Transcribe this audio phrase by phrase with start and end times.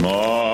[0.00, 0.49] My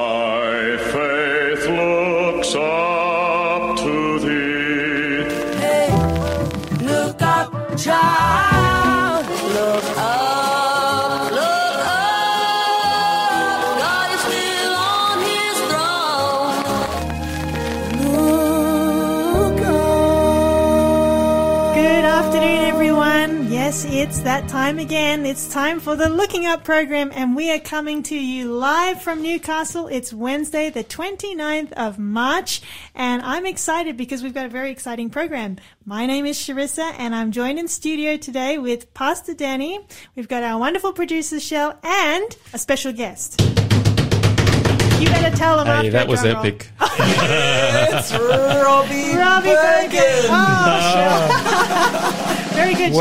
[24.27, 25.25] that time again.
[25.25, 29.23] It's time for the Looking Up program, and we are coming to you live from
[29.23, 29.87] Newcastle.
[29.87, 32.61] It's Wednesday, the 29th of March,
[32.97, 35.59] and I'm excited because we've got a very exciting program.
[35.85, 39.79] My name is Charissa, and I'm joined in studio today with Pastor Danny.
[40.17, 43.41] We've got our wonderful producer, Shell, and a special guest.
[43.41, 46.35] You better tell them Hey, after that was roll.
[46.37, 46.69] epic.
[46.81, 49.91] It's Robbie, Robbie Bergen.
[49.91, 50.31] Bergen.
[50.31, 52.43] Oh, Shell.
[52.57, 52.99] very good, Shell.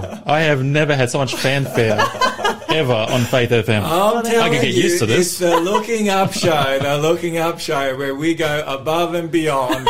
[0.00, 0.22] Wow.
[0.26, 1.98] I have never had so much fanfare
[2.68, 3.82] ever on Faith FM.
[3.82, 5.18] I'm telling I could get you, used to this.
[5.30, 5.50] it's this.
[5.50, 9.88] the Looking Up show, the Looking Up show, where we go above and beyond.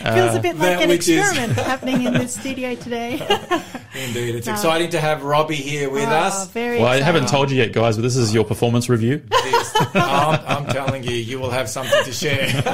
[0.00, 3.18] Feels a bit uh, like that an which is- experiment happening in the studio today.
[3.94, 6.46] Indeed, it's exciting to have Robbie here with Oh, us.
[6.48, 9.22] very Well, I haven't told you yet, guys, but this is your performance review.
[9.44, 12.46] This- I'm, I'm telling you, you will have something to share.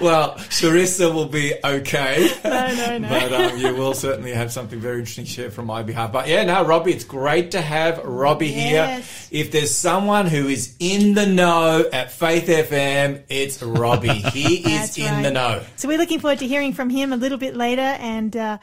[0.00, 2.30] well, Charissa will be okay.
[2.44, 3.08] No, no, no.
[3.08, 6.12] But um, you will certainly have something very interesting to share from my behalf.
[6.12, 9.28] But yeah, no, Robbie, it's great to have Robbie Yes.
[9.28, 9.40] here.
[9.42, 14.08] If there's someone who is in the know at Faith FM, it's Robbie.
[14.08, 15.62] He is That's in the know.
[15.76, 17.82] So we're looking forward to hearing from him a little bit later.
[17.82, 18.58] And uh,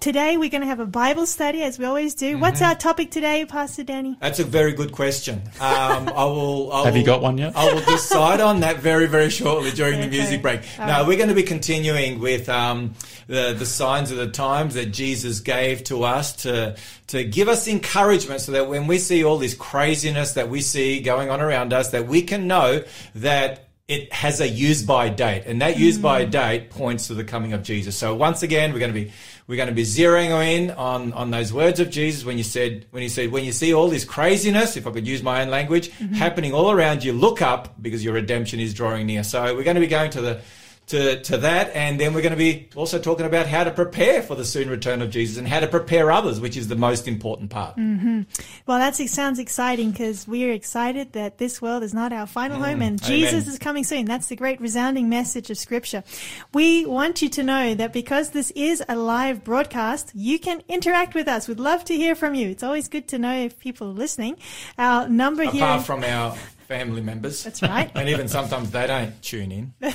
[0.00, 2.32] today we're going to have a Bible study, as we always do.
[2.32, 2.40] Mm-hmm.
[2.40, 4.16] What's our topic today, Pastor Danny?
[4.20, 5.42] That's a very good question.
[5.60, 6.72] Um, I will.
[6.72, 7.56] I Have you got one yet?
[7.56, 10.60] I will decide on that very, very shortly during the music break.
[10.78, 11.06] All now right.
[11.08, 12.94] we're going to be continuing with um,
[13.26, 16.76] the the signs of the times that Jesus gave to us to
[17.08, 21.00] to give us encouragement, so that when we see all this craziness that we see
[21.00, 22.82] going on around us, that we can know
[23.16, 23.64] that.
[23.88, 26.30] It has a use by date, and that use by Mm.
[26.30, 27.96] date points to the coming of Jesus.
[27.96, 29.12] So once again, we're going to be
[29.48, 32.84] we're going to be zeroing in on on those words of Jesus when you said
[32.90, 35.48] when he said when you see all this craziness, if I could use my own
[35.48, 36.12] language, mm-hmm.
[36.14, 39.24] happening all around you, look up because your redemption is drawing near.
[39.24, 40.40] So we're going to be going to the
[40.88, 44.22] to, to that, and then we're going to be also talking about how to prepare
[44.22, 47.06] for the soon return of Jesus and how to prepare others, which is the most
[47.06, 47.76] important part.
[47.76, 52.82] Well, that sounds exciting because we're excited that this world is not our final home
[52.82, 53.42] and Jesus Mm.
[53.42, 53.52] Amen.
[53.52, 54.04] is coming soon.
[54.06, 56.02] That's the great resounding message of Scripture.
[56.52, 61.14] We want you to know that because this is a live broadcast, you can interact
[61.14, 61.48] with us.
[61.48, 62.48] We'd love to hear from you.
[62.48, 64.36] It's always good to know if people are listening.
[64.78, 65.62] Our number here.
[65.64, 66.34] Apart from our
[66.68, 67.90] family members, That's right.
[67.94, 69.74] and even sometimes they don't tune in.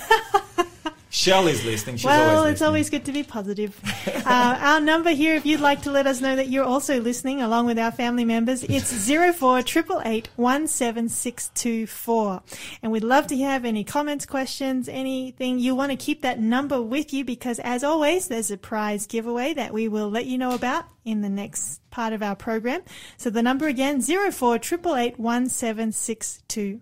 [1.14, 1.98] Shell is listening.
[1.98, 2.68] She's well, always it's listening.
[2.68, 3.80] always good to be positive.
[4.26, 7.40] uh, our number here, if you'd like to let us know that you're also listening
[7.40, 12.42] along with our family members, it's zero four triple eight one seven six two four,
[12.82, 15.60] and we'd love to have any comments, questions, anything.
[15.60, 19.54] You want to keep that number with you because, as always, there's a prize giveaway
[19.54, 22.82] that we will let you know about in the next part of our program.
[23.18, 26.82] So the number again, zero four triple eight one seven six two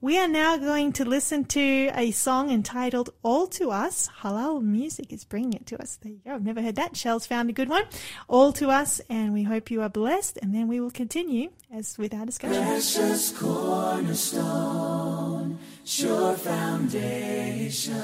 [0.00, 4.08] We are now going to listen to a song entitled All to Us.
[4.20, 5.98] Halal Music is bringing it to us.
[6.00, 6.34] There you go.
[6.34, 6.96] I've never heard that.
[6.96, 7.82] Shell's found a good one.
[8.28, 10.38] All to Us, and we hope you are blessed.
[10.40, 12.62] And then we will continue as with our discussion.
[12.62, 17.96] Precious cornerstone, sure foundation.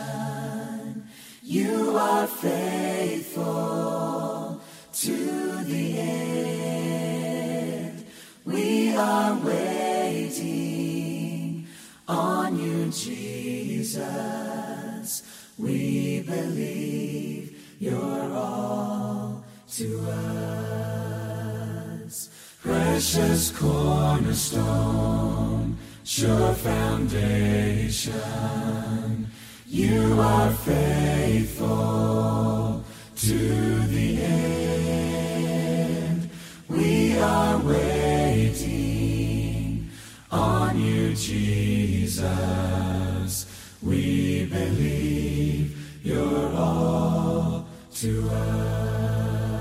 [1.45, 3.41] You are faithful
[4.93, 8.07] to the end.
[8.45, 9.92] We are waiting
[12.09, 14.03] on you, Jesus.
[15.59, 19.45] We believe you're all
[19.77, 20.23] to us.
[22.63, 28.13] Precious cornerstone, sure foundation.
[29.67, 31.65] You are faithful
[33.17, 36.31] to the end.
[36.69, 38.02] We are waiting
[40.33, 42.27] on you, Jesus.
[43.83, 49.53] We believe you're all to us.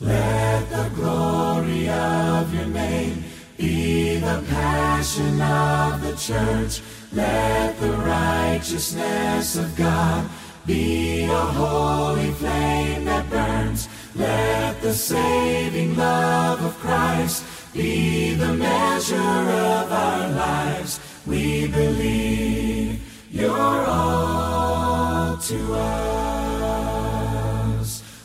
[0.00, 3.24] Let the glory of your name
[3.56, 6.82] be the passion of the church.
[7.12, 10.28] Let the righteousness of God
[10.66, 13.88] be a holy flame that burns.
[14.14, 17.42] Let the saving love of Christ
[17.78, 20.98] be the measure of our lives.
[21.24, 26.72] We believe you're all to us.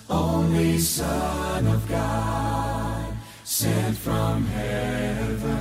[0.10, 3.14] Only Son of God,
[3.44, 5.52] sent from heaven,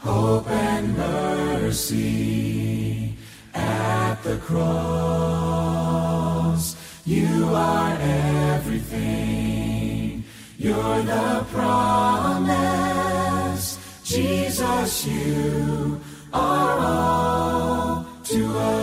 [0.00, 1.96] hope and mercy
[3.54, 5.54] at the cross.
[7.06, 9.63] You are everything.
[10.58, 12.54] You're the promise.
[14.04, 16.00] Jesus, you
[16.32, 18.74] are all to us.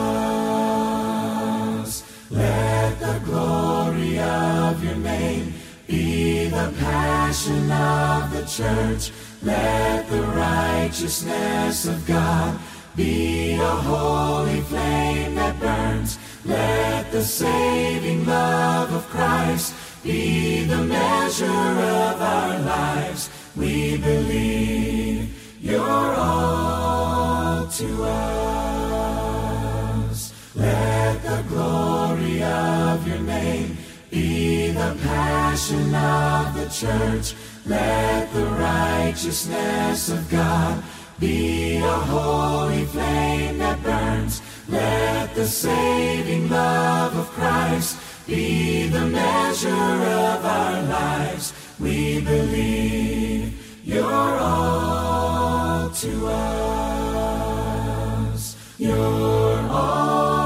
[2.29, 5.53] Let the glory of your name
[5.87, 9.11] be the passion of the church.
[9.41, 12.59] Let the righteousness of God
[12.95, 16.17] be a holy flame that burns.
[16.43, 23.29] Let the saving love of Christ be the measure of our lives.
[23.55, 25.29] We believe
[25.61, 28.21] you're all to us.
[30.55, 33.77] Let the glory of your name
[34.09, 37.35] be the passion of the church.
[37.65, 40.83] Let the righteousness of God
[41.19, 44.41] be a holy flame that burns.
[44.67, 47.97] Let the saving love of Christ
[48.31, 51.53] be the measure of our lives.
[51.79, 56.45] We believe you're all to us.
[58.77, 60.40] You're all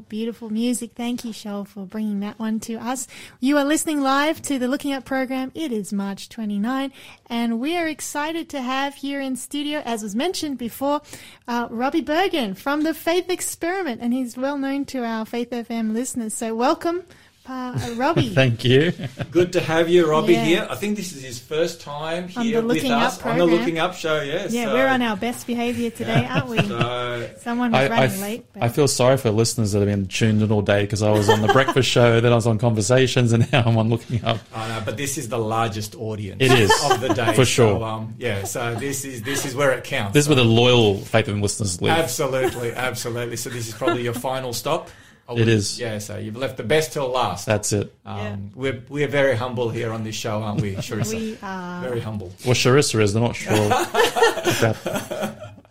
[0.00, 0.92] Beautiful, music.
[0.94, 3.08] Thank you, Shell, for bringing that one to us.
[3.40, 5.50] You are listening live to the Looking Up program.
[5.54, 6.92] It is March 29,
[7.26, 11.02] and we are excited to have here in studio, as was mentioned before,
[11.46, 15.92] uh, Robbie Bergen from the Faith Experiment, and he's well known to our Faith FM
[15.92, 16.34] listeners.
[16.34, 17.04] So, welcome,
[17.48, 18.28] uh, Robbie.
[18.34, 18.92] Thank you.
[19.30, 20.44] Good to have you, Robbie, Yeah.
[20.44, 20.66] here.
[20.70, 23.46] I think this is his first time here with us Up on the.
[23.46, 24.20] Looking Up show.
[24.20, 24.52] Yes.
[24.52, 26.58] yeah, so- we're on our best behavior today, aren't we?
[26.58, 28.46] So, Someone was I, I, running f- late.
[28.52, 31.10] But I feel sorry for listeners that have been tuned in all day because I
[31.10, 34.24] was on the breakfast show, then I was on conversations, and now I'm on looking
[34.24, 34.38] up.
[34.54, 37.78] I know, but this is the largest audience It is, of the day for sure.
[37.78, 40.14] So, um, yeah, so this is this is where it counts.
[40.14, 41.96] This is where the loyal Faith and listeners live.
[41.98, 43.36] Absolutely, absolutely.
[43.36, 44.90] So this is probably your final stop.
[45.28, 45.78] I It would- is.
[45.78, 47.44] Yeah, so you've left the best till last.
[47.44, 47.94] That's it.
[48.06, 48.36] um, Yeah.
[48.54, 51.14] We're we're very humble here on this show, aren't we, Charissa?
[51.20, 51.82] we are.
[51.82, 52.32] very humble.
[52.46, 53.12] Well, Charissa is.
[53.12, 53.54] They're not sure.
[53.66, 54.76] about,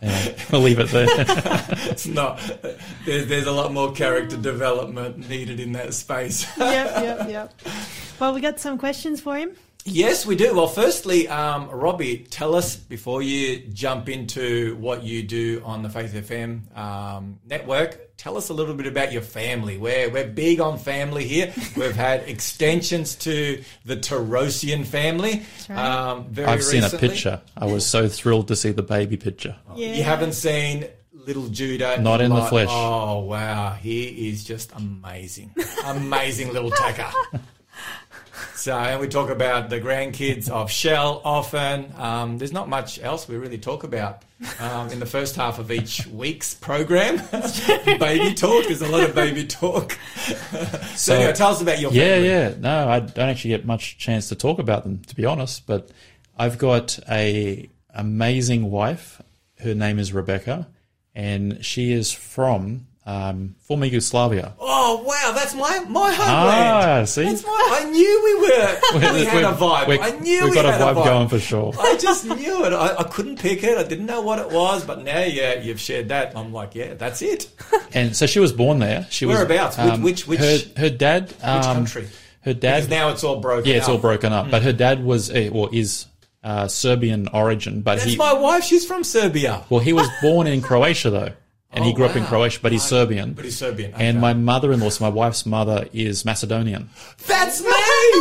[0.02, 1.08] yeah, we'll leave it there.
[1.90, 2.40] It's not.
[3.06, 6.46] There's there's a lot more character development needed in that space.
[6.58, 7.54] yep, yep, yep.
[8.20, 9.52] Well, we got some questions for him.
[9.86, 10.54] Yes, we do.
[10.54, 15.90] Well, firstly, um, Robbie, tell us before you jump into what you do on the
[15.90, 18.07] Faith FM um, network.
[18.18, 19.78] Tell us a little bit about your family.
[19.78, 21.54] We're we're big on family here.
[21.76, 25.44] We've had extensions to the Torossian family.
[25.70, 25.78] right.
[25.78, 27.42] Um, very I've seen a picture.
[27.56, 29.56] I was so thrilled to see the baby picture.
[29.76, 29.94] Yeah.
[29.94, 32.02] You haven't seen little Judah?
[32.02, 32.70] Not in the flesh.
[32.72, 35.54] Oh wow, he is just amazing,
[35.86, 37.12] amazing little tacker.
[38.56, 41.92] So, and we talk about the grandkids of Shell often.
[41.98, 44.24] Um, there's not much else we really talk about
[44.60, 47.18] um, in the first half of each week's program.
[48.00, 48.66] baby talk.
[48.66, 49.94] There's a lot of baby talk.
[50.96, 52.28] so, anyway, tell us about your Yeah, family.
[52.30, 52.54] yeah.
[52.60, 55.66] No, I don't actually get much chance to talk about them, to be honest.
[55.66, 55.90] But
[56.38, 59.22] I've got a amazing wife.
[59.60, 60.68] Her name is Rebecca,
[61.16, 64.54] and she is from um, former Yugoslavia.
[64.60, 67.10] Oh wow, that's my my Ah, homeland.
[67.10, 67.24] see?
[67.24, 67.70] That's my.
[67.82, 68.80] I knew we were.
[69.18, 69.98] We had a vibe.
[70.02, 71.74] I knew we've we got a had vibe, going for sure.
[71.80, 72.74] I just knew it.
[72.74, 73.78] I, I couldn't pick it.
[73.78, 76.36] I didn't know what it was, but now, yeah, you've shared that.
[76.38, 77.50] I'm like, yeah, that's it.
[77.94, 79.08] And so she was born there.
[79.10, 79.78] She was Whereabouts?
[79.78, 80.40] Which- which- which-
[80.76, 82.08] her, her dad um, country?
[82.42, 83.70] Her dad Because now it's all broken.
[83.70, 84.02] Yeah, it's all up.
[84.02, 84.52] broken up.
[84.52, 86.06] But her dad was, or is,
[86.44, 87.82] uh, Serbian origin.
[87.82, 88.64] But That's he, my wife.
[88.66, 89.64] She's from Serbia.
[89.70, 91.32] well, he was born in Croatia though,
[91.78, 92.24] and he Oh, grew up in.
[92.24, 92.60] Oh, Croatia.
[92.62, 92.90] But he's Right.
[92.90, 93.34] Serbian.
[93.34, 93.94] But he's Serbian.
[93.96, 96.90] And my mother-in-law, so my wife's mother, is Macedonian.
[97.26, 97.70] That's me.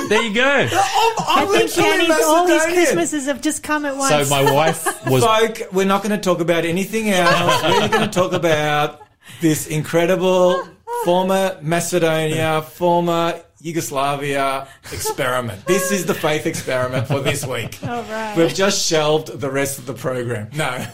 [0.09, 0.43] There you go.
[0.45, 4.11] I'm, oh, I'm I think literally Kenny's all these Christmases have just come at once.
[4.11, 4.31] So once.
[4.31, 5.25] my wife was.
[5.25, 7.63] Folk, we're not going to talk about anything else.
[7.63, 9.03] we're going to talk about
[9.41, 10.63] this incredible
[11.05, 15.65] former Macedonia, former Yugoslavia experiment.
[15.67, 17.79] This is the faith experiment for this week.
[17.87, 18.37] All right.
[18.37, 20.49] We've just shelved the rest of the program.
[20.55, 20.65] No,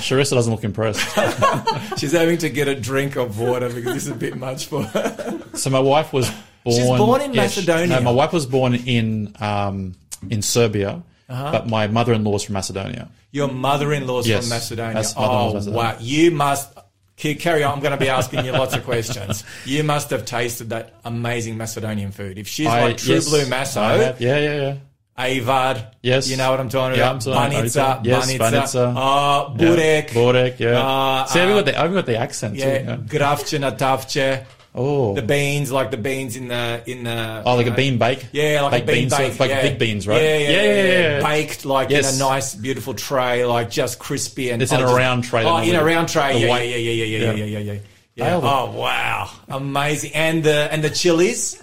[0.00, 1.00] Charissa doesn't look impressed.
[1.98, 4.82] she's having to get a drink of water because this is a bit much for
[4.82, 5.40] her.
[5.54, 6.30] So my wife was
[6.64, 6.76] born.
[6.76, 7.96] She's born in yeah, she- Macedonia.
[7.96, 9.94] no, my wife was born in um,
[10.30, 11.52] in Serbia, Uh-huh.
[11.52, 13.08] but my mother-in-law's from Macedonia.
[13.30, 14.94] Your mother-in-law's Yes, from Macedonia.
[14.94, 15.76] that's Oh, Macedonia.
[15.78, 15.96] wow.
[16.00, 16.77] You must...
[17.18, 17.74] Carry on.
[17.74, 19.42] I'm going to be asking you lots of questions.
[19.64, 22.38] You must have tasted that amazing Macedonian food.
[22.38, 24.74] If she's I- like true yes, blue Maso, Yeah, yeah, yeah.
[25.18, 25.84] Ajvar.
[26.00, 26.30] Yes.
[26.30, 27.26] You know what I'm talking Yeah, about?
[27.26, 28.04] I'm talking about Banica.
[28.04, 28.94] Yes, Banica.
[28.96, 29.56] Uh, Yeah.
[29.58, 30.08] Burek.
[30.10, 30.78] Borek, yeah.
[30.80, 32.78] Uh, See, I've got the I've got the accent Yeah.
[32.78, 32.84] too.
[32.84, 32.96] Yeah.
[32.98, 34.44] Gravče na tavče.
[34.74, 37.42] Oh, The beans, like the beans in the, in the.
[37.44, 38.26] oh, like you a bean bake.
[38.32, 39.40] Yeah, like Baked a bean beans, bake.
[39.40, 39.62] like yeah.
[39.62, 40.22] big beans, right?
[40.22, 40.62] Yeah, yeah, Yeah, yeah.
[40.62, 41.18] yeah, yeah.
[41.18, 41.22] yeah.
[41.22, 42.14] Baked like Yes.
[42.16, 44.62] in a nice, beautiful tray, like just crispy and.
[44.62, 46.38] It's in a round tray, Oh, in a round tray.
[46.38, 47.32] Yeah, yeah, yeah, yeah, yeah, yeah, Yeah.
[47.32, 47.72] yeah, yeah, yeah.
[47.72, 48.24] yeah.
[48.24, 48.46] Nailed it.
[48.48, 50.12] Oh wow, amazing!
[50.14, 51.62] And the and the chilies.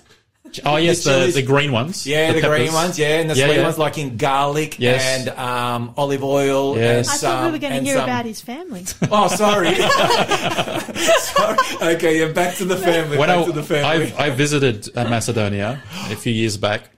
[0.63, 2.05] Oh yes, The the, the green ones.
[2.07, 2.97] Yeah, the, green ones.
[2.97, 3.63] Yeah, and the Yeah, sweet yeah.
[3.63, 5.03] ones like in garlic Yes.
[5.03, 6.77] and um, olive oil.
[6.77, 7.07] Yes.
[7.07, 8.85] And I some, thought we were going to hear some- about his family.
[9.11, 9.75] Oh, sorry.
[10.95, 11.57] sorry.
[11.95, 13.17] Okay, yeah, back to the family.
[13.17, 14.13] When back I, to the family.
[14.13, 16.89] I, I visited uh, Macedonia a few years back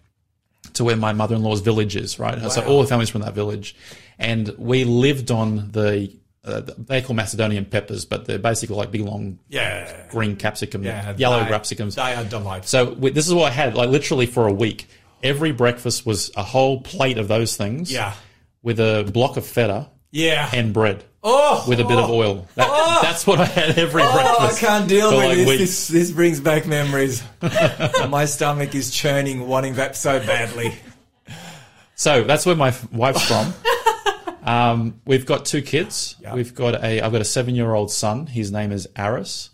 [0.73, 2.39] to where my mother-in-law's village is, right?
[2.51, 3.75] So all the families from that village,
[4.19, 6.11] and we lived on the
[6.47, 10.07] uh, they call Macedonian peppers, but they're basically like big long yeah.
[10.09, 11.95] green capsicum, Yeah, yellow they- capsicums.
[11.95, 12.67] They are delightful.
[12.67, 14.87] So we, this is what I had, like literally for a week.
[15.23, 17.91] Every breakfast was a whole plate of those things.
[17.91, 18.13] Yeah.
[18.61, 20.49] With a block of feta Yeah.
[20.53, 21.03] and bread.
[21.23, 22.47] oh, With a bit of oh, oil.
[22.55, 24.25] That, That's what I had every breakfast.
[24.39, 25.59] Oh, I can't deal with like this.
[25.59, 25.87] this.
[25.87, 27.23] This brings back memories.
[28.09, 30.75] My stomach is churning, wanting that so badly.
[31.95, 33.53] So that's where my wife's from.
[34.47, 36.15] um, we've got two kids.
[36.21, 36.33] Yeah.
[36.33, 38.27] We've got a I've got a seven year old son.
[38.27, 39.49] His name is Aris,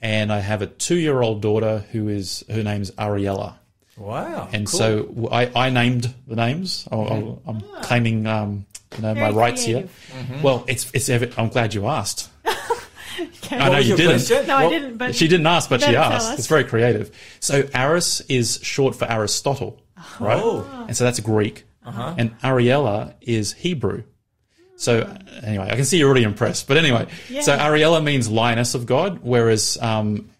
[0.00, 3.56] and I have a two year old daughter who is her name's Ariella.
[3.96, 4.48] Wow.
[4.52, 4.78] And cool.
[4.78, 6.88] so I named the names.
[6.90, 9.92] I, am claiming um, you know my rights creative.
[10.08, 10.38] here.
[10.42, 11.08] Well, it's it's.
[11.08, 12.28] evi- I'm glad you asked.
[13.20, 13.58] Okay.
[13.58, 14.12] I know you didn't.
[14.12, 14.46] question?
[14.46, 14.96] No, I didn't.
[14.96, 16.38] But She didn't ask, but she asked.
[16.38, 17.10] It's very creative.
[17.40, 19.78] So Aris is short for Aristotle,
[20.18, 20.40] right?
[20.42, 20.86] Oh.
[20.88, 21.64] And so that's Greek.
[21.84, 22.14] Uh-huh.
[22.16, 24.04] And Ariella is Hebrew.
[24.80, 26.66] So anyway, I can see you're already impressed.
[26.66, 27.06] But anyway,
[27.42, 30.30] so Ariella means lioness of God, whereas um,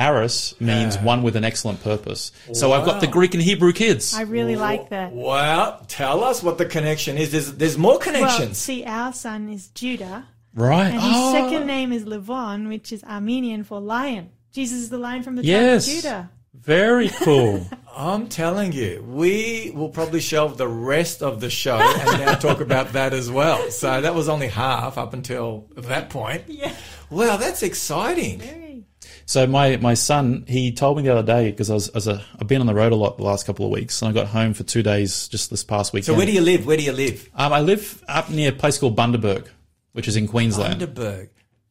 [0.00, 2.32] Aris means one with an excellent purpose.
[2.54, 4.14] So I've got the Greek and Hebrew kids.
[4.14, 5.12] I really like that.
[5.12, 5.84] Wow.
[5.88, 7.32] Tell us what the connection is.
[7.32, 8.56] There's, there's more Well, connections.
[8.56, 10.86] see, our son is Judah, right.
[10.86, 14.30] and his Oh, second name is Levon, which is Armenian for lion.
[14.52, 15.84] Jesus is the lion from the Yes.
[15.84, 16.30] tribe of Judah.
[16.54, 17.66] Very cool.
[17.94, 22.60] I'm telling you, we will probably shelve the rest of the show and now talk
[22.60, 23.70] about that as well.
[23.70, 26.44] So that was only half up until that point.
[26.48, 26.74] Yeah.
[27.10, 28.38] Wow, that's exciting.
[28.38, 28.84] Very.
[29.26, 32.24] So my, my son, he told me the other day because I was, as a,
[32.40, 34.28] I've been on the road a lot the last couple of weeks, and I got
[34.28, 36.06] home for two days just this past weekend.
[36.06, 36.66] So where do you live?
[36.66, 37.30] Where do you live?
[37.34, 39.46] Um, I live up near a place called Bundaberg,
[39.92, 40.80] which is in Queensland.
[40.80, 41.28] Bundaberg,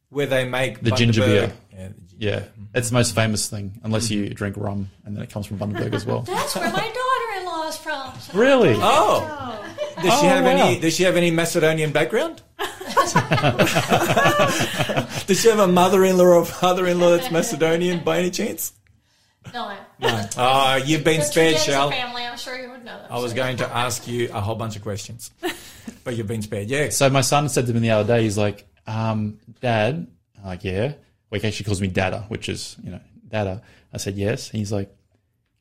[0.08, 1.52] where they make The ginger beer.
[1.72, 5.22] Yeah, the ginger- yeah, it's the most famous thing, unless you drink rum, and then
[5.22, 6.20] it comes from Bundaberg as well.
[6.26, 8.12] That's where my daughter-in-law is from.
[8.20, 8.74] So really?
[8.76, 9.64] Oh,
[9.96, 10.50] does she Oh, have wow.
[10.50, 10.80] any?
[10.80, 12.42] Does she have any Macedonian background?
[15.26, 18.72] does she have a mother-in-law or father-in-law that's Macedonian by any chance?
[19.52, 19.74] No.
[19.98, 20.26] No.
[20.36, 21.90] Oh, you've been The spared, Tridenza Shell.
[21.90, 23.06] family, I'm sure you would know them.
[23.10, 25.30] I was going to ask you a whole bunch of questions,
[26.04, 26.68] but you've been spared.
[26.68, 26.90] Yeah.
[26.90, 30.06] So my son said to me the other day, he's like, um, "Dad,"
[30.38, 30.92] I'm like, "Yeah."
[31.32, 33.62] Well, he actually calls me Dada, which is you know Dada.
[33.92, 34.50] I said yes.
[34.50, 34.94] And he's like,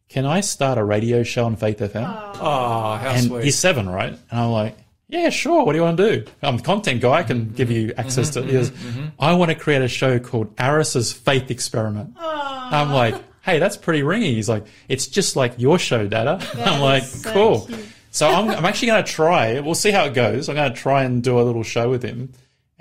[0.10, 3.46] "Can I start a radio show on Faith FM?" Oh, how and sweet.
[3.46, 4.12] he's seven, right?
[4.12, 5.66] And I'm like, yeah, sure.
[5.66, 6.32] What do you want to do?
[6.42, 7.12] I'm a content guy.
[7.12, 8.46] I can give you mm-hmm, access to it.
[8.48, 8.72] He goes,
[9.20, 12.16] I want to create a show called Aris's Faith Experiment.
[12.18, 14.34] I'm like, hey, that's pretty ringy.
[14.34, 16.40] He's like, it's just like your show, Dada.
[16.58, 17.62] I'm like, so cool.
[17.68, 17.86] cute.
[18.12, 19.60] So I'm, I'm actually going to try.
[19.60, 20.50] We'll see how it goes.
[20.50, 22.32] I'm going to try and do a little show with him.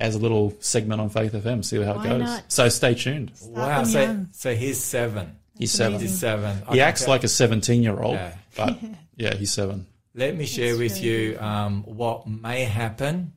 [0.01, 1.65] As a little segment on Faith FM.
[1.65, 2.21] See how it Why goes.
[2.23, 2.45] not?
[2.49, 3.33] So stay tuned.
[3.45, 3.85] Wow.
[3.85, 4.29] So, young.
[4.33, 5.37] so he's seven.
[5.59, 5.95] He's seven.
[5.97, 6.09] amazing.
[6.09, 6.51] He's seven.
[6.67, 8.35] I He can acts tell- like a 17 year old, Yeah.
[8.57, 8.79] but
[9.17, 9.87] yeah, he's seven.
[10.15, 13.33] Let me share That's with really you um, what may happen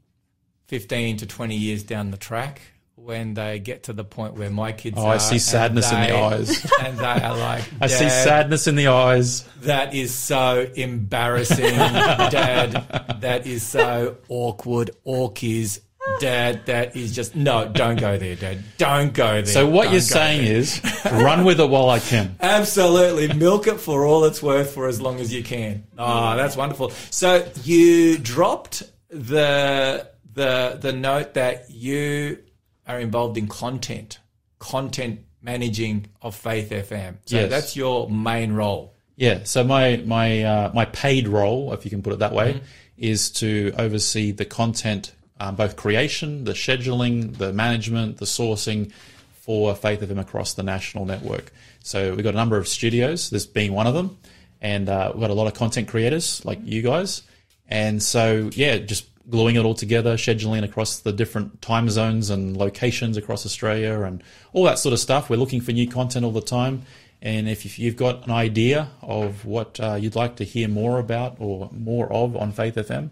[0.67, 2.62] 15 to 20 years down the track
[2.96, 5.15] when they get to the point where my kids Oh, are.
[5.15, 6.72] I see and sadness in the eyes.
[6.82, 9.43] And they are like, I see sadness in the eyes.
[9.63, 13.17] That is so embarrassing, Dad.
[13.22, 14.91] That is so awkward.
[15.05, 15.79] Orkies.
[16.19, 17.67] Dad, that is just no.
[17.69, 18.63] Don't go there, Dad.
[18.77, 19.45] Don't go there.
[19.45, 20.55] So what Don't you're saying there.
[20.57, 20.81] is
[21.12, 22.36] run with it while I can.
[22.41, 23.33] Absolutely.
[23.33, 25.86] Milk it for all it's worth for as long as you can.
[25.98, 26.91] Oh, that's wonderful.
[27.10, 32.39] So you dropped the the the note that you
[32.88, 34.19] are involved in content,
[34.60, 37.15] content managing of Faith FM.
[37.25, 37.50] So Yes.
[37.50, 38.93] that's your main role.
[39.15, 39.39] Yeah.
[39.43, 42.62] So my my uh, my paid role, if you can put it that way,
[42.98, 48.92] is to oversee the content, um, both creation, the scheduling, the management, the sourcing
[49.34, 51.52] for Faith of FM across the national network.
[51.84, 54.18] So we've got a number of studios, this being one of them,
[54.62, 57.24] and uh, we've got a lot of content creators like you guys.
[57.68, 62.56] And so yeah, just gluing it all together, scheduling across the different time zones and
[62.56, 64.24] locations across Australia, and
[64.54, 65.30] all that sort of stuff.
[65.30, 66.84] We're looking for new content all the time.
[67.22, 71.38] And if you've got an idea of what uh, you'd like to hear more about
[71.40, 73.12] or more of on Faith FM,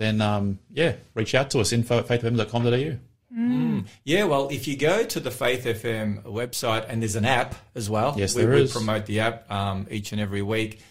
[0.00, 2.96] then um, yeah, reach out to us, info at faithfm.com.au.
[4.04, 7.88] Yeah, well, if you go to the Faith FM website and there's an app as
[7.88, 8.72] well, Yes, we, there we is.
[8.72, 10.82] promote the app um, each and every week.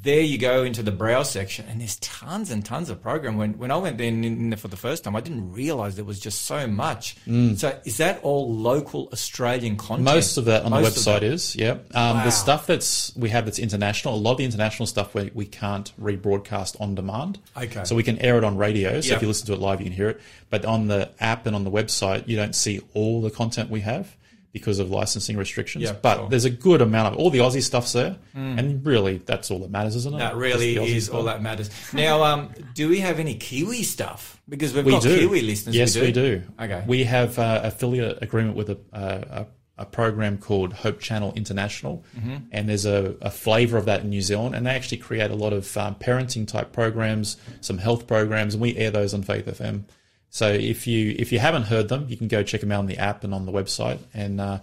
[0.00, 3.36] There you go into the browse section, and there's tons and tons of program.
[3.36, 6.04] When when I went in, in there for the first time, I didn't realize there
[6.04, 7.16] was just so much.
[7.56, 10.08] So is that all local Australian content?
[10.08, 10.14] Mm.
[10.14, 11.72] Most of that on Most the website is yeah.
[11.94, 12.24] Um, Wow.
[12.24, 15.46] The stuff that's we have that's international, a lot of the international stuff we, we
[15.46, 17.40] can't rebroadcast on demand.
[17.56, 17.82] Okay.
[17.84, 19.00] So we can air it on radio.
[19.00, 19.16] So Yep.
[19.16, 20.20] if you listen to it live, you can hear it.
[20.48, 23.80] But on the app and on the website, you don't see all the content we
[23.80, 24.14] have
[24.52, 25.84] because of licensing restrictions.
[25.84, 26.26] Yeah, but sure.
[26.26, 26.30] Mm.
[26.30, 29.70] there's a good amount of all the Aussie stuff's there, and really that's all that
[29.70, 30.18] matters, isn't it?
[30.18, 31.14] That really Just the Aussie is stuff.
[31.16, 31.70] all that matters.
[31.92, 34.40] Now, um, do we have any Kiwi stuff?
[34.48, 35.18] Because we've We got do.
[35.18, 35.76] Kiwi listeners.
[35.76, 36.42] Yes, we do.
[36.58, 36.82] Okay.
[36.86, 39.46] We have uh, affiliate agreement with a, a,
[39.82, 42.36] a program called Hope Channel International, Mm-hmm.
[42.50, 45.36] and there's a, a flavour of that in New Zealand, and they actually create a
[45.36, 49.44] lot of um, parenting type programs, some health programs, and we air those on Faith
[49.46, 49.84] FM.
[50.30, 52.86] So if you if you haven't heard them, you can go check them out on
[52.86, 53.98] the app and on the website.
[54.12, 54.60] And uh,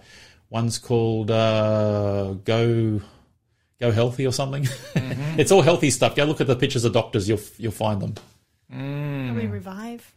[0.50, 3.00] one's called uh, Go
[3.80, 4.64] Go Healthy or something.
[4.64, 5.38] Mm-hmm.
[5.40, 6.14] it's all healthy stuff.
[6.14, 7.28] Go look at the pictures of doctors.
[7.28, 8.14] You'll you'll find them.
[8.68, 10.12] Probably Revive.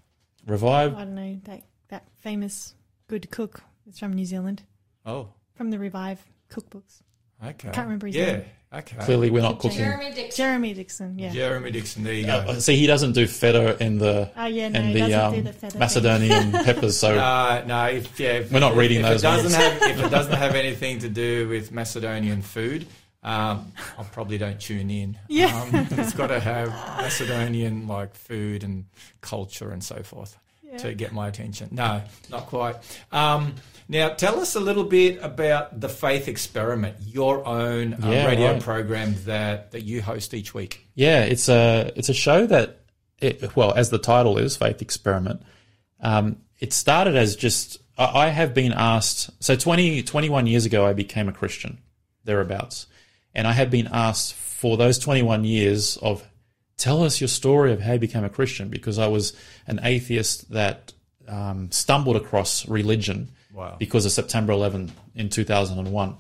[0.46, 0.96] Revive.
[0.96, 2.74] I don't know that that famous
[3.08, 4.64] good cook is from New Zealand,
[5.06, 7.02] oh, from the Revive cookbooks.
[7.44, 7.70] Okay.
[7.72, 8.32] Can't remember his yeah.
[8.34, 8.46] name.
[8.72, 8.98] Okay.
[8.98, 9.80] Clearly, we're not cooking.
[9.80, 10.38] Jeremy Dixon.
[10.44, 11.18] Jeremy Dixon.
[11.18, 11.32] Yeah.
[11.32, 12.04] Jeremy Dixon.
[12.04, 12.34] There you go.
[12.38, 15.20] Uh, see, he doesn't do feta in the Oh yeah, no, and he the doesn't
[15.20, 15.80] um, do the feather thing.
[15.80, 16.96] Macedonian peppers.
[17.00, 19.56] So Uh, no, if, yeah, if, We're not reading if those It doesn't ones.
[19.56, 22.86] have if it doesn't have anything to do with Macedonian food,
[23.24, 25.18] um, I probably don't tune in.
[25.28, 25.48] Yeah.
[25.64, 26.70] um, it's got to have
[27.02, 28.86] Macedonian like food and
[29.22, 30.38] culture and so forth
[30.78, 31.70] to get my attention.
[31.72, 32.76] No, not quite.
[33.12, 33.56] Um,
[33.88, 38.52] now, tell us a little bit about the Faith Experiment, your own uh, Yeah, radio
[38.54, 38.62] right.
[38.62, 40.86] program that that you host each week.
[40.94, 42.82] yeah, it's a it's a show that,
[43.20, 45.42] it, well, as the title is, Faith Experiment.
[46.02, 49.30] Um, it started as just I I have been asked.
[49.44, 51.80] So 20, 21 years ago, I became a Christian,
[52.26, 52.86] thereabouts,
[53.34, 56.24] and I have been asked for those twenty one years of
[56.80, 59.34] tell us your story of how you became a Christian because I was
[59.68, 60.94] an atheist that
[61.28, 63.76] um, stumbled across religion Wow.
[63.78, 66.16] because of September 11 in 2001.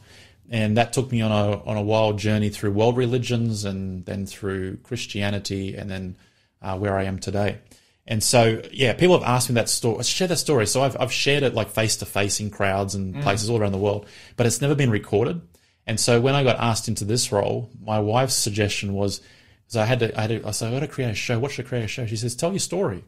[0.52, 4.26] And that took me on a, on a wild journey through world religions and then
[4.26, 6.16] through Christianity and then
[6.62, 7.60] uh, where I am today.
[8.08, 10.66] And so, yeah, people have asked me that story, share that story.
[10.66, 13.72] So I've, I've shared it like face to face in crowds and places all around
[13.74, 15.40] the world, but it's never been recorded.
[15.86, 19.22] And so when I got asked into this role, my wife's suggestion was,
[19.70, 21.38] because I had to, I had to, I said, I got to create a show.
[21.38, 22.08] What should I create a show?
[22.08, 23.04] She says, tell your story.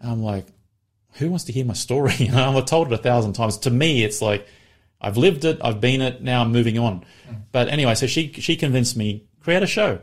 [0.00, 0.48] And I'm like,
[1.12, 2.14] who wants to hear my story?
[2.18, 3.58] You know, I've told it a thousand times.
[3.58, 4.44] To me, it's like
[5.00, 7.04] I've lived it, I've been it, now I'm moving on.
[7.28, 7.34] Hmm.
[7.52, 10.00] But anyway, so she she convinced me create a show.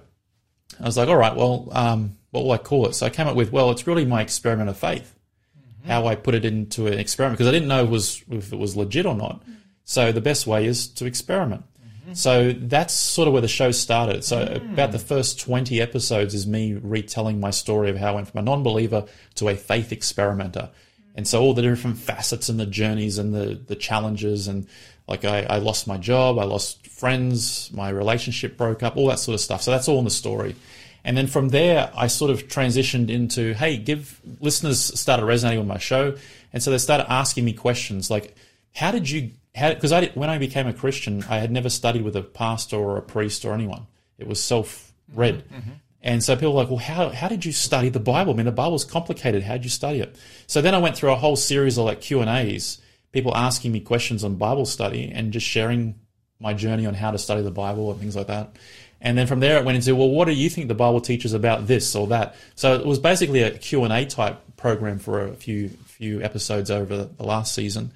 [0.80, 2.96] I was like, all right, well, um, what will I call it?
[2.96, 5.14] So I came up with, well, it's really my experiment of faith.
[5.58, 5.90] Mm-hmm.
[5.90, 8.58] How I put it into an experiment because I didn't know it was if it
[8.58, 9.44] was legit or not.
[9.44, 9.52] Hmm.
[9.84, 11.66] So the best way is to experiment.
[12.06, 12.14] Mm-hmm.
[12.14, 14.24] So that's sort of where the show started.
[14.24, 14.74] So mm.
[14.74, 18.40] about the first 20 episodes is me retelling my story of how I went from
[18.40, 20.70] a non-believer to a faith experimenter.
[20.70, 21.18] Mm-hmm.
[21.18, 24.68] And so all the different facets and the journeys and the, the challenges and
[25.08, 29.20] like I, I lost my job, I lost friends, my relationship broke up, all that
[29.20, 29.62] sort of stuff.
[29.62, 30.56] So that's all in the story.
[31.04, 35.68] And then from there, I sort of transitioned into, hey, give listeners started resonating with
[35.68, 36.16] my show.
[36.52, 38.36] And so they started asking me questions like,
[38.74, 42.04] how did you, because I, did- when I became a Christian, I had never studied
[42.04, 43.88] with a pastor or a priest or anyone.
[44.18, 45.46] It was self read.
[45.46, 45.72] Mm-hmm, mm-hmm.
[46.02, 48.34] And so people were like, well, how, how did you study the Bible?
[48.34, 49.42] I mean, the Bible's complicated.
[49.42, 50.16] How did you study it?
[50.46, 52.80] So then I went through a whole series of like Q and A's,
[53.12, 55.96] people asking me questions on Bible study and just sharing
[56.40, 58.56] my journey on how to study the Bible and things like that.
[59.02, 61.34] And then from there it went into, well, what do you think the Bible teaches
[61.34, 62.36] about this or that?
[62.56, 67.24] So it was basically a Q&A type program for a few, few episodes over the
[67.24, 67.92] last season.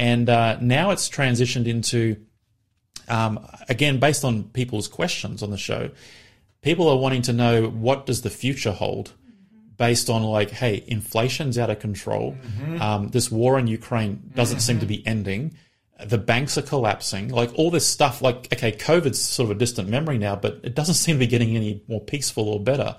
[0.00, 2.16] And uh, now it's transitioned into,
[3.06, 5.90] um, again, based on people's questions on the show,
[6.62, 9.12] people are wanting to know what does the future hold
[9.76, 12.34] based on like, hey, inflation's out of control.
[12.80, 15.54] Um, this war in Ukraine doesn't seem to be ending.
[16.02, 17.28] The banks are collapsing.
[17.28, 20.74] Like all this stuff, like, okay, COVID's sort of a distant memory now, but it
[20.74, 22.96] doesn't seem to be getting any more peaceful or better.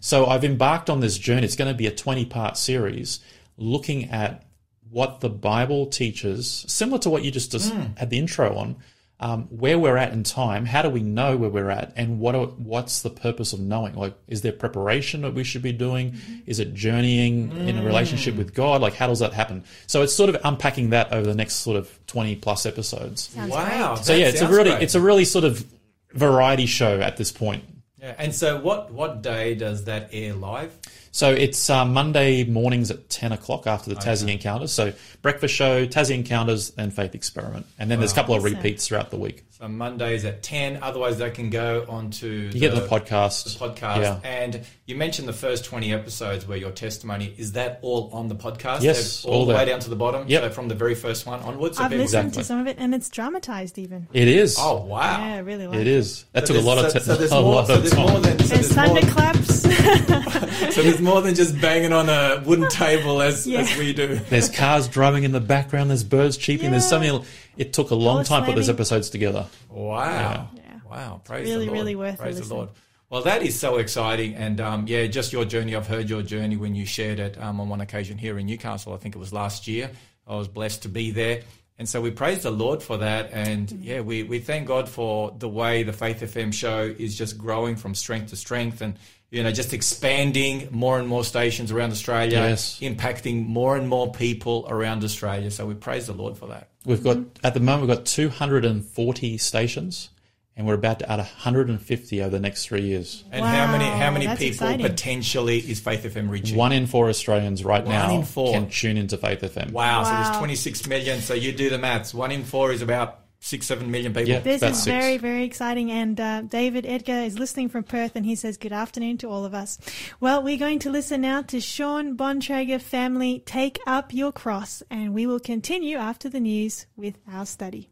[0.00, 1.44] So I've embarked on this journey.
[1.44, 3.20] It's going to be a 20 part series
[3.56, 4.44] looking at
[4.92, 7.94] what the Bible teaches, similar to what you just, just hmm.
[7.96, 8.76] had the intro on,
[9.22, 12.34] um, where we're at in time, how do we know where we're at, and what
[12.34, 13.94] are, what's the purpose of knowing?
[13.94, 16.12] Like, is there preparation that we should be doing?
[16.12, 16.34] Mm-hmm.
[16.46, 17.86] Is it journeying in a mm.
[17.86, 18.80] relationship with God?
[18.80, 19.62] Like, how does that happen?
[19.86, 23.28] So it's sort of unpacking that over the next sort of twenty plus episodes.
[23.28, 23.94] Sounds Wow.
[23.94, 24.04] great.
[24.04, 24.82] So yeah, it's a really great.
[24.82, 25.64] it's a really sort of
[26.12, 27.62] variety show at this point.
[28.00, 28.16] Yeah.
[28.18, 30.76] And so, what what day does that air live?
[31.14, 34.72] So it's uh, Monday mornings at 10 o'clock after the Tassie Encounters.
[34.72, 37.66] So breakfast show, Tassie Encounters, and Faith Experiment.
[37.78, 39.44] And then there's a couple of repeats throughout the week.
[39.50, 40.78] So Mondays at ten.
[40.82, 43.58] Otherwise, they can go onto You get the podcast.
[43.58, 44.00] the podcast.
[44.00, 44.20] Yeah.
[44.24, 48.34] And you mentioned the first 20 episodes where your testimony is that all on the
[48.34, 48.82] podcast?
[48.82, 50.28] Yes, all, all the way down to the bottom.
[50.28, 50.42] Yep.
[50.42, 51.76] So from the very first one onwards.
[51.78, 52.42] so I've people- listened Exactly.
[52.42, 54.06] to some of it, and it's dramatized even.
[54.12, 54.56] It is.
[54.58, 55.00] Oh wow!
[55.18, 56.24] Yeah, I really like It is.
[56.32, 57.54] That took a there's- lot of, so, te- so there's a more.
[57.54, 58.06] lot So there's time.
[58.06, 58.38] more than.
[58.38, 59.62] So There's there's, thunderclaps.
[60.74, 63.60] so there's more than just banging on a wooden table as, Yeah.
[63.60, 64.16] as we do.
[64.28, 65.90] There's cars drumming in the background.
[65.90, 66.70] There's birds cheeping.
[66.70, 66.88] There's Yeah.
[66.90, 67.24] something.
[67.56, 69.46] It took a long Horse time to put those episodes together.
[69.70, 70.48] Wow.
[70.54, 70.62] Yeah.
[70.90, 71.20] Wow.
[71.24, 71.72] Praise Really, the Lord.
[71.72, 72.56] really really worth a Praise the listen.
[72.56, 72.68] Lord.
[73.12, 74.36] Well, that is so exciting.
[74.36, 75.76] And um, yeah, just your journey.
[75.76, 78.94] I've heard your journey when you shared it um, on one occasion here in Newcastle.
[78.94, 79.90] I think it was last year.
[80.26, 81.42] I was blessed to be there.
[81.78, 83.30] And so we praise the Lord for that.
[83.30, 87.36] And yeah, we, we thank God for the way the Faith FM show is just
[87.36, 88.96] growing from strength to strength and,
[89.30, 92.80] you know, just expanding more and more stations around Australia, Yes.
[92.80, 95.50] impacting more and more people around Australia.
[95.50, 96.70] So we praise the Lord for that.
[96.86, 100.08] We've got at the moment we've got 240 stations,
[100.56, 103.24] and we're about to add 150 over the next three years.
[103.30, 104.86] And how many how many that's people exciting.
[104.86, 106.56] potentially is Faith FM reaching?
[106.56, 108.52] One in four Australians right One now in four.
[108.52, 109.72] can tune into Faith FM.
[109.72, 111.20] Wow, so there's 26 million.
[111.20, 112.12] So you do the maths.
[112.12, 114.28] One in four is about six, seven million people.
[114.28, 114.40] Yeah.
[114.40, 114.86] This is six.
[114.86, 115.90] very, very exciting.
[115.90, 119.44] And uh, David Edgar is listening from Perth and he says, Good afternoon to all
[119.44, 119.78] of us.
[120.20, 125.12] Well, we're going to listen now to Sean Bontrager family Take Up Your Cross, and
[125.12, 127.91] we will continue after the news with our study.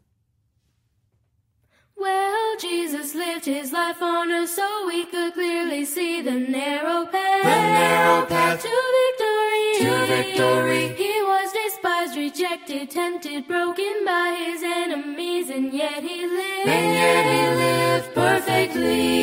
[2.01, 7.43] Well, Jesus lived his life on earth so we could clearly see the narrow path.
[7.43, 9.85] The narrow path to victory.
[9.85, 10.87] to victory.
[10.95, 16.67] He was despised, rejected, tempted, broken by his enemies, and yet he lived.
[16.67, 19.21] And yet he lived perfectly.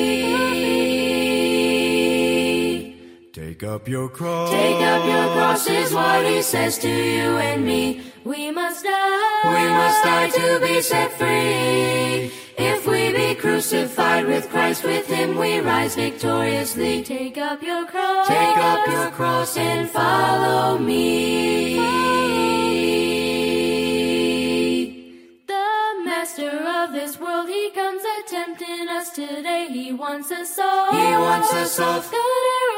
[3.58, 4.50] Take up your cross.
[4.50, 8.02] Take up your cross is what he says to you and me.
[8.22, 9.40] We must die.
[9.46, 12.30] We must die to be set free.
[12.56, 17.02] If we be crucified with Christ, with him we rise victoriously.
[17.02, 18.28] Take up your cross.
[18.28, 21.78] Take up your cross and follow me.
[25.48, 29.66] The master of this world, he comes a tempting us today.
[29.68, 30.90] He wants us off.
[30.92, 32.77] He wants us off the narrow way.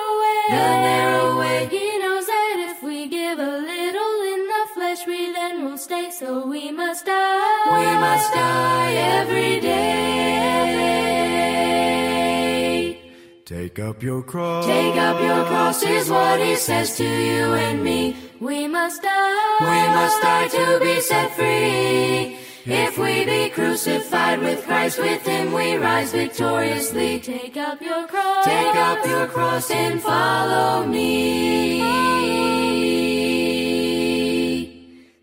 [0.51, 1.67] The narrow way.
[1.71, 6.11] He knows that if we give a little in the flesh, we then will stay.
[6.11, 7.79] So we must die.
[7.79, 10.01] We must die every day.
[13.45, 14.65] Take up your cross.
[14.67, 18.17] Take up your cross is what he says to you and me.
[18.41, 19.57] We must die.
[19.61, 22.40] We must die to be set free.
[22.67, 27.19] If we be crucified with Christ, with him we rise victoriously.
[27.21, 28.45] Take up your cross.
[28.45, 31.81] Take up your cross and follow me.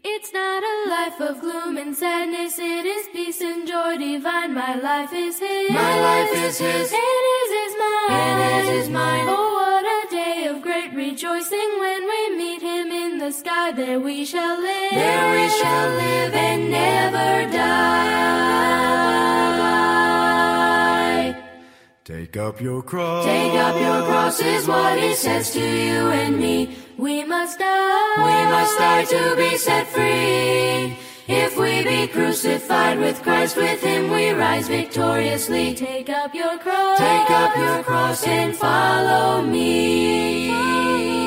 [0.03, 4.53] It's not a life of gloom and sadness, it is peace and joy divine.
[4.55, 5.69] My life is His.
[5.69, 6.91] My life is His.
[6.91, 8.17] It is His mine.
[8.19, 9.25] And His mine.
[9.29, 9.96] Oh, what a
[10.47, 13.71] day of great rejoicing when we meet Him in the sky.
[13.71, 14.91] There we shall live.
[14.91, 18.27] There we shall live and never die.
[22.03, 23.25] Take up your cross.
[23.25, 26.77] Take up your cross is what he says to you and me.
[26.97, 28.13] We must die.
[28.17, 30.95] We must die to be set free.
[31.27, 35.75] If we be crucified with Christ, with him we rise victoriously.
[35.75, 36.97] Take up your cross.
[36.97, 41.26] Take up your cross and follow me.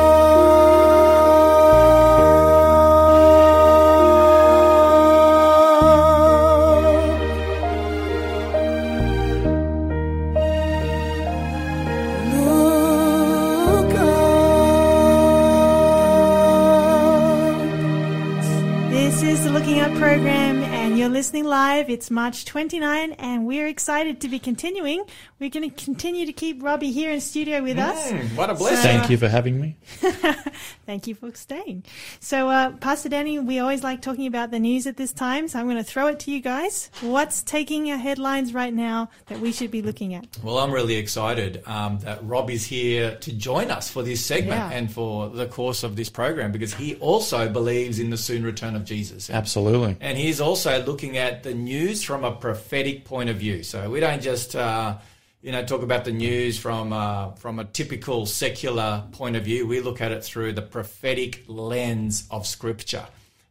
[21.21, 21.87] Listening live.
[21.87, 25.03] It's March 29 and we're excited to be continuing.
[25.39, 28.11] We're going to continue to keep Robbie here in studio with us.
[28.11, 28.81] Mm, what a blessing.
[28.81, 29.77] Thank you for having me.
[30.87, 31.83] Thank you for staying.
[32.19, 35.59] So, uh, Pastor Danny, we always like talking about the news at this time, so
[35.59, 36.89] I'm going to throw it to you guys.
[37.01, 40.39] What's taking our headlines right now that we should be looking at?
[40.43, 44.57] Well, I'm really excited um, that Rob is here to join us for this segment
[44.57, 44.71] Yeah.
[44.71, 48.75] and for the course of this program because he also believes in the soon return
[48.75, 49.29] of Jesus.
[49.29, 49.97] Absolutely.
[50.01, 53.63] And he's also looking at the news from a prophetic point of view.
[53.63, 54.97] So we don't just, uh,
[55.41, 59.67] you know, talk about the news from uh, from a typical secular point of view.
[59.67, 63.05] We look at it through the prophetic lens of Scripture.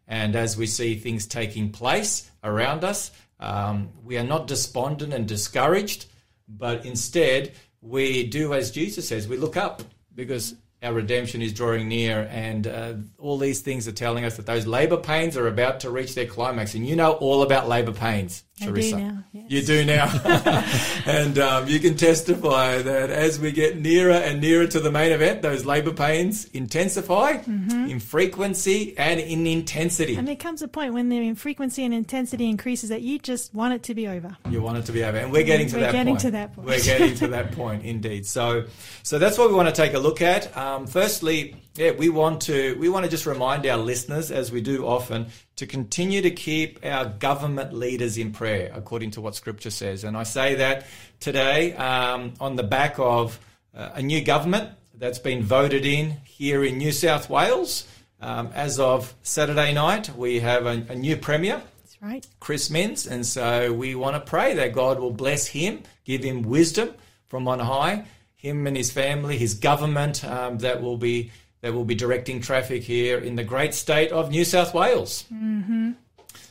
[0.06, 5.26] And as we see things taking place around us, um, we are not despondent and
[5.26, 6.06] discouraged,
[6.48, 9.82] but instead we do as Jesus says, we look up
[10.14, 14.46] because our redemption is drawing near, and uh, all these things are telling us that
[14.46, 16.74] those labour pains are about to reach their climax.
[16.74, 19.44] And you know all about labour pains, I do now, yes.
[19.48, 20.64] You do now,
[21.06, 25.12] and um, you can testify that as we get nearer and nearer to the main
[25.12, 30.12] event, those labour pains intensify in frequency and in intensity.
[30.12, 30.18] Mm-hmm.
[30.18, 33.74] And there comes a point when the frequency and intensity increases that you just want
[33.74, 34.36] it to be over.
[34.48, 35.92] You want it to be over, and we're getting to that point.
[35.92, 35.92] We're that.
[35.92, 36.20] getting point.
[36.20, 36.68] to that point.
[36.68, 38.26] We're getting to that point, indeed.
[38.26, 38.64] So,
[39.02, 40.56] so that's what we want to take a look at.
[40.56, 44.60] Um, firstly, yeah, we want to we want to just remind our listeners, as we
[44.60, 45.28] do often,
[45.60, 50.04] to continue to keep our government leaders in prayer, according to what Scripture says.
[50.04, 50.86] And I say that
[51.20, 53.38] today um, on the back of
[53.76, 57.86] uh, a new government that's been voted in here in New South Wales.
[58.22, 61.60] Um, as of Saturday night, we have a, a new premier.
[61.82, 62.26] That's right.
[62.40, 66.40] Chris Minns, and so we want to pray that God will bless him, give him
[66.40, 66.94] wisdom
[67.28, 71.84] from on high, him and his family, his government um, that will be that will
[71.84, 75.24] be directing traffic here in the great state of New South Wales.
[75.32, 75.92] Mm-hmm.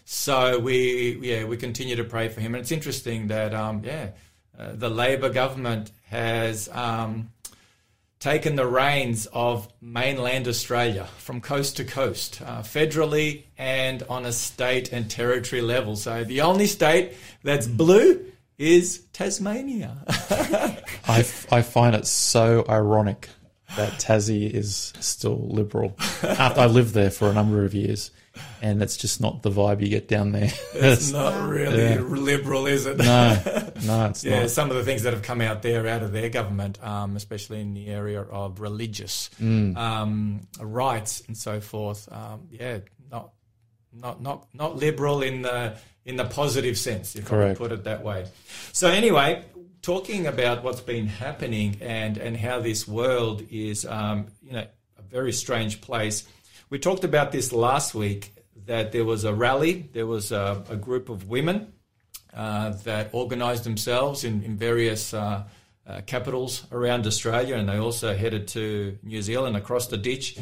[0.06, 4.10] So we yeah we continue to pray for him, and it's interesting that um, yeah
[4.58, 6.70] uh, the Labor government has.
[6.70, 7.32] Um,
[8.20, 14.32] taken the reins of mainland Australia from coast to coast, uh, federally and on a
[14.34, 15.96] state and territory level.
[15.96, 18.26] So the only state that's blue
[18.58, 19.98] is Tasmania.
[21.08, 23.30] I, f- I find it so ironic
[23.78, 25.96] that Tassie is still liberal.
[26.24, 28.12] After I lived there for a number of years,
[28.62, 30.52] and it's just not the vibe you get down there.
[30.74, 32.00] it's not really Yeah.
[32.02, 32.98] liberal, is it?
[32.98, 33.04] no,
[33.86, 34.50] no, it's Yeah, not.
[34.50, 37.62] some of the things that have come out there out of their government, um, especially
[37.62, 39.76] in the area of religious Mm.
[39.78, 42.08] um, rights and so forth.
[42.12, 42.80] Um, yeah,
[43.12, 43.32] not
[43.94, 47.58] not not not liberal in the in the positive sense, if I Correct.
[47.58, 48.26] could put it that way.
[48.72, 49.44] So anyway,
[49.82, 54.66] talking about what's been happening and and how this world is, um, you know,
[54.98, 56.28] a very strange place.
[56.70, 58.34] We talked about this last week
[58.66, 61.74] that there was a rally, there was a, a group of women
[62.34, 65.44] uh, that organised themselves in, in various uh,
[65.88, 70.38] uh, capitals around Australia, and they also headed to New Zealand across the ditch.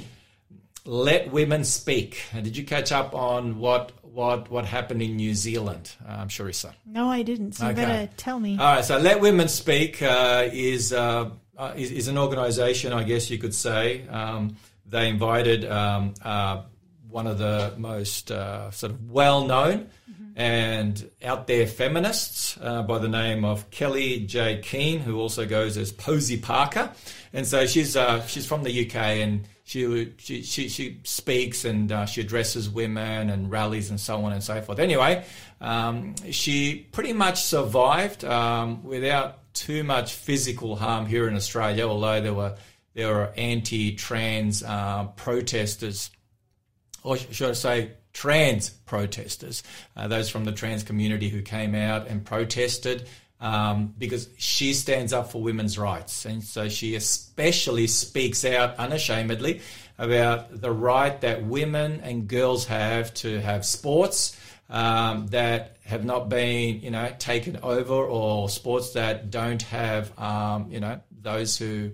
[0.83, 2.21] Let women speak.
[2.33, 5.91] And did you catch up on what what what happened in New Zealand?
[6.03, 6.71] Uh, I'm sure you saw.
[6.85, 7.53] No, I didn't.
[7.53, 7.79] So Okay.
[7.81, 8.57] you better tell me.
[8.57, 13.03] All right, so Let Women Speak uh, is, uh, uh, is is an organisation, I
[13.03, 14.07] guess you could say.
[14.07, 14.57] Um,
[14.89, 16.63] they invited um, uh,
[17.09, 19.89] one of the most uh, sort of well known
[20.35, 25.91] and out there feminists uh, by the name of Kellie-Jay Keen, who also goes as
[25.91, 26.91] Posie Parker,
[27.33, 29.47] and so she's uh, she's from the UK and.
[29.67, 34.31] She, she, she, she speaks and uh, she addresses women and rallies and so on
[34.31, 34.79] and so forth.
[34.79, 35.25] Anyway,
[35.59, 42.21] um, she pretty much survived um, without too much physical harm here in Australia, although
[42.21, 42.55] there were
[42.93, 46.11] there were anti-trans uh, protesters,
[47.03, 49.63] or should I say, trans protesters,
[49.97, 53.09] uh, those from the trans community who came out and protested.
[53.39, 56.25] Um, because she stands up for women's rights.
[56.25, 59.61] And so she especially speaks out unashamedly
[59.99, 64.35] about the right that women and girls have to have sports
[64.71, 70.71] um, that have not been, you know, taken over or sports that don't have, um,
[70.71, 71.91] you know, those who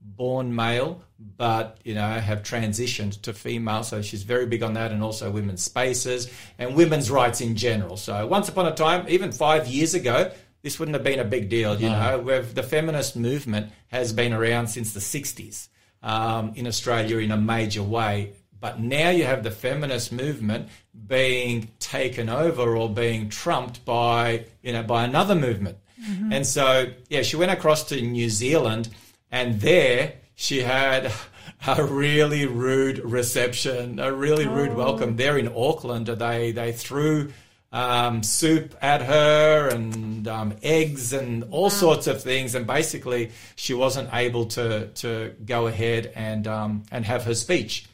[0.00, 1.02] born male
[1.36, 5.30] but you know have transitioned to female so she's very big on that and also
[5.30, 9.94] women's spaces and women's rights in general so once upon a time even five years
[9.94, 10.30] ago
[10.66, 12.18] this wouldn't have been a big deal you know.
[12.18, 15.68] Where the feminist movement has been around since the 60s
[16.02, 18.32] um, in australia in a major way.
[18.58, 20.70] But now you have the feminist movement
[21.06, 25.78] being taken over or being trumped by you know by another movement.
[26.32, 28.88] And so yeah she went across to new zealand
[29.30, 31.12] and there she had
[31.66, 35.14] a really rude reception, a really rude welcome.
[35.14, 37.32] There in Auckland, they they threw
[37.72, 43.74] um, soup at her and um, eggs and all sorts of things, and basically she
[43.74, 47.86] wasn't able to to go ahead and um, and have her speech.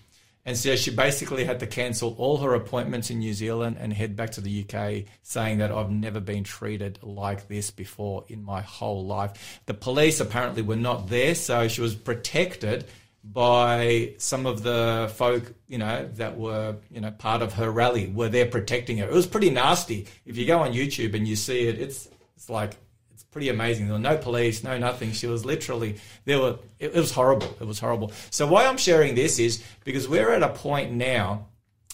[0.44, 4.16] And so she basically had to cancel all her appointments in New Zealand and head
[4.16, 8.60] back to the UK, saying that I've never been treated like this before in my
[8.60, 9.60] whole life.
[9.66, 12.86] The police apparently were not there, so she was protected
[13.24, 18.08] by some of the folk, you know, that were, you know, part of her rally
[18.08, 19.06] were there protecting her.
[19.06, 20.06] It was pretty nasty.
[20.26, 22.76] If you go on YouTube and you see it, it's it's like
[23.12, 23.86] it's pretty amazing.
[23.86, 25.12] There were no police, no nothing.
[25.12, 27.56] She was literally there were it, it was horrible.
[27.60, 28.12] It was horrible.
[28.30, 31.46] So why I'm sharing this is because we're at a point now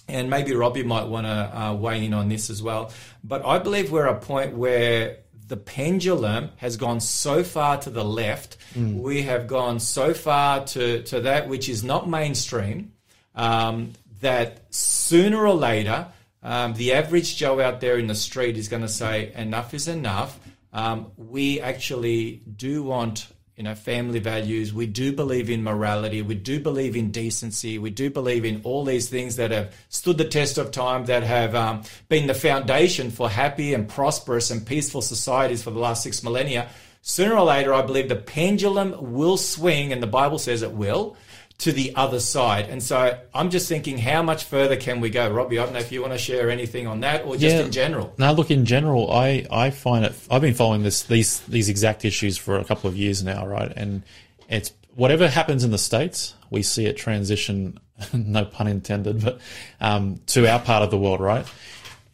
[0.09, 2.91] and maybe Robbie might want to uh, weigh in on this as well.
[3.23, 7.91] But I believe we're at a point where the pendulum has gone so far to
[7.91, 8.59] the left.
[9.03, 12.93] We have gone so far to, to that which is not mainstream
[13.35, 16.09] um, that sooner or later,
[16.43, 19.89] um, the average Joe out there in the street is going to say, enough is
[19.89, 20.39] enough.
[20.73, 23.27] Um, we actually do want
[23.59, 24.73] you know, family values.
[24.73, 26.23] We do believe in morality.
[26.23, 27.77] We do believe in decency.
[27.77, 31.25] We do believe in all these things that have stood the test of time, that
[31.25, 36.05] have um, been the foundation for happy and prosperous and peaceful societies for the last
[36.05, 36.69] six millennia.
[37.03, 41.17] Sooner or later, I believe the pendulum will swing, and the Bible says it will,
[41.59, 42.69] to the other side.
[42.69, 45.29] And so I'm just thinking, how much further can we go?
[45.29, 47.63] Robbie, I don't know if you want to share anything on that or just Yeah.
[47.65, 48.15] in general.
[48.17, 50.15] Now, look in general, I, I find it.
[50.31, 53.73] I've been following this these these exact issues for a couple of years now, right?
[53.75, 54.03] And
[54.49, 57.81] it's whatever happens in the states, we see it transition.
[58.13, 59.41] no pun intended, but
[59.81, 61.45] um, to our part of the world, right?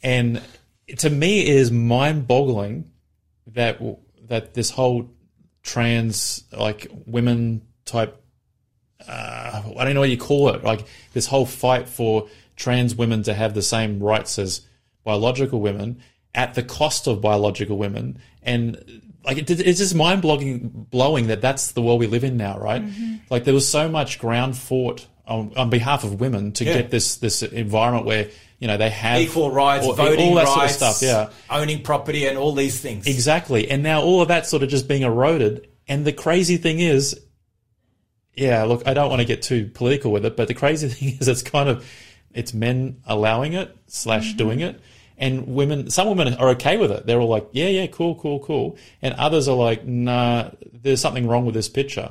[0.03, 0.41] And
[0.97, 2.91] to me, it is mind-boggling
[3.49, 3.79] that
[4.29, 5.11] that this whole
[5.63, 8.24] trans like women type
[9.07, 13.23] uh, I don't know what you call it, like this whole fight for trans women
[13.25, 14.63] to have the same rights as
[15.05, 16.01] biological women
[16.35, 18.19] at the cost of biological women.
[18.43, 22.37] And like it, it's just mind blowing, blowing that that's the world we live in
[22.37, 22.83] now, right?
[23.31, 26.75] Like there was so much ground fought on, on behalf of women to Yeah.
[26.75, 28.29] get this this environment where
[28.59, 31.03] you know they have Equal rights, all- voting all that rights, sort of stuff.
[31.03, 33.07] Yeah, owning property, and all these things.
[33.07, 33.71] Exactly.
[33.71, 35.69] And now all of that sort of just being eroded.
[35.89, 37.19] And the crazy thing is,
[38.37, 41.19] yeah, look, I don't want to get too political with it, but the crazy thing
[41.21, 41.87] is it's kind of,
[42.33, 44.37] it's men allowing it slash mm-hmm.
[44.37, 44.81] doing it.
[45.17, 47.07] And women, some women are okay with it.
[47.07, 48.77] They're all like, yeah, yeah, cool, cool, cool.
[49.01, 52.11] And others are like, nah, there's something wrong with this picture.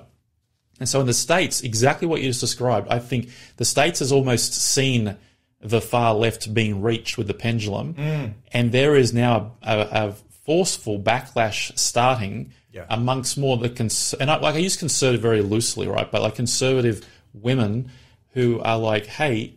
[0.80, 4.12] And so in the States, exactly what you just described, I think the States has
[4.12, 5.18] almost seen
[5.62, 7.94] the far left being reached with the pendulum.
[7.94, 8.34] Mm.
[8.52, 10.14] And there is now a, a
[10.46, 12.86] forceful backlash starting Yeah.
[12.90, 16.12] amongst more the, cons- and I, like I use conservative very loosely, right?
[16.12, 17.92] But like conservative women
[18.30, 19.54] who are like, hey,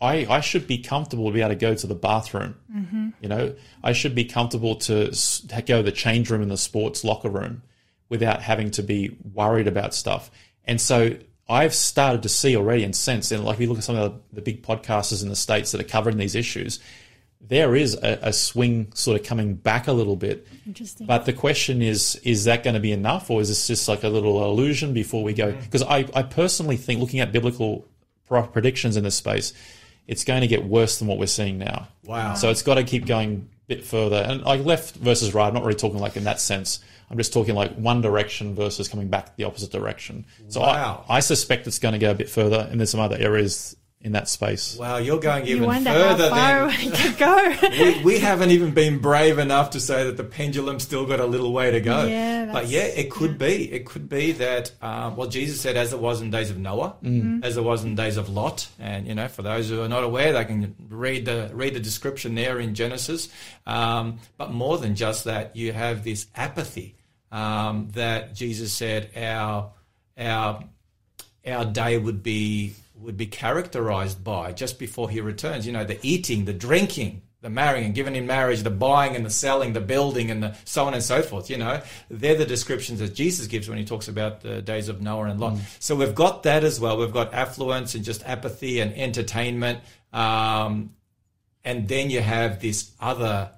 [0.00, 2.54] I, I should be comfortable to be able to go to the bathroom.
[2.74, 3.08] Mm-hmm.
[3.20, 5.12] You know, I should be comfortable to
[5.66, 7.62] go to the change room in the sports locker room
[8.08, 10.30] without having to be worried about stuff.
[10.64, 11.16] And so
[11.48, 14.12] I've started to see already and sense, and like if you look at some of
[14.12, 16.78] the, the big podcasters in the States that are covering these issues,
[17.40, 20.46] there is a, a swing sort of coming back a little bit.
[20.66, 21.06] Interesting.
[21.06, 24.04] But the question is, is that going to be enough or is this just like
[24.04, 25.52] a little illusion before we go?
[25.52, 27.88] Because I, I personally think looking at biblical
[28.28, 29.52] predictions in this space,
[30.06, 31.88] it's going to get worse than what we're seeing now.
[32.04, 32.34] Wow.
[32.34, 34.16] So it's got to keep going a bit further.
[34.16, 36.80] And like left versus right, I'm not really talking like in that sense.
[37.10, 40.24] I'm just talking like one direction versus coming back the opposite direction.
[40.48, 41.04] So Wow.
[41.08, 43.74] I, I suspect it's going to go a bit further, and there's some other areas
[44.02, 44.76] in that space.
[44.78, 47.54] Wow, you're going You even wonder further how far than we could go.
[47.70, 51.26] we, we haven't even been brave enough to say that the pendulum's still got a
[51.26, 52.04] little way to go.
[52.06, 53.70] Yeah, but yeah, it could be.
[53.70, 56.96] It could be that, um, well, Jesus said, as it was in days of Noah,
[57.02, 57.44] Mm-hmm.
[57.44, 58.68] as it was in days of Lot.
[58.78, 61.80] And, you know, for those who are not aware, they can read the, read the
[61.80, 63.28] description there in Genesis.
[63.66, 66.94] Um, but more than just that, you have this apathy
[67.30, 69.72] um, that Jesus said our,
[70.16, 70.64] our,
[71.46, 75.66] our day would be would be characterized by just before he returns.
[75.66, 79.24] You know, the eating, the drinking, the marrying and giving in marriage, the buying and
[79.24, 81.48] the selling, the building and the so on and so forth.
[81.48, 81.80] You know,
[82.10, 85.40] they're the descriptions that Jesus gives when he talks about the days of Noah and
[85.40, 85.58] Lot.
[85.78, 86.98] So we've got that as well.
[86.98, 89.80] We've got affluence and just apathy and entertainment.
[90.12, 90.94] Um,
[91.64, 93.52] and then you have this other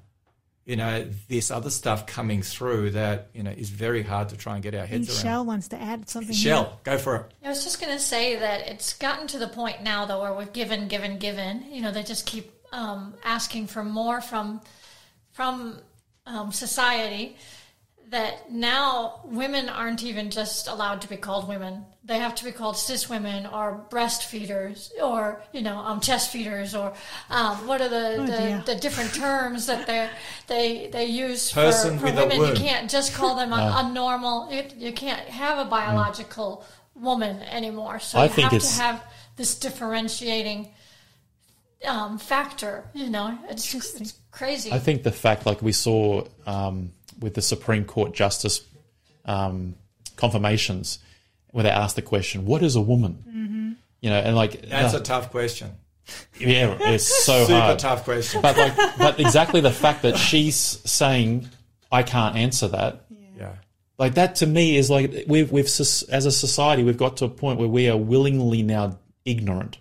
[0.64, 4.54] you know this other stuff coming through that you know is very hard to try
[4.54, 5.22] and get our heads around.
[5.22, 6.34] Shell wants to add something.
[6.34, 7.26] Shell, go for it.
[7.44, 10.32] I was just going to say that it's gotten to the point now, though, where
[10.32, 11.64] we've given, given, given.
[11.70, 14.60] You know, they just keep um, asking for more from
[15.32, 15.80] from
[16.26, 17.36] um, society.
[18.10, 22.50] That now women aren't even just allowed to be called women; they have to be
[22.50, 26.92] called cis women or breastfeeders or you know um, chest feeders or
[27.30, 30.09] um, what are the, Oh, the, the different terms that they
[30.48, 32.40] they they use Person for, for women.
[32.40, 34.50] You can't just call them a, a normal.
[34.53, 38.00] You, you can't have a biological woman anymore.
[38.00, 39.05] So I you think have it's- to have
[39.36, 40.68] this differentiating
[41.86, 42.84] um, factor.
[42.94, 44.03] You know, it's Interesting.
[44.03, 44.72] it's crazy.
[44.72, 46.90] I think the fact, like we saw um,
[47.20, 48.62] with the Supreme Court justice
[49.24, 49.76] um,
[50.16, 50.98] confirmations,
[51.53, 53.72] where they ask the question, "What is a woman?" Mm-hmm.
[54.00, 55.70] You know, and like That's uh, a tough question.
[56.38, 57.78] yeah, it's so Super hard.
[57.78, 58.42] tough question.
[58.42, 61.48] But like, but exactly the fact that she's saying,
[61.92, 63.05] "I can't answer that."
[63.38, 63.53] yeah.
[63.98, 67.28] Like that to me is like we've we've as a society we've got to a
[67.28, 69.78] point where we are willingly now ignorant,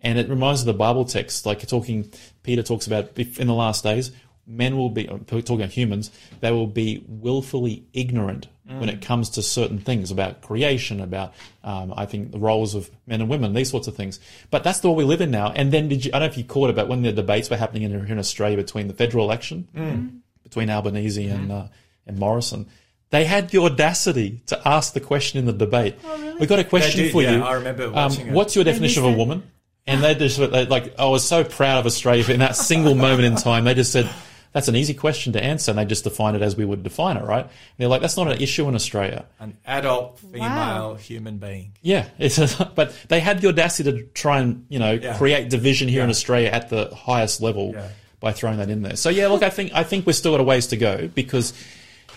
[0.00, 1.46] and it reminds me of the Bible text.
[1.46, 2.10] Like talking,
[2.42, 4.10] Peter talks about in the last days,
[4.46, 6.10] men will be talking about humans.
[6.40, 11.94] They will be willfully ignorant when it comes to certain things about creation, about um,
[11.96, 14.18] I think the roles of men and women, these sorts of things.
[14.50, 15.52] But that's the world we live in now.
[15.52, 16.10] And then did you?
[16.12, 18.18] I don't know if you caught it but when the debates were happening in, in
[18.18, 21.66] Australia between the federal election between Albanese and uh,
[22.06, 22.66] and Morrison.
[23.10, 25.96] They had the audacity to ask the question in the debate.
[26.40, 27.42] We got a question did, for yeah, you.
[27.42, 28.32] I remember Um, watching it.
[28.32, 29.44] what's your definition of a woman?
[29.86, 33.24] And they just they, like, I was so proud of Australia in that single moment
[33.24, 33.64] in time.
[33.64, 34.10] They just said
[34.56, 37.18] that's an easy question to answer, and they just define it as we would define
[37.18, 37.42] it, right?
[37.44, 39.26] And they're like, that's not an issue in Australia.
[39.38, 40.94] An adult female Wow.
[40.94, 41.72] human being.
[41.82, 45.18] Yeah, it's a, but they had the audacity to try and you know Yeah.
[45.18, 47.88] create division here in Australia at the highest level Yeah.
[48.18, 48.96] by throwing that in there.
[48.96, 51.52] So yeah, look, I think I think we're still got a ways to go because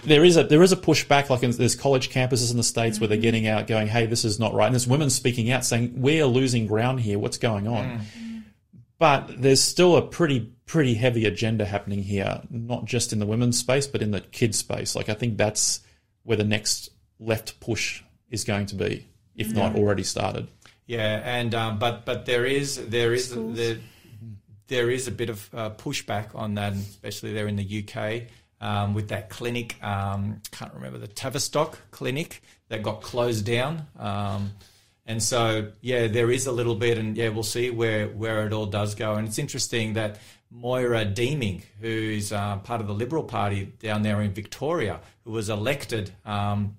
[0.05, 1.29] there is a there is a pushback.
[1.29, 3.21] Like in, there's college campuses in the states where they're mm-hmm.
[3.23, 6.21] getting out, going, "Hey, this is not right," and there's women speaking out saying, "We
[6.21, 7.19] are losing ground here.
[7.19, 8.38] What's going on?" Mm.
[8.99, 13.57] But there's still a pretty pretty heavy agenda happening here, not just in the women's
[13.57, 14.95] space, but in the kids space.
[14.95, 15.79] Like I think that's
[16.23, 16.89] where the next
[17.19, 20.47] left push is going to be, if not already started.
[20.85, 23.77] Yeah, and um, but but there is there is there,
[24.67, 28.23] there is a bit of uh, pushback on that, especially there in the UK
[28.59, 29.81] um, with that clinic.
[29.83, 33.87] Um, can't remember the Tavistock clinic that got closed down.
[35.10, 38.53] And so, yeah, there is a little bit, and yeah, we'll see where, where it
[38.53, 39.16] all does go.
[39.16, 40.20] And it's interesting that
[40.51, 45.49] Moira Deeming, who's uh, part of the Liberal Party down there in Victoria, who was
[45.49, 46.78] elected um,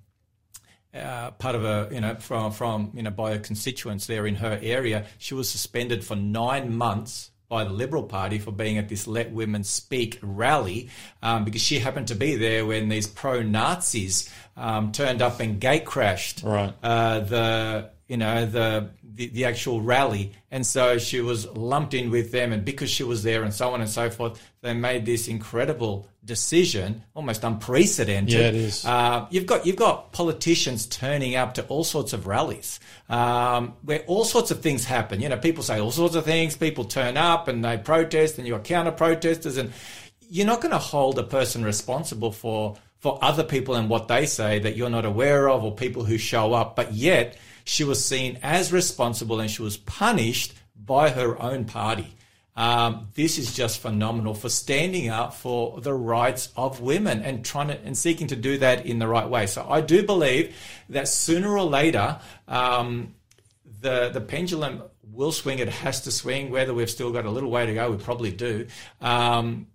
[0.93, 4.35] uh, part of a you know from from you know by her constituents there in
[4.35, 5.05] her area.
[5.17, 9.31] She was suspended for nine months by the Liberal Party for being at this Let
[9.33, 10.89] Women Speak rally
[11.21, 15.59] um, because she happened to be there when these pro Nazis um, turned up and
[15.59, 16.73] gate crashed Right.
[16.81, 22.11] uh, the you know the, the the actual rally, and so she was lumped in
[22.11, 25.05] with them, and because she was there, and so on and so forth, they made
[25.05, 28.33] this incredible decision, almost unprecedented.
[28.33, 28.85] Yeah, it is.
[28.85, 33.99] Uh, you've got you've got politicians turning up to all sorts of rallies um, where
[34.07, 35.21] all sorts of things happen.
[35.21, 36.57] You know, people say all sorts of things.
[36.57, 39.71] People turn up and they protest, and you're counter protesters, and
[40.29, 44.25] you're not going to hold a person responsible for for other people and what they
[44.25, 46.75] say that you're not aware of, or people who show up.
[46.75, 52.15] But yet, she was seen as responsible, and she was punished by her own party.
[52.55, 57.69] Um, this is just phenomenal for standing up for the rights of women and trying
[57.69, 59.47] to and seeking to do that in the right way.
[59.47, 60.55] So I do believe
[60.89, 63.15] that sooner or later, um,
[63.79, 65.59] the the pendulum will swing.
[65.59, 66.51] It has to swing.
[66.51, 68.67] Whether we've still got a little way to go, we probably do.
[68.99, 69.67] Um,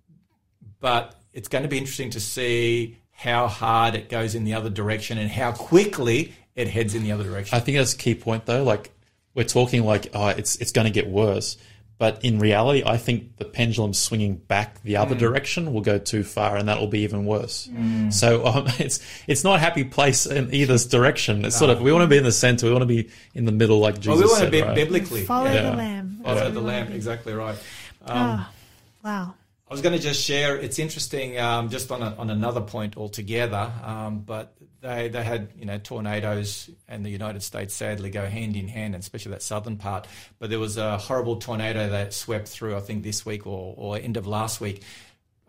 [0.79, 4.69] but it's going to be interesting to see how hard it goes in the other
[4.69, 7.55] direction and how quickly it heads in the other direction.
[7.55, 8.63] I think that's a key point though.
[8.63, 8.91] Like
[9.33, 11.55] we're talking like, oh, it's it's going to get worse.
[11.99, 16.23] But in reality, I think the pendulum swinging back the other direction will go too
[16.23, 17.67] far, and that will be even worse.
[18.11, 21.43] So um, it's it's not a happy place in either direction.
[21.45, 23.45] It's sort of we want to be in the center, we want to be in
[23.45, 24.75] the middle, like Jesus Well, we want to be right?
[24.75, 25.23] biblically.
[25.23, 25.71] Follow Yeah.
[25.71, 26.19] the lamb.
[26.23, 26.91] Follow That's the lamb.
[26.91, 27.57] Exactly right.
[28.05, 28.51] Ah,
[29.03, 29.33] wow.
[29.69, 30.55] I was going to just share.
[30.55, 33.71] It's interesting, um, just on a, on another point altogether.
[33.83, 38.55] Um, but they they had you know tornadoes, and the United States sadly go hand
[38.55, 40.07] in hand, and especially that southern part.
[40.39, 42.75] But there was a horrible tornado that swept through.
[42.75, 44.83] I think this week or, or end of last week.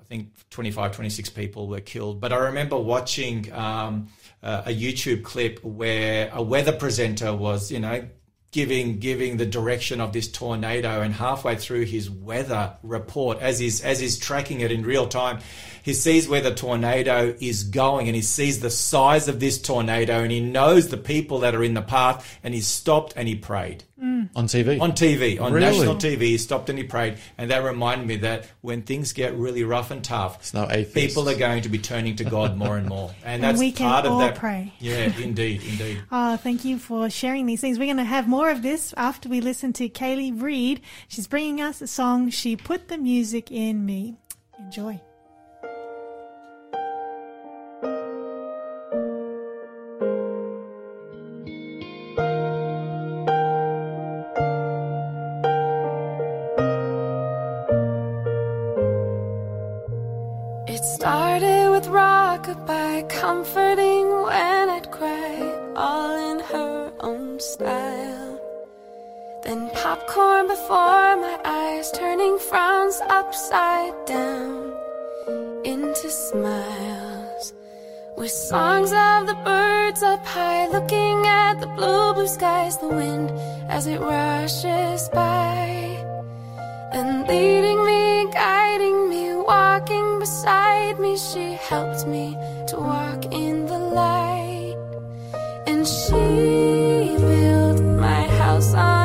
[0.01, 2.19] I think 25, 26 people were killed.
[2.19, 4.09] But I remember watching um,
[4.43, 8.09] uh, a YouTube clip where a weather presenter was, you know,
[8.51, 13.83] giving giving the direction of this tornado and halfway through his weather report as he's
[13.83, 15.39] as he's tracking it in real time
[15.89, 20.23] he sees where the tornado is going and he sees the size of this tornado
[20.23, 23.35] and he knows the people that are in the path and he stopped and he
[23.35, 23.85] prayed
[24.37, 24.81] on TV.
[24.81, 25.67] on TV, on Really?
[25.67, 26.21] national TV.
[26.21, 29.91] He stopped and he prayed, and that reminded me that when things get really rough
[29.91, 33.37] and tough, no people are going to be turning to God more and more, and
[33.37, 34.35] And that's we can part of all that.
[34.37, 34.73] pray.
[34.79, 36.03] Yeah, indeed, indeed.
[36.13, 37.79] Oh, thank you for sharing these things.
[37.79, 40.81] We're going to have more of this after we listen to Kaylee Reed.
[41.09, 44.17] She's bringing us a song, She Put the Music in Me.
[44.59, 45.01] Enjoy.
[63.09, 65.37] Comforting when I'd cry,
[65.75, 68.41] all in her own style.
[69.43, 74.75] Then popcorn before my eyes, turning frowns upside down
[75.65, 77.55] into smiles.
[78.17, 83.31] With songs of the birds up high, looking at the blue, blue skies, the wind
[83.71, 86.05] as it rushes by.
[86.93, 92.37] And leading me, guiding me, walking beside me, she helped me
[92.79, 94.77] walk in the light.
[95.67, 98.98] And she built my house on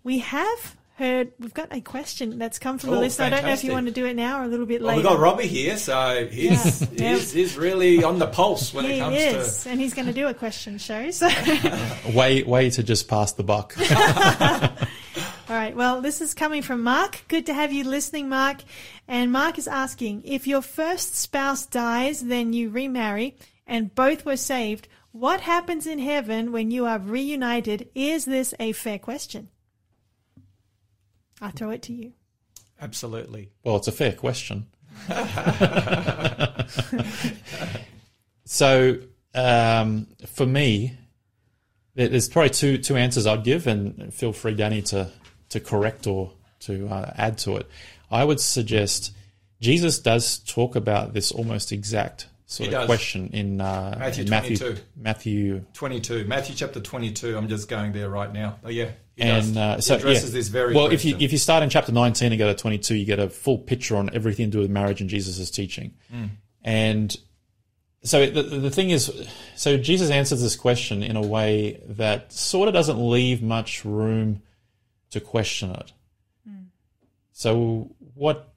[0.04, 3.26] We have heard, we've got a question that's come from Oh, the listener.
[3.26, 4.96] I don't know if you want to do it now or a way Well, later.
[4.98, 7.16] we've got Robbie here, so he's, Yeah.
[7.16, 10.14] he's, he's really on the pulse when he it comes is, and he's going to
[10.14, 11.10] do a question show.
[11.12, 11.30] So,
[12.14, 13.76] Way, way to just pass the buck.
[15.54, 15.76] all right.
[15.76, 17.26] Well, this is coming from Mark.
[17.28, 18.64] Good to have you listening, Mark.
[19.08, 23.38] And Mark is asking if your first spouse dies, then you remarry,
[23.68, 24.88] and both were saved.
[25.12, 27.88] What happens in heaven when you are reunited?
[27.94, 29.50] Is this a fair question?
[31.40, 32.14] I throw it to you.
[32.82, 33.52] Absolutely.
[33.64, 34.66] Well, it's a fair question.
[38.46, 38.98] so,
[39.36, 40.98] um, for me,
[41.94, 45.12] there's probably two two answers I'd give, and feel free, Danny, to
[45.54, 46.32] to correct or
[46.62, 47.68] to uh, add to it.
[48.12, 49.16] I would suggest
[49.62, 52.86] Jesus does talk about this almost exact sort He of does.
[52.88, 54.82] question in, uh, Matthew in Matthew 22.
[54.96, 57.38] Matthew 22, Matthew chapter 22.
[57.38, 58.60] I'm just going there right now.
[58.64, 58.90] Oh, yeah.
[59.16, 59.58] He and does.
[59.58, 60.40] uh, so addresses yeah.
[60.40, 60.88] this very well.
[60.88, 63.20] If you if you start in chapter nineteen and go to twenty two, you get
[63.20, 65.94] a full picture on everything to do with marriage and Jesus' teaching.
[66.12, 66.30] Mm.
[66.64, 67.16] And
[68.02, 69.12] so the the thing is,
[69.56, 74.42] so Jesus answers this question in a way that sort of doesn't leave much room
[75.14, 75.92] to question it.
[77.34, 78.54] So what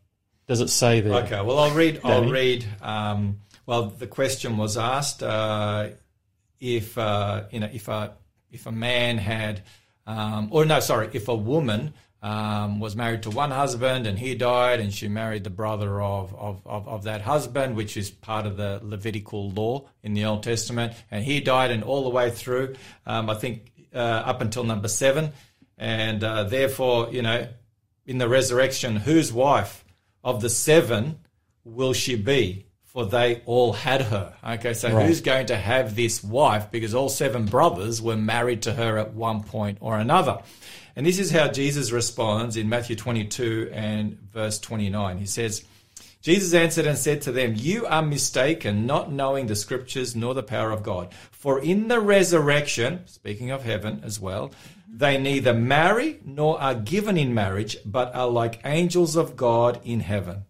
[0.46, 1.24] does it say there?
[1.24, 2.00] Okay, well, I'll read.
[2.04, 2.64] I'll read.
[2.82, 5.88] Um, well, the question was asked uh,
[6.61, 8.12] if uh, you know if a
[8.50, 9.62] if a man had,
[10.07, 14.34] um, or no, sorry, if a woman um, was married to one husband and he
[14.34, 18.46] died, and she married the brother of, of, of, of that husband, which is part
[18.46, 22.30] of the Levitical law in the Old Testament, and he died, and all the way
[22.30, 25.32] through, um, I think uh, up until number seven,
[25.78, 27.48] and uh, therefore, you know,
[28.06, 29.84] in the resurrection, whose wife
[30.22, 31.18] of the seven
[31.64, 32.66] will she be?
[32.84, 34.34] For they all had her.
[34.42, 35.06] Okay, so Right.
[35.06, 36.70] who's going to have this wife?
[36.70, 40.38] Because all seven brothers were married to her at one point or another.
[40.94, 45.18] And this is how Jesus responds in Matthew 22 and verse 29.
[45.18, 45.62] He says,
[46.26, 50.42] Jesus answered and said to them, You are mistaken, not knowing the scriptures nor the
[50.42, 51.14] power of God.
[51.30, 54.50] For in the resurrection, speaking of heaven as well,
[54.92, 60.00] they neither marry nor are given in marriage, but are like angels of God in
[60.00, 60.46] heaven.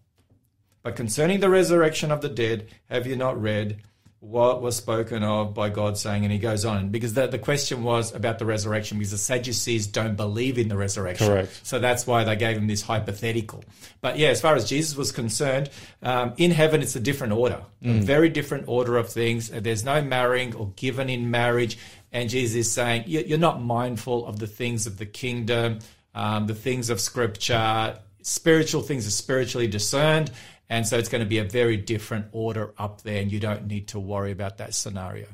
[0.81, 3.83] But concerning the resurrection of the dead, have you not read
[4.19, 6.23] what was spoken of by God saying?
[6.23, 9.85] And he goes on, because the, the question was about the resurrection, because the Sadducees
[9.87, 11.27] don't believe in the resurrection.
[11.27, 11.59] Correct.
[11.63, 13.63] So that's why they gave him this hypothetical.
[14.01, 15.69] But yeah, as far as Jesus was concerned,
[16.01, 19.49] um, in heaven it's a different order, a very different order of things.
[19.49, 21.77] There's no marrying or given in marriage.
[22.11, 25.79] And Jesus is saying, "You- you're not mindful of the things of the kingdom,
[26.15, 27.99] um, the things of scripture.
[28.23, 30.31] Spiritual things are spiritually discerned.
[30.69, 33.67] And so it's going to be a very different order up there, and you don't
[33.67, 35.27] need to worry about that scenario.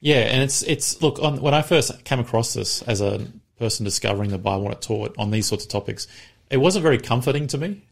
[0.00, 3.26] Yeah, and it's it's look on when I first came across this as a
[3.58, 6.08] person discovering the Bible what it taught on these sorts of topics,
[6.50, 7.82] it wasn't very comforting to me.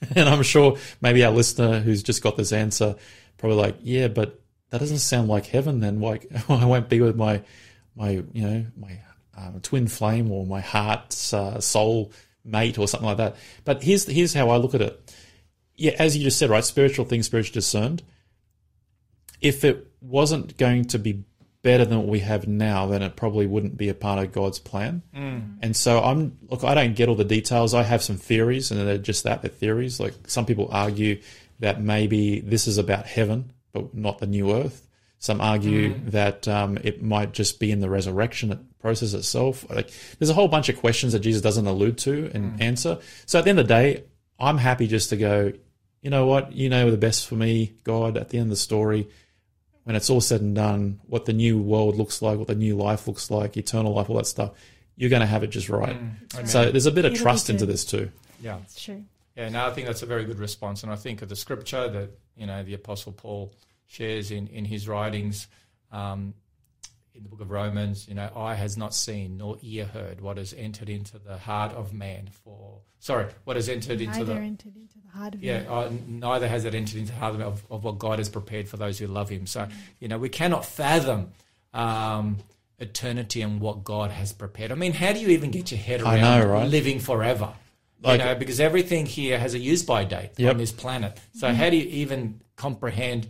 [0.14, 2.94] And I'm sure maybe our listener who's just got this answer
[3.36, 5.80] probably like, yeah, but that doesn't sound like heaven.
[5.80, 7.42] Then like I won't be with my
[7.96, 9.00] my you know my
[9.36, 12.12] um, twin flame or my heart's uh, soul
[12.44, 13.36] mate or something like that.
[13.64, 15.14] But here's here's how I look at it.
[15.78, 16.64] Yeah, as you just said, right?
[16.64, 18.02] Spiritual things, spiritually discerned
[19.40, 21.24] if it wasn't going to be
[21.62, 24.58] better than what we have now, then it probably wouldn't be a part of God's
[24.58, 25.02] plan.
[25.14, 25.58] Mm.
[25.62, 27.74] And so I'm look, I don't get all the details.
[27.74, 30.00] I have some theories, and they're just that, they're theories.
[30.00, 31.20] Like some people argue
[31.60, 34.84] that maybe this is about heaven, but not the new earth.
[35.20, 36.10] Some argue mm.
[36.12, 39.68] that um, it might just be in the resurrection process itself.
[39.68, 42.62] Like, there's a whole bunch of questions that Jesus doesn't allude to and mm.
[42.62, 42.98] answer.
[43.26, 44.04] So at the end of the day,
[44.38, 45.52] I'm happy just to go.
[46.02, 46.52] You know what?
[46.52, 48.16] You know the best for me, God.
[48.16, 49.08] At the end of the story,
[49.84, 52.76] when it's all said and done, what the new world looks like, what the new
[52.76, 54.52] life looks like, eternal life, all that stuff.
[54.96, 55.96] you're going to have it just right.
[56.28, 58.10] Mm, so there's a bit of It'll trust into this too.
[58.40, 58.58] Yeah.
[58.64, 59.04] It's true.
[59.38, 61.88] Yeah, no, I think that's a very good response, and I think of the scripture
[61.88, 63.54] that you know the Apostle Paul
[63.86, 65.46] shares in in his writings
[65.92, 66.34] um,
[67.14, 68.08] in the book of Romans.
[68.08, 71.72] You know, eye has not seen nor ear heard what has entered into the heart
[71.72, 72.30] of man.
[72.44, 75.68] For sorry, what has entered into Neither the entered into the heart of yeah, man.
[75.68, 78.68] uh, neither has it entered into the heart of, of, of what God has prepared
[78.68, 79.46] for those who love Him.
[79.46, 79.68] So
[80.00, 81.32] you know, we cannot fathom.
[81.74, 82.38] Um,
[82.80, 84.70] eternity and what God has prepared.
[84.70, 86.68] I mean, how do you even get your head I around know, right?
[86.68, 87.52] living forever?
[88.00, 90.52] Like- you know, because everything here has a use by date Yep.
[90.52, 91.18] on this planet.
[91.34, 93.26] So how do you even comprehend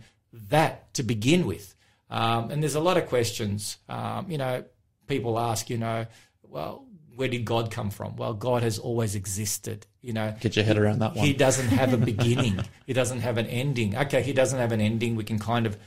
[0.51, 1.73] that to begin with?
[2.11, 3.77] Um, and there's a lot of questions.
[3.89, 4.63] Um, you know,
[5.07, 6.05] people ask, you know,
[6.43, 6.85] well,
[7.19, 8.15] where did God come from?
[8.15, 9.85] Well, God has always existed.
[10.01, 11.25] You know, Get your head around that one.
[11.25, 12.61] he doesn't have a beginning.
[12.87, 13.97] he doesn't have an ending.
[13.97, 15.17] Okay, he doesn't have an ending.
[15.17, 15.77] We can kind of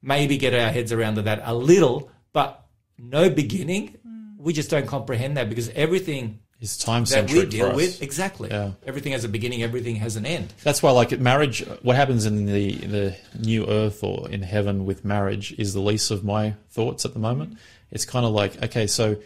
[0.00, 2.64] maybe get our heads around that a little, but
[2.96, 3.96] no beginning.
[4.04, 4.36] Hmm.
[4.38, 7.76] We just don't comprehend that because everything is time that we centric deal for us.
[7.76, 8.50] with exactly.
[8.50, 8.70] Yeah.
[8.86, 9.64] Everything has a beginning.
[9.64, 10.54] Everything has an end.
[10.62, 14.86] That's why, like at marriage, what happens in the the new earth or in heaven
[14.86, 17.50] with marriage is the least of my thoughts at the moment.
[17.50, 17.90] Mm-hmm.
[17.90, 19.16] It's kind of like, okay, so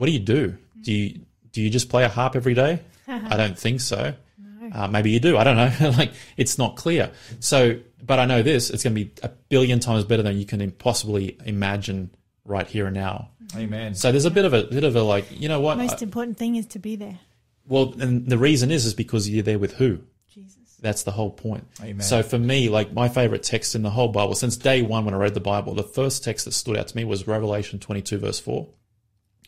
[0.00, 0.56] what do you do?
[0.80, 1.20] Do you
[1.52, 2.80] do you just play a harp every day?
[3.06, 4.14] I don't think so.
[4.72, 5.36] Uh, maybe you do.
[5.36, 5.90] I don't know.
[5.98, 7.10] like it's not clear.
[7.40, 10.46] So, but I know this: it's going to be a billion times better than you
[10.46, 12.10] can possibly imagine
[12.44, 13.30] right here and now.
[13.56, 13.96] Amen.
[13.96, 15.74] So there's a bit of a bit of a like, you know what?
[15.74, 17.18] The most I- important thing is to be there.
[17.66, 19.98] well, and the reason is is because you're there with who?
[20.32, 20.76] Jesus.
[20.80, 21.66] That's the whole point.
[21.82, 22.02] Amen.
[22.02, 25.14] So for me, like my favorite text in the whole Bible, since day one when
[25.14, 28.18] I read the Bible, the first text that stood out to me was Revelation 22,
[28.18, 28.68] verse 4,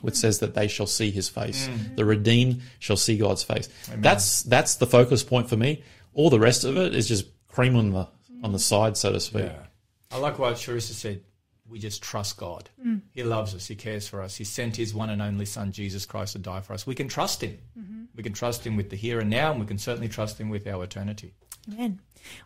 [0.02, 1.66] which says that they shall see his face.
[1.66, 1.96] Mm.
[1.96, 3.68] The redeemed shall see God's face.
[3.96, 5.82] That's that's the focus point for me.
[6.14, 8.08] All the rest of it is just cream on the
[8.42, 9.44] on the side, so to speak.
[9.44, 9.66] Yeah.
[10.10, 11.22] I like what Charissa said.
[11.68, 12.68] We just trust God.
[12.84, 13.00] Mm.
[13.12, 13.66] He loves us.
[13.66, 14.36] He cares for us.
[14.36, 16.86] He sent His one and only Son, Jesus Christ, to die for us.
[16.86, 17.56] We can trust Him.
[17.78, 18.02] Mm-hmm.
[18.14, 20.50] We can trust Him with the here and now, and we can certainly trust Him
[20.50, 21.32] with our eternity.
[21.72, 22.00] Amen.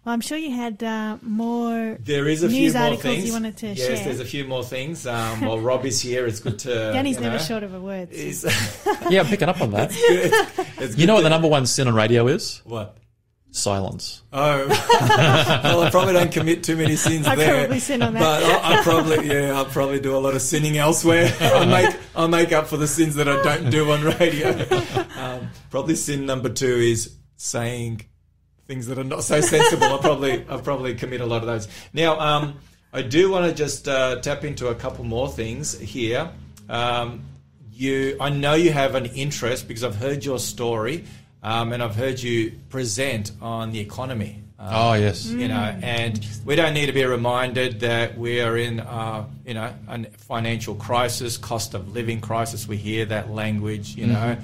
[0.05, 3.27] Well, I'm sure you had uh, more There is a news few more articles things.
[3.27, 3.97] you wanted to yes, share.
[4.05, 5.07] there's a few more things.
[5.07, 6.93] Um, while Rob is here, it's good to.
[6.93, 8.15] Danny's never know, short of a word.
[8.35, 8.49] so-
[9.11, 9.91] Yeah, I'm picking up on that.
[9.95, 12.63] it's You good know what the number one sin on radio is?
[12.65, 12.97] What?
[13.53, 14.23] Silence.
[14.35, 14.67] Oh,
[15.65, 17.57] well, I probably don't commit too many sins I there.
[17.61, 18.21] probably sin on that.
[18.21, 21.33] But I, I probably, yeah, I'll probably do a lot of sinning elsewhere.
[21.41, 24.51] I'll make, I'll make up for the sins that I don't do on radio.
[25.17, 28.03] Um, probably sin number two is saying
[28.67, 29.85] things that are not so sensible.
[29.85, 31.69] I'll probably, I'll probably commit a lot of those.
[31.93, 32.59] Now, um,
[32.93, 36.31] I do want to just uh, tap into a couple more things here.
[36.69, 37.23] Um,
[37.73, 41.05] you, I know you have an interest because I've heard your story,
[41.43, 44.43] um, and I've heard you present on the economy.
[44.59, 45.27] Um, Oh, yes.
[45.27, 49.53] you know, and we don't need to be reminded that we are in, uh, you
[49.53, 52.67] know, a financial crisis, cost of living crisis.
[52.67, 54.39] We hear that language, you know,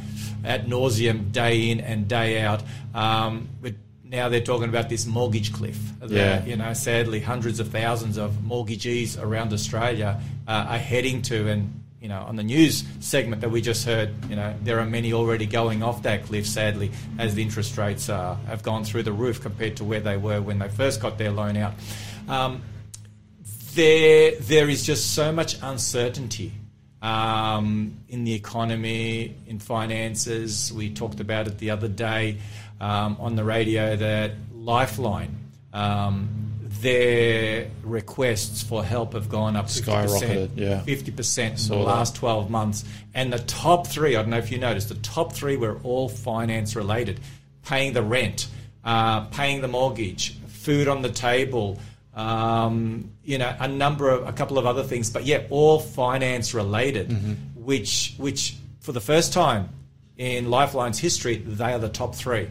[0.45, 2.63] at nauseum, day in and day out.
[2.95, 3.73] Um, but
[4.13, 5.79] now they're talking about this mortgage cliff.
[6.01, 6.45] That, Yeah.
[6.45, 11.81] you know, sadly, hundreds of thousands of mortgagees around Australia uh, are heading to, and
[12.01, 15.13] you know, on the news segment that we just heard, you know, there are many
[15.13, 19.13] already going off that cliff, sadly, as the interest rates uh, have gone through the
[19.13, 21.75] roof compared to where they were when they first got their loan out.
[22.29, 22.63] Um,
[23.75, 26.53] there, there is just so much uncertainty
[27.03, 30.73] um, in the economy, in finances.
[30.73, 32.39] We talked about it the other day
[32.83, 35.39] um, on the radio that Lifeline,
[35.73, 36.29] um,
[36.83, 40.81] their requests for help have gone up 50%, Skyrocketed, yeah.
[40.85, 41.85] 50% in the Saw that.
[41.85, 42.85] last 12 months.
[43.15, 46.09] And the top three, I don't know if you noticed, the top three were all
[46.09, 47.21] finance related
[47.65, 48.49] paying the rent,
[48.85, 51.79] uh, paying the mortgage, food on the table,
[52.17, 56.53] um, you know, a number of, a couple of other things, but yeah, all finance
[56.53, 57.33] related, Mm-hmm.
[57.65, 59.69] which, which for the first time
[60.19, 62.49] in Lifeline's history, they are the top three.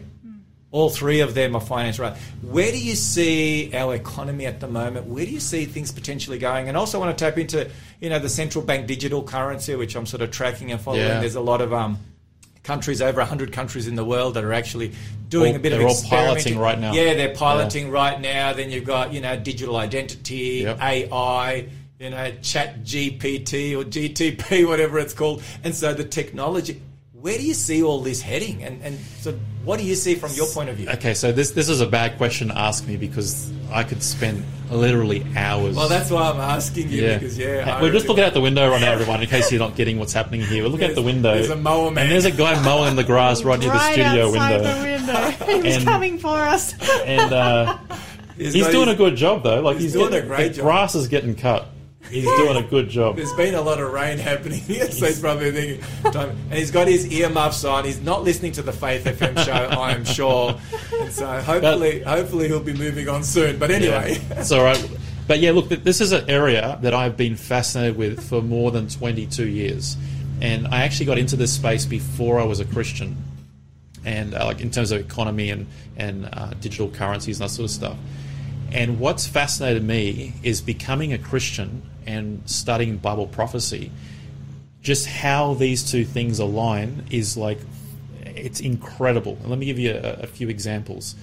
[0.72, 2.16] All three of them are finance right.
[2.40, 5.06] Where do you see our economy at the moment?
[5.06, 6.68] Where do you see things potentially going?
[6.68, 7.70] And also want to tap into,
[8.00, 11.02] you know, the central bank digital currency, which I'm sort of tracking and following.
[11.02, 11.20] Yeah.
[11.20, 11.98] There's a lot of um,
[12.62, 14.92] countries, over 100 countries in the world that are actually
[15.28, 16.94] doing All- a bit they're of all piloting right now.
[16.94, 18.54] Yeah, they're piloting right now.
[18.54, 20.80] Then you've got, you know, digital identity, Yep.
[20.80, 21.68] AI,
[21.98, 25.42] you know, chat GPT or GTP, whatever it's called.
[25.64, 26.80] And so the technology,
[27.22, 28.64] where do you see all this heading?
[28.64, 29.32] And, and so
[29.64, 30.88] what do you see from your point of view?
[30.88, 34.44] Okay, so this this is a bad question to ask me because I could spend
[34.72, 35.76] literally hours.
[35.76, 37.18] Well, that's why I'm asking you yeah.
[37.18, 37.76] because, yeah.
[37.78, 40.00] I We're just looking out the window right now, everyone, in case you're not getting
[40.00, 40.64] what's happening here.
[40.64, 41.34] We're looking at the window.
[41.34, 42.04] there's a mower man.
[42.04, 44.74] And there's a guy mowing the grass right near the right studio outside window.
[44.74, 45.62] the window.
[45.62, 46.74] He's And- coming for us.
[47.04, 47.78] And uh,
[48.36, 49.60] He's he's got doing a good job, though.
[49.60, 50.64] Like he's he's, doing getting, a great the job.
[50.64, 51.66] grass is getting cut.
[52.12, 53.16] He's Doing a good job.
[53.16, 55.84] There's been a lot of rain happening here, so he's probably thinking.
[56.14, 57.86] And he's got his earmuffs on.
[57.86, 60.58] He's not listening to the Faith FM show, I am sure.
[61.00, 63.58] And so hopefully, hopefully he'll be moving on soon.
[63.58, 64.90] But anyway, Yeah, it's all right.
[65.26, 68.88] But yeah, look, this is an area that I've been fascinated with for more than
[68.88, 69.96] 22 years.
[70.42, 73.16] And I actually got into this space before I was a Christian.
[74.04, 77.64] And uh, like in terms of economy and, and uh, digital currencies and that sort
[77.64, 77.96] of stuff.
[78.70, 83.90] And what's fascinated me is becoming a Christian and studying Bible prophecy.
[84.80, 87.58] Just how these two things align is like,
[88.24, 89.38] it's incredible.
[89.44, 91.14] Let me give you a, a few examples.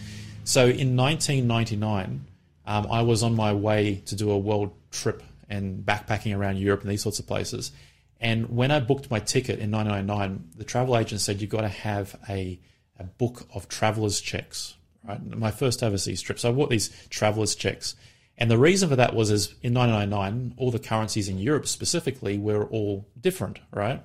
[0.43, 2.25] So in 1999,
[2.65, 6.81] um, I was on my way to do a world trip and backpacking around Europe
[6.81, 7.71] and these sorts of places.
[8.19, 11.69] And when I booked my ticket in 1999, the travel agent said you've got to
[11.69, 12.59] have a,
[12.97, 14.75] a book of travelers checks.
[15.07, 16.39] Right, my first overseas trip.
[16.39, 17.95] So I bought these travelers checks,
[18.39, 22.37] and the reason for that was is in 1999, all the currencies in Europe specifically
[22.37, 24.01] were all different, right?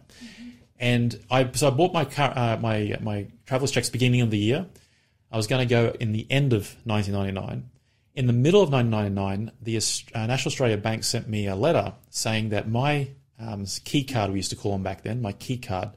[0.78, 4.38] And I so I bought my car, uh, my my travelers checks beginning of the
[4.38, 4.66] year.
[5.30, 7.70] I was going to go in the end of 1999.
[8.16, 9.76] In the middle of 1999, the
[10.14, 13.08] uh, National Australia Bank sent me a letter saying that my
[13.38, 15.90] um, key card, we used to call them back then, my key card,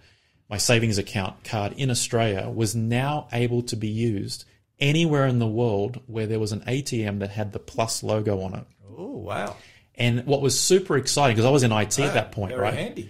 [0.49, 4.45] my savings account card in Australia was now able to be used
[4.79, 8.53] anywhere in the world where there was an ATM that had the plus logo on
[8.55, 8.65] it.
[8.97, 9.55] oh wow,
[9.95, 12.61] And what was super exciting, because I was in IT at ah, that point, very
[12.61, 12.73] right?
[12.73, 13.09] handy.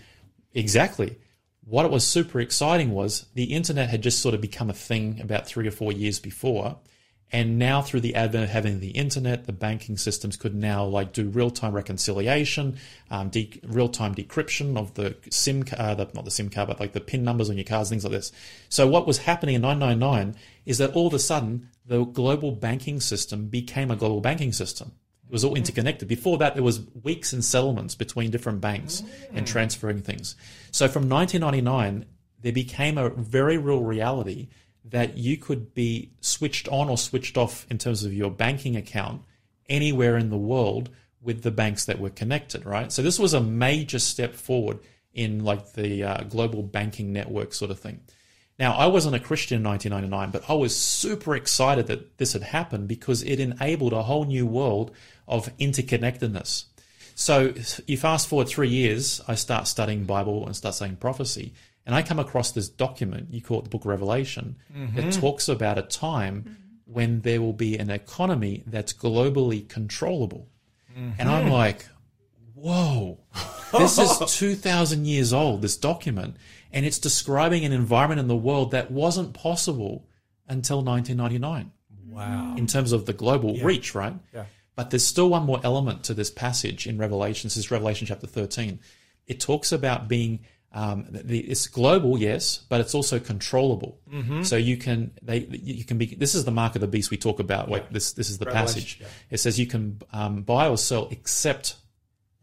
[0.54, 1.18] Exactly.
[1.66, 5.20] What it was super exciting was the internet had just sort of become a thing
[5.22, 6.78] about three or four years before.
[7.32, 11.12] And now through the advent of having the internet, the banking systems could now like
[11.12, 12.78] do real time reconciliation,
[13.12, 16.70] um, de- real time decryption of the SIM, ca- uh, the, not the SIM card,
[16.70, 18.32] but like the PIN numbers on your cards, things like this.
[18.70, 23.02] So what was happening in 999 is that all of a sudden the global banking
[23.02, 24.94] system became a global banking system.
[25.28, 26.08] It was all interconnected.
[26.08, 29.04] Before that, there was weeks in settlements between different banks
[29.34, 30.38] and transferring things.
[30.72, 32.06] So from 1999,
[32.42, 34.48] there became a very real reality
[34.90, 39.22] that you could be switched on or switched off in terms of your banking account
[39.70, 40.90] anywhere in the world
[41.22, 42.92] with the banks that were connected, right?
[42.92, 44.80] So this was a major step forward
[45.14, 48.02] in like the uh, global banking network sort of thing.
[48.60, 52.44] Now, I wasn't a Christian in 1999, but I was super excited that this had
[52.44, 54.92] happened because it enabled a whole new world
[55.28, 56.66] of interconnectedness.
[57.14, 57.54] So
[57.86, 61.54] you fast forward three years, I start studying Bible and start studying prophecy,
[61.88, 65.10] and I come across this document, you call it the book of Revelation, that mm-hmm.
[65.22, 66.54] talks about a time mm-hmm.
[66.86, 70.50] when there will be an economy that's globally controllable.
[71.18, 71.54] And I'm mm-hmm.
[71.54, 71.86] like,
[72.56, 73.20] whoa,
[73.72, 76.36] this is 2,000 years old, this document,
[76.74, 80.08] and it's describing an environment in the world that wasn't possible
[80.48, 81.72] until 1999
[82.10, 82.56] Wow.
[82.58, 84.16] in terms of the global reach, right?
[84.34, 84.46] Yeah.
[84.76, 87.48] But there's still one more element to this passage in Revelation.
[87.48, 88.80] This is Revelation chapter 13.
[89.28, 90.40] It talks about being
[90.78, 94.00] um, the, it's global, yes, but it's also controllable.
[94.14, 94.44] Mm-hmm.
[94.44, 96.06] So you can they you can be.
[96.06, 97.68] This is the mark of the beast we talk about.
[97.70, 98.98] Like this this is the Revelation, passage.
[99.02, 99.08] yeah.
[99.32, 101.78] It says you can um, buy or sell except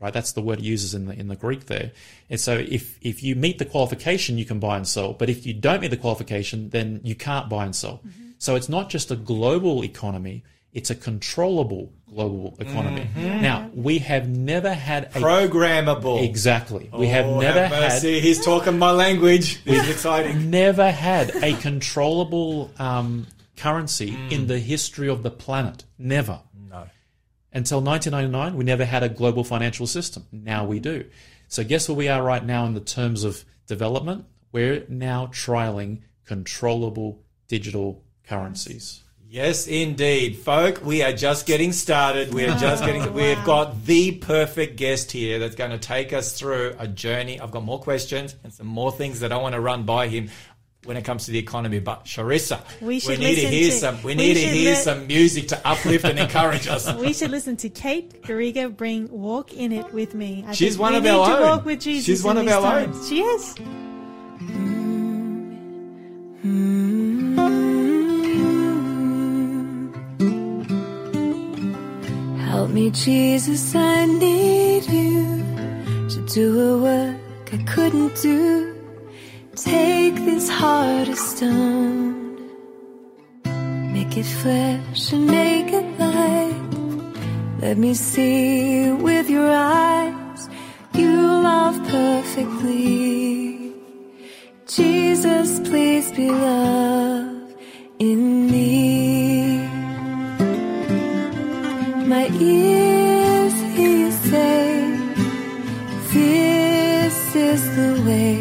[0.00, 0.12] right?
[0.12, 1.92] That's the word it uses in the in the Greek there.
[2.28, 5.12] And so if if you meet the qualification, you can buy and sell.
[5.12, 8.02] But if you don't meet the qualification, then you can't buy and sell.
[8.38, 10.42] So it's not just a global economy;
[10.74, 13.08] it's a controllable global economy.
[13.16, 16.22] Now we have never had a Programmable.
[16.22, 16.90] exactly.
[16.92, 18.02] We have Oh, never have had.
[18.02, 19.60] He's talking my language.
[19.64, 20.50] Is exciting.
[20.50, 25.84] never had a controllable um, currency in the history of the planet.
[25.96, 26.40] Never.
[26.68, 26.88] No.
[27.52, 30.26] Until 1999, we never had a global financial system.
[30.32, 31.04] Now we do.
[31.46, 34.24] So, guess where we are right now in the terms of development?
[34.50, 39.03] We're now trialing controllable digital currencies.
[39.34, 40.84] Yes, indeed, folk.
[40.84, 42.32] We are just getting started.
[42.32, 43.12] We are just getting.
[43.14, 47.40] We've got the perfect guest here that's going to take us through a journey.
[47.40, 50.30] I've got more questions and some more things that I want to run by him
[50.84, 51.80] when it comes to the economy.
[51.80, 53.96] But Charissa, We should need to hear to- some.
[54.04, 56.94] We we need to hear let- some music to uplift and encourage us.
[56.96, 60.44] We should listen to Kate Garriga bring "Walk in It" with me.
[60.46, 61.42] I She's one we of need our to own.
[61.42, 62.92] Walk with Jesus She's one of our own.
[62.92, 63.08] times.
[63.08, 63.54] She is.
[72.74, 75.44] Me, Jesus, I need you
[76.08, 78.74] to do a work I couldn't do.
[79.54, 82.50] Take this heart of stone,
[83.92, 86.72] make it flesh and make it light.
[87.60, 90.48] Let me see with your eyes
[90.94, 91.16] you
[91.50, 93.72] love perfectly.
[94.66, 97.54] Jesus, please be love
[98.00, 98.43] in
[102.40, 105.14] is he saying,
[106.12, 108.36] This is the way,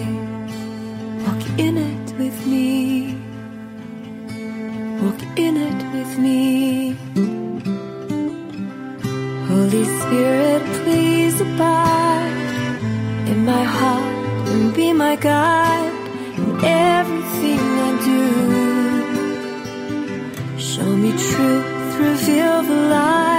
[1.26, 3.16] walk in it with me,
[5.02, 6.96] walk in it with me.
[9.48, 12.52] Holy Spirit, please abide
[13.28, 15.94] in my heart and be my guide
[16.38, 18.24] in everything I do.
[20.58, 23.33] Show me truth, reveal the light.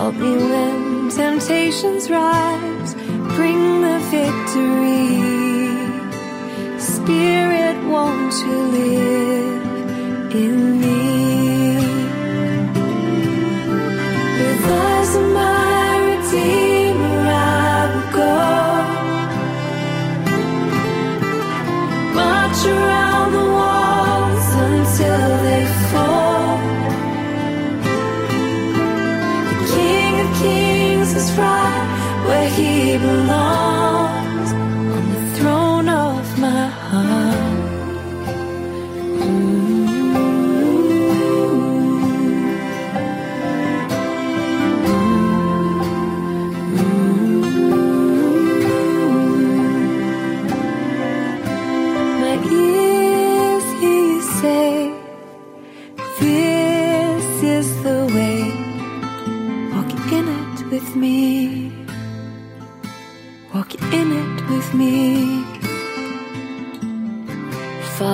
[0.00, 2.94] Help me when temptations rise.
[3.36, 5.20] Bring the victory.
[6.78, 11.09] Spirit, won't you live in me?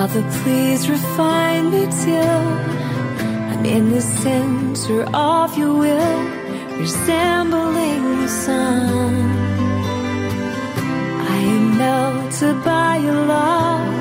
[0.07, 2.47] Father, please refine me till
[3.51, 6.23] I'm in the center of your will,
[6.79, 9.15] resembling the sun.
[11.33, 13.96] I am melted by your love.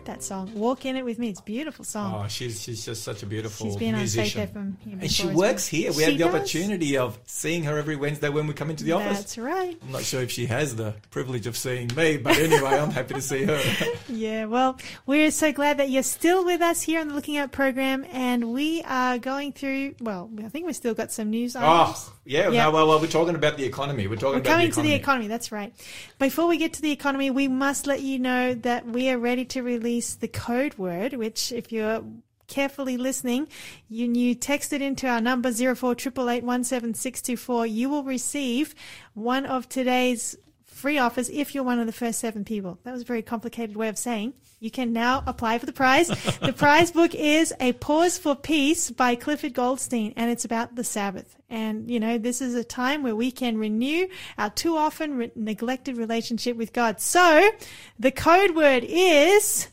[0.00, 0.50] Wrote that song.
[0.54, 1.28] Walk in it with me.
[1.28, 2.22] It's a beautiful song.
[2.24, 4.46] Oh, she's she's just such a beautiful She's been on musician.
[4.46, 5.80] Faith FM here and she works well.
[5.82, 5.90] here.
[5.92, 6.34] We She have the does.
[6.34, 9.18] opportunity of seeing her every Wednesday when we come into the office.
[9.18, 9.59] That's right.
[9.90, 13.14] I'm not sure if she has the privilege of seeing me, but anyway, I'm happy
[13.14, 13.60] to see her.
[14.08, 17.50] Yeah, well, we're so glad that you're still with us here on the Looking Out
[17.50, 19.94] program, and we are going through.
[20.00, 21.96] Well, I think we've still got some news oh, items.
[22.08, 22.50] oh, yeah.
[22.50, 22.64] Yeah.
[22.64, 24.06] No, well, well, we're talking about the economy.
[24.06, 25.26] We're talking We're about coming the to the economy.
[25.26, 25.72] That's right.
[26.20, 29.44] Before we get to the economy, we must let you know that we are ready
[29.46, 32.02] to release the code word, which, if you're
[32.50, 33.48] carefully listening,
[33.88, 37.38] you, you text it into our number zero four triple eight one seven six two
[37.38, 37.66] four.
[37.66, 38.74] You will receive
[39.14, 40.36] one of today's
[40.80, 42.78] free offers if you're one of the first seven people.
[42.84, 44.32] That was a very complicated way of saying.
[44.60, 46.08] You can now apply for the prize.
[46.42, 50.84] the prize book is A Pause for Peace by Clifford Goldstein, and it's about the
[50.84, 51.36] Sabbath.
[51.48, 55.32] And, you know, this is a time where we can renew our too often re-
[55.34, 57.00] neglected relationship with God.
[57.00, 57.50] So,
[57.98, 59.68] the code word is,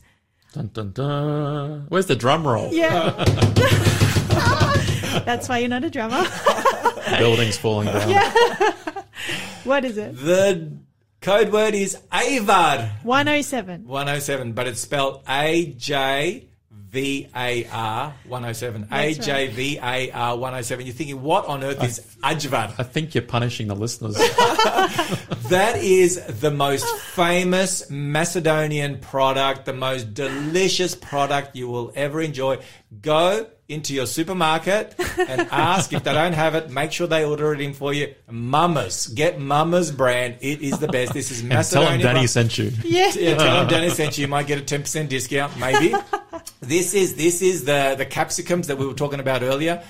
[0.52, 1.86] Dun, dun, dun.
[1.88, 2.70] Where's the drum roll?
[2.72, 3.10] yeah.
[5.24, 6.24] That's why you're not a drummer.
[7.18, 8.08] Building's falling down.
[8.08, 8.32] Yeah.
[9.64, 10.16] what is it?
[10.16, 10.72] The
[11.20, 13.86] code word is Ajvar 107.
[13.86, 16.47] 107, but it's spelled A J
[16.92, 18.88] AJVAR 107.
[18.90, 19.50] That's right.
[19.50, 20.86] AJVAR 107.
[20.86, 22.74] You're thinking, what on earth is Ajvar?
[22.78, 24.16] I think you're punishing the listeners.
[25.48, 32.58] That is the most famous Macedonian product, the most delicious product you will ever enjoy.
[33.02, 36.70] Go into your supermarket and ask if they don't have it.
[36.70, 38.14] Make sure they order it in for you.
[38.30, 39.08] Mama's.
[39.08, 40.36] Get Mama's brand.
[40.40, 41.12] It is the best.
[41.12, 42.00] This is and tell Macedonian.
[42.00, 42.72] them Danny sent you.
[42.82, 43.12] Yeah.
[43.14, 44.22] Yeah, tell them Danny sent you.
[44.22, 45.94] You might get a ten percent discount, maybe.
[46.60, 49.82] this is this is the the capsicums that we were talking about earlier.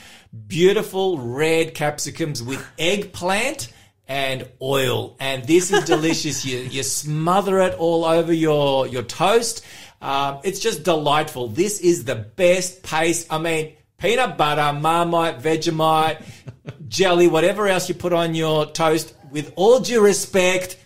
[0.49, 3.72] Beautiful red capsicums with eggplant
[4.09, 6.44] and oil, and this is delicious.
[6.44, 9.64] you you smother it all over your your toast.
[10.01, 11.49] Um, it's just delightful.
[11.49, 13.26] This is the best paste.
[13.30, 16.22] I mean, peanut butter, marmite, Vegemite,
[16.88, 19.14] jelly, whatever else you put on your toast.
[19.30, 20.78] With all due respect,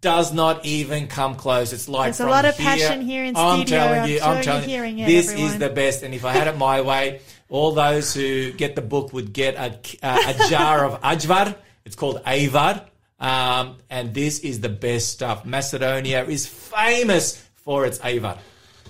[0.00, 1.72] does not even come close.
[1.72, 3.48] It's like There's a lot of here- passion here in Studio.
[3.50, 3.78] I'm studio.
[3.78, 5.50] telling I'm you, I'm you're telling hearing you, it, this everyone.
[5.52, 6.02] is the best.
[6.04, 9.56] And if I had it my way, all those who get the book would get
[9.56, 11.56] a, a, a jar of ajvar.
[11.84, 12.84] It's called ajvar,
[13.18, 15.44] um, and this is the best stuff.
[15.44, 18.38] Macedonia is famous for its Ajvar.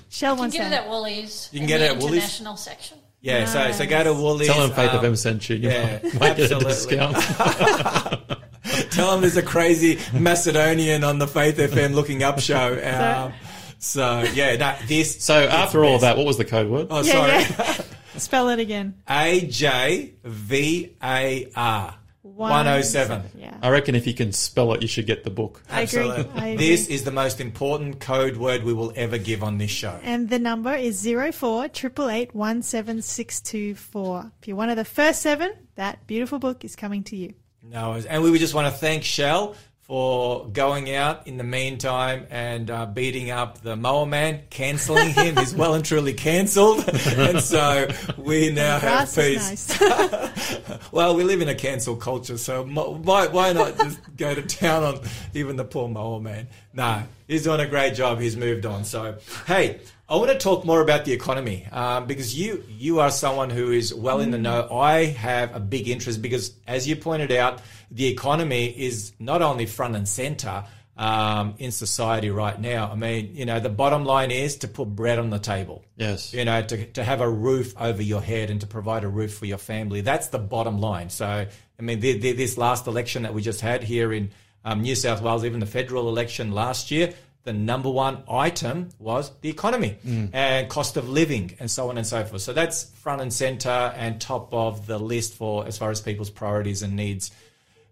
[0.09, 1.49] Shell You can get it at Woolies.
[1.51, 2.23] You can in get the it at Woolies?
[2.23, 2.99] International section.
[3.21, 4.47] Yeah, so so go to Woolies.
[4.47, 5.57] Tell them Faith um, FM sent you.
[5.57, 7.17] You yeah, might get a discount.
[8.93, 12.79] Tell them there's a crazy Macedonian on the Faith FM looking up show.
[12.89, 13.33] Um,
[13.81, 15.25] so yeah, no, this.
[15.25, 16.03] So after all best.
[16.03, 16.87] that, what was the code word?
[16.91, 17.31] oh Yeah, sorry,
[17.69, 17.85] yeah.
[18.17, 18.95] Spell it again.
[19.11, 21.98] A J V A R
[22.39, 23.23] one oh seven.
[23.37, 23.57] Yeah.
[23.63, 25.63] I reckon if you can spell it, you should get the book.
[25.69, 26.09] I agree.
[26.09, 26.41] Absolutely.
[26.41, 26.69] I agree.
[26.69, 29.99] This is the most important code word we will ever give on this show.
[30.03, 34.33] And the number is 04 888 17624.
[34.41, 37.35] If you're one of the first seven, that beautiful book is coming to you.
[37.63, 39.55] No, and we would just want to thank Shell
[39.89, 45.35] for going out in the meantime and uh, beating up the mower man, cancelling him.
[45.39, 46.87] He's well and truly cancelled,
[47.17, 49.69] and so we now have peace.
[49.81, 50.69] nice.
[50.93, 54.85] Well, we live in a cancel culture, so why, why not just go to town
[54.85, 55.01] on
[55.35, 56.49] even the poor mower man?
[56.73, 58.21] No, he's doing a great job.
[58.21, 58.85] He's moved on.
[58.85, 59.17] So,
[59.47, 59.81] hey,
[60.11, 63.73] I want to talk more about the economy um, because you you are someone who
[63.73, 64.67] is well in the know.
[64.73, 69.67] I have a big interest because, as you pointed out, the economy is not only
[69.67, 70.65] front and center.
[70.97, 74.89] Um, in society right now, I mean, you know, the bottom line is to put
[74.97, 76.35] bread on the table Yes.
[76.35, 79.35] you know, to, to have a roof over your head and to provide a roof
[79.35, 80.01] for your family.
[80.01, 81.09] That's the bottom line.
[81.09, 84.33] So, I mean, the, the, this last election that we just had here in
[84.65, 87.15] um, New South Wales, even the federal election last year,
[87.45, 89.97] the number one item was the economy
[90.33, 92.43] and cost of living and so on and so forth.
[92.43, 96.31] So that's front and center and top of the list for as far as people's
[96.31, 97.31] priorities and needs.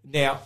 [0.05, 0.41] Now,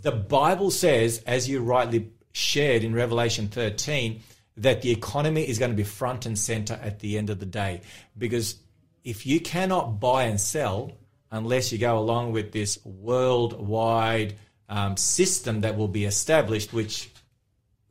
[0.00, 4.22] the Bible says, as you rightly shared in Revelation 13,
[4.58, 7.46] that the economy is going to be front and center at the end of the
[7.46, 7.80] day.
[8.16, 8.56] Because
[9.04, 10.92] if you cannot buy and sell
[11.30, 14.34] unless you go along with this worldwide
[14.68, 17.11] um, system that will be established, which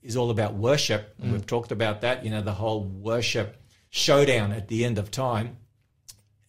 [0.02, 4.52] is all about worship, and we've talked about that, you know, the whole worship showdown
[4.52, 5.58] at the end of time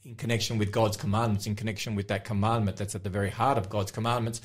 [0.04, 3.58] in connection with God's commandments, in connection with that commandment that's at the very heart
[3.58, 4.40] of God's commandments.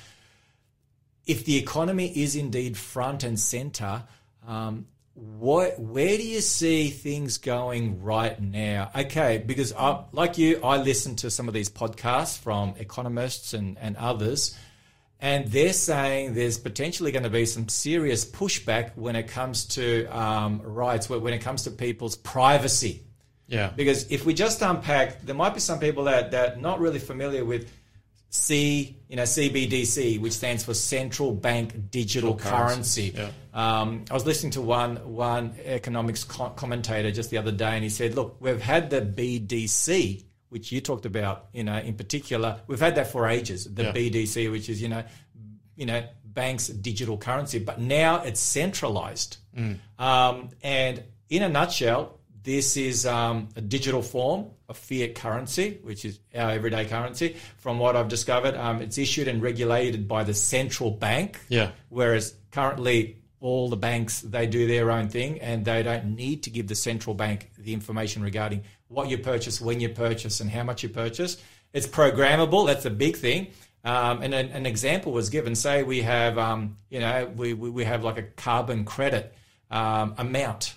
[1.26, 4.04] If the economy is indeed front and center,
[4.48, 8.92] um, what, where do you see things going right now?
[8.96, 13.78] Okay, because I, like you, I listen to some of these podcasts from economists and,
[13.80, 14.56] and others,
[15.20, 20.06] and they're saying there's potentially going to be some serious pushback when it comes to
[20.06, 23.04] um, rights, when it comes to people's privacy.
[23.48, 23.72] Yeah.
[23.76, 27.00] Because if we just unpack, there might be some people that that are not really
[27.00, 27.72] familiar with
[28.30, 33.12] C, you know, CBDC, which stands for Central Bank Digital currency.
[33.12, 33.34] Currency.
[33.54, 37.84] Um, I was listening to one one economics co- commentator just the other day, and
[37.84, 42.62] he said, "Look, we've had the BDC, which you talked about, you know, in particular,
[42.68, 43.66] we've had that for ages.
[43.66, 43.92] The Yeah.
[43.94, 45.04] BDC, which is, you know,
[45.76, 49.38] you know, banks' digital currency, but now it's centralized.
[49.98, 56.06] Um, and in a nutshell, this is um, a digital form of fiat currency, which
[56.06, 57.36] is our everyday currency.
[57.58, 61.40] From what I've discovered, um, it's issued and regulated by the central bank.
[61.50, 61.72] Yeah.
[61.90, 66.50] Whereas currently, all the banks they do their own thing, and they don't need to
[66.50, 70.64] give the central bank the information regarding what you purchase, when you purchase, and how
[70.64, 71.38] much you purchase.
[71.74, 72.66] It's programmable.
[72.68, 73.48] That's a big thing.
[73.84, 75.56] Um, and an, an example was given.
[75.56, 79.34] Say we have, um, you know, we, we, we have like a carbon credit
[79.70, 80.74] um, amount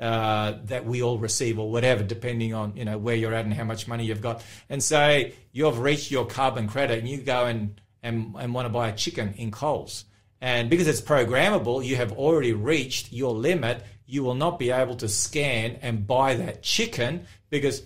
[0.00, 3.54] uh, that we all receive or whatever, depending on you know where you're at and
[3.54, 4.44] how much money you've got.
[4.68, 8.70] And say you've reached your carbon credit and you go and and, and want to
[8.70, 10.04] buy a chicken in Coles.
[10.46, 13.82] And because it's programmable, you have already reached your limit.
[14.06, 17.82] You will not be able to scan and buy that chicken because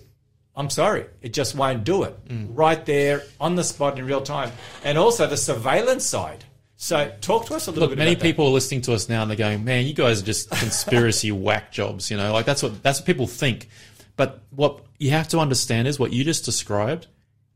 [0.55, 2.49] I'm sorry, it just won't do it mm.
[2.51, 4.51] right there on the spot in real time.
[4.83, 6.45] And also the surveillance side.
[6.75, 8.25] So talk to us a little Look, bit many about that.
[8.27, 11.31] people are listening to us now and they're going, "Man, you guys are just conspiracy
[11.45, 13.69] whack jobs." You know, like that's what that's what people think.
[14.17, 17.07] But what you have to understand is what you just described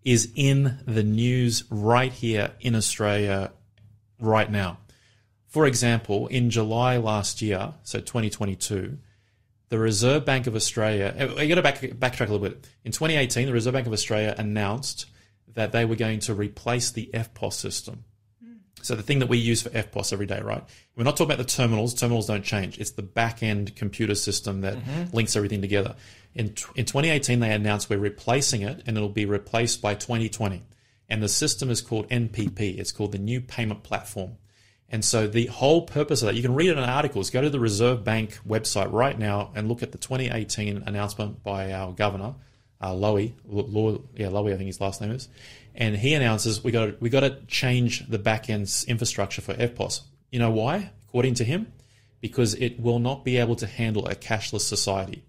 [0.03, 3.51] is in the news right here in Australia
[4.19, 4.79] right now.
[5.55, 8.97] For example, in July last year, so 2022,
[9.69, 11.15] the Reserve Bank of Australia.
[11.37, 12.67] I got to back, backtrack a little bit.
[12.83, 15.05] In 2018, the Reserve Bank of Australia announced
[15.53, 18.03] that they were going to replace the EFTPOS system.
[18.81, 20.61] So the thing that we use for EFTPOS every day, right?
[20.97, 21.93] We're not talking about the terminals.
[21.93, 22.77] Terminals don't change.
[22.77, 25.15] It's the back end computer system that mm-hmm.
[25.15, 25.95] links everything together.
[26.33, 30.63] In, in 2018, they announced we're replacing it and it'll be replaced by 2020.
[31.07, 32.77] And the system is called NPP.
[32.77, 34.35] It's called the New Payment Platform.
[34.95, 37.29] And so the whole purpose of that, you can read it in articles.
[37.29, 41.73] Go to the Reserve Bank website right now and look at the 2018 announcement by
[41.73, 42.35] our governor,
[42.79, 43.33] uh, Lowy,
[44.15, 45.27] yeah, Lowy, I think his last name is,
[45.75, 49.99] and he announces we got we got to change the back end infrastructure for EFTPOS.
[50.31, 50.91] You know why?
[51.09, 51.73] According to him,
[52.21, 55.25] because it will not be able to handle a cashless society.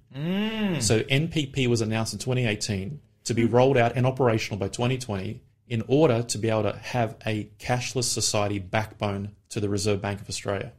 [0.81, 5.83] So NPP was announced in 2018 to be rolled out and operational by 2020 in
[5.89, 10.29] order to be able to have a cashless society backbone to the Reserve Bank of
[10.29, 10.73] Australia.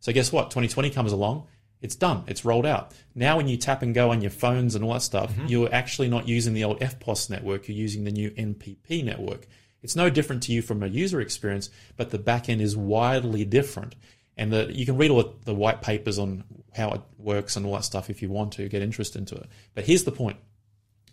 [0.00, 0.50] So guess what?
[0.50, 1.46] 2020 comes along,
[1.80, 2.92] it's done, it's rolled out.
[3.14, 5.46] Now when you tap and go on your phones and all that stuff, mm-hmm.
[5.46, 9.46] you're actually not using the old EFTPOS network, you're using the new NPP network.
[9.82, 13.44] It's no different to you from a user experience, but the back end is widely
[13.44, 13.94] different.
[14.36, 16.44] And the, you can read all the white papers on
[16.74, 19.46] how it works and all that stuff if you want to get interested into it.
[19.74, 20.38] But here's the point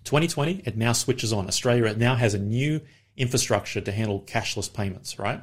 [0.06, 1.48] 2020, it now switches on.
[1.48, 2.82] Australia now has a new
[3.18, 5.42] infrastructure to handle cashless payments, right?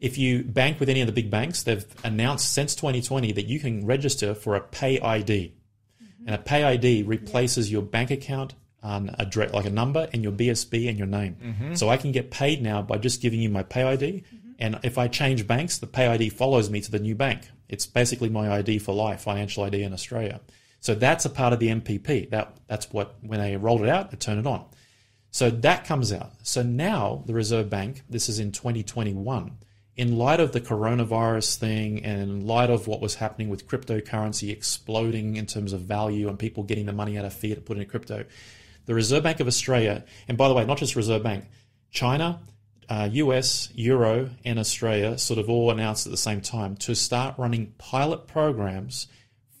[0.00, 3.60] If you bank with any of the big banks, they've announced since 2020 that you
[3.60, 5.54] can register for a Pay ID.
[6.02, 6.26] Mm-hmm.
[6.26, 10.32] And a Pay ID replaces your bank account, um, address, like a number, and your
[10.32, 11.36] BSB and your name.
[11.42, 11.74] Mm-hmm.
[11.74, 14.06] So I can get paid now by just giving you my Pay ID.
[14.06, 14.50] Mm-hmm.
[14.58, 17.48] And if I change banks, the Pay ID follows me to the new bank.
[17.68, 20.40] It's basically my ID for life, financial ID in Australia.
[20.80, 22.30] So that's a part of the NPP.
[22.30, 24.64] That that's what when they rolled it out, they turned it on.
[25.30, 26.32] So that comes out.
[26.42, 29.58] So now the Reserve Bank, this is in 2021,
[29.96, 34.50] in light of the coronavirus thing and in light of what was happening with cryptocurrency
[34.50, 37.76] exploding in terms of value and people getting the money out of fiat to put
[37.76, 38.24] into crypto,
[38.86, 41.44] the Reserve Bank of Australia, and by the way, not just Reserve Bank,
[41.90, 42.40] China,
[42.88, 47.38] uh, US, Euro, and Australia sort of all announced at the same time to start
[47.38, 49.06] running pilot programs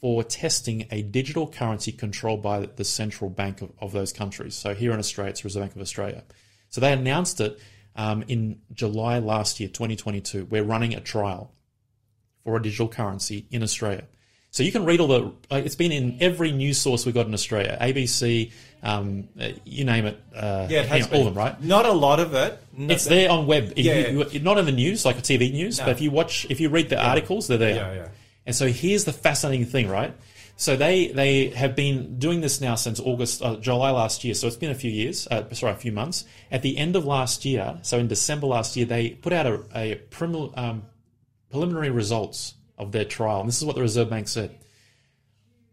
[0.00, 4.54] for testing a digital currency controlled by the central bank of, of those countries.
[4.54, 6.24] So here in Australia, it's Reserve Bank of Australia.
[6.70, 7.60] So they announced it
[7.96, 10.46] um, in July last year, 2022.
[10.46, 11.52] We're running a trial
[12.44, 14.04] for a digital currency in Australia.
[14.52, 15.32] So you can read all the.
[15.50, 18.50] Uh, it's been in every news source we've got in Australia, ABC,
[18.82, 20.20] um, uh, you name it.
[20.34, 21.62] Uh, Yeah, it has know, all of them, right?
[21.62, 22.58] Not a lot of it.
[22.76, 23.74] Not It's there on web.
[23.76, 25.84] Yeah, you- not in the news, like a TV news, No.
[25.84, 27.76] but if you watch, if you read the articles, they're there.
[27.76, 28.08] Yeah, yeah.
[28.46, 30.12] And so here's the fascinating thing, right?
[30.60, 34.34] So they they have been doing this now since August, uh, July last year.
[34.34, 36.26] So it's been a few years, uh, sorry, a few months.
[36.50, 39.64] At the end of last year, so in December last year, they put out a,
[39.74, 40.82] a prim, um,
[41.48, 43.40] preliminary results of their trial.
[43.40, 44.54] And this is what the Reserve Bank said.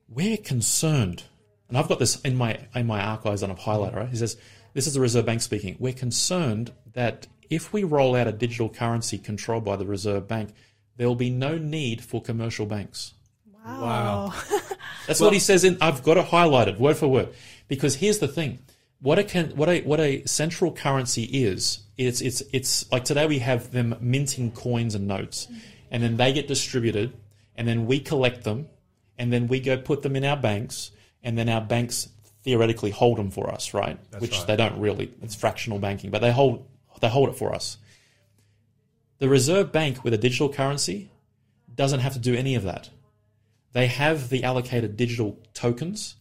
[0.07, 1.23] We're concerned,
[1.67, 3.97] and I've got this in my in my archives on a highlighter.
[3.97, 4.09] Right?
[4.09, 4.37] He says,
[4.73, 5.75] "This is the Reserve Bank speaking.
[5.79, 10.53] We're concerned that if we roll out a digital currency controlled by the Reserve Bank,
[10.95, 13.15] there will be no need for commercial banks."
[13.67, 14.33] Wow.
[15.07, 15.77] That's what he says in.
[15.81, 17.29] I've got it highlighted word for word
[17.67, 18.59] because here's the thing:
[18.99, 21.79] what a can, what a what a central currency is.
[21.97, 25.59] It's it's it's like today we have them minting coins and notes, mm-hmm.
[25.91, 27.13] and then they get distributed,
[27.55, 28.67] and then we collect them,
[29.17, 30.91] and then we go put them in our banks,
[31.23, 32.09] and then our banks
[32.43, 33.99] theoretically hold them for us, right?
[34.19, 34.47] Which right.
[34.47, 35.13] they don't really.
[35.21, 36.65] It's fractional banking, but they hold
[37.01, 37.77] they hold it for us.
[39.19, 41.09] The Reserve Bank with a digital currency
[41.73, 42.89] doesn't have to do any of that
[43.77, 46.15] they have the allocated digital tokens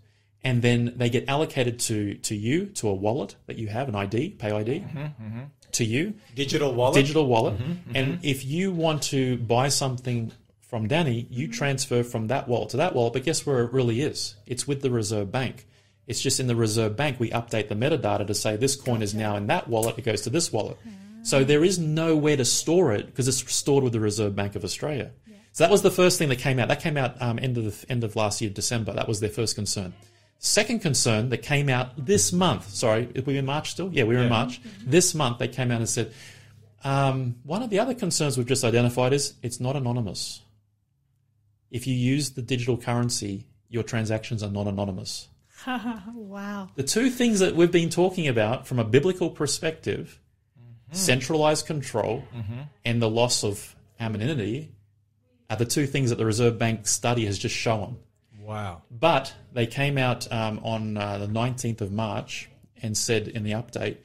[0.45, 3.95] and then they get allocated to, to you, to a wallet that you have, an
[3.95, 5.41] ID, pay ID, mm-hmm, mm-hmm.
[5.73, 6.97] to you, Digital wallet.
[6.97, 7.57] digital wallet.
[7.57, 12.69] Mm-hmm, and if you want to buy something from Danny, you transfer from that wallet
[12.73, 13.15] to that wallet.
[13.15, 14.37] But guess where it really is?
[14.45, 15.67] It's with the Reserve Bank.
[16.07, 19.15] It's just in the Reserve Bank, we update the metadata to say this coin is
[19.15, 20.77] now in that wallet, it goes to this wallet.
[21.23, 24.63] So there is nowhere to store it because it's stored with the Reserve Bank of
[24.63, 25.13] Australia.
[25.57, 26.69] So that was the first thing that came out.
[26.69, 28.93] That came out um, end of the end of last year, December.
[28.93, 29.95] That was their first concern.
[30.39, 32.69] Second concern that came out this month.
[32.69, 33.89] Sorry, are we in March still?
[33.91, 34.61] Yeah, we were in March.
[34.85, 36.13] This month they came out and said,
[36.85, 40.43] Um, one of the other concerns we've just identified is it's not anonymous.
[41.71, 45.29] If you use the digital currency, your transactions are not anonymous.
[45.67, 46.69] wow.
[46.75, 50.21] The two things that we've been talking about from a biblical perspective
[50.93, 52.25] centralized control
[52.85, 54.76] and the loss of anonymity
[55.49, 57.99] are the two things that the Reserve Bank study has just shown.
[58.41, 58.83] Wow.
[58.91, 62.49] But they came out um, on uh, the 19th of March
[62.83, 63.99] and said in the update,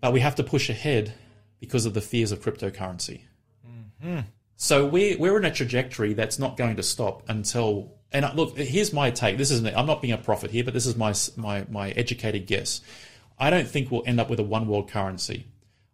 [0.00, 1.14] but we have to push ahead
[1.60, 3.22] because of the fears of cryptocurrency.
[4.56, 7.92] So we're, we're in a trajectory that's not going to stop until.
[8.10, 9.36] And uh, look, here's my take.
[9.36, 9.76] This isn't.
[9.76, 12.80] I'm not being a prophet here, but this is my my my educated guess.
[13.38, 15.46] I don't think we'll end up with a one world currency.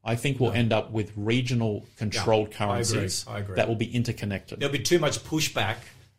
[0.05, 2.57] I think we'll end up with regional controlled I agree.
[2.57, 3.57] currencies I agree.
[3.57, 4.61] that will be interconnected.
[4.61, 5.77] There'll be too much pushback,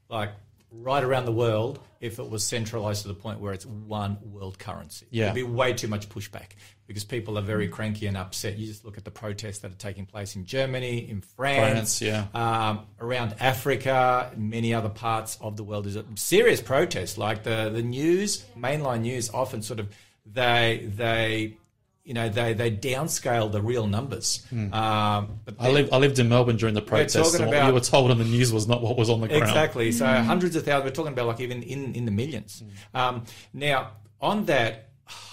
[0.09, 0.31] like
[0.71, 4.59] right around the world, if it was centralized to the point where it's one world
[4.59, 5.05] currency.
[5.09, 5.25] Yeah.
[5.25, 6.51] There'll be way too much pushback
[6.87, 8.57] because people are very cranky and upset.
[8.57, 12.01] You just look at the protests that are taking place in Germany, in France, France,
[12.01, 12.25] yeah.
[12.33, 15.85] um, around Africa, many other parts of the world.
[15.85, 17.17] There's a serious protest.
[17.17, 19.89] Like the, the news, mainline news, often sort of
[20.25, 21.57] they they
[22.05, 24.45] you know they they downscale the real numbers.
[24.53, 27.73] Um, but I lived I lived in Melbourne during the protests, and what about- you
[27.73, 29.43] were told on the news was not what was on the ground.
[29.43, 29.91] Exactly.
[29.91, 30.85] So hundreds of thousands.
[30.91, 32.63] We're talking about like even in, in the millions.
[32.93, 33.23] Um,
[33.53, 33.91] now,
[34.21, 34.89] on that,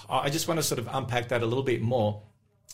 [0.09, 2.23] I just want to sort of unpack that a little bit more.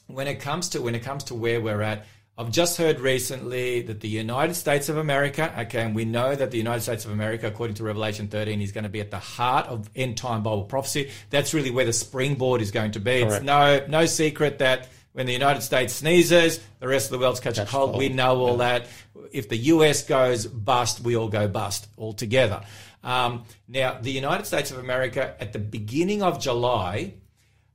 [0.08, 2.06] When it comes to when it comes to where we're at,
[2.40, 6.52] I've just heard recently that the United States of America, okay, and we know that
[6.52, 9.20] the United States of America, according to Revelation 13, is going to be at the
[9.20, 11.12] heart of end time Bible prophecy.
[11.32, 13.24] That's really where the springboard is going to be.
[13.24, 17.42] It's no no secret that when the United States sneezes, the rest of the world's
[17.42, 17.90] catching cold.
[17.90, 18.00] cold.
[18.00, 18.88] We know all that.
[19.34, 22.62] If the US goes bust, we all go bust altogether.
[23.04, 27.16] Um, now, the United States of America at the beginning of July,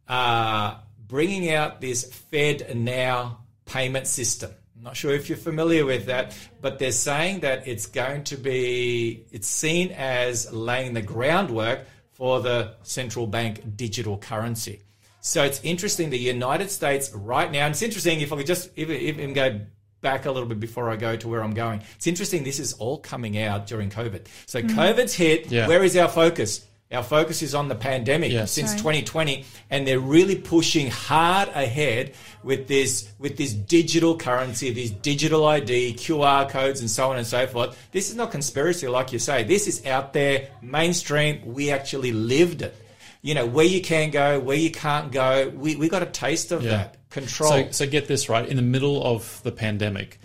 [0.08, 0.76] uh,
[1.06, 4.52] bringing out this Fed Now payment system.
[4.76, 8.36] I'm not sure if you're familiar with that, but they're saying that it's going to
[8.36, 14.82] be, it's seen as laying the groundwork for the central bank digital currency.
[15.20, 16.10] So it's interesting.
[16.10, 19.60] The United States right now, and it's interesting if I could just even, even go
[20.00, 21.82] back a little bit before I go to where I'm going.
[21.96, 22.44] It's interesting.
[22.44, 24.26] This is all coming out during COVID.
[24.46, 24.78] So mm-hmm.
[24.78, 25.50] COVID's hit.
[25.50, 25.66] Yeah.
[25.66, 26.66] Where is our focus?
[26.94, 28.52] Our focus is on the pandemic Yes.
[28.52, 28.78] since Right.
[28.78, 32.12] 2020, and they're really pushing hard ahead
[32.42, 37.26] with this with this digital currency, these digital ID, QR codes, and so on and
[37.26, 37.76] so forth.
[37.92, 39.42] This is not conspiracy, like you say.
[39.44, 41.40] This is out there, mainstream.
[41.44, 42.74] We actually lived it.
[43.22, 45.50] You know where you can go, where you can't go.
[45.56, 46.70] We we got a taste of Yeah.
[46.70, 47.50] that control.
[47.50, 48.46] So, so get this right.
[48.46, 50.18] In the middle of the pandemic,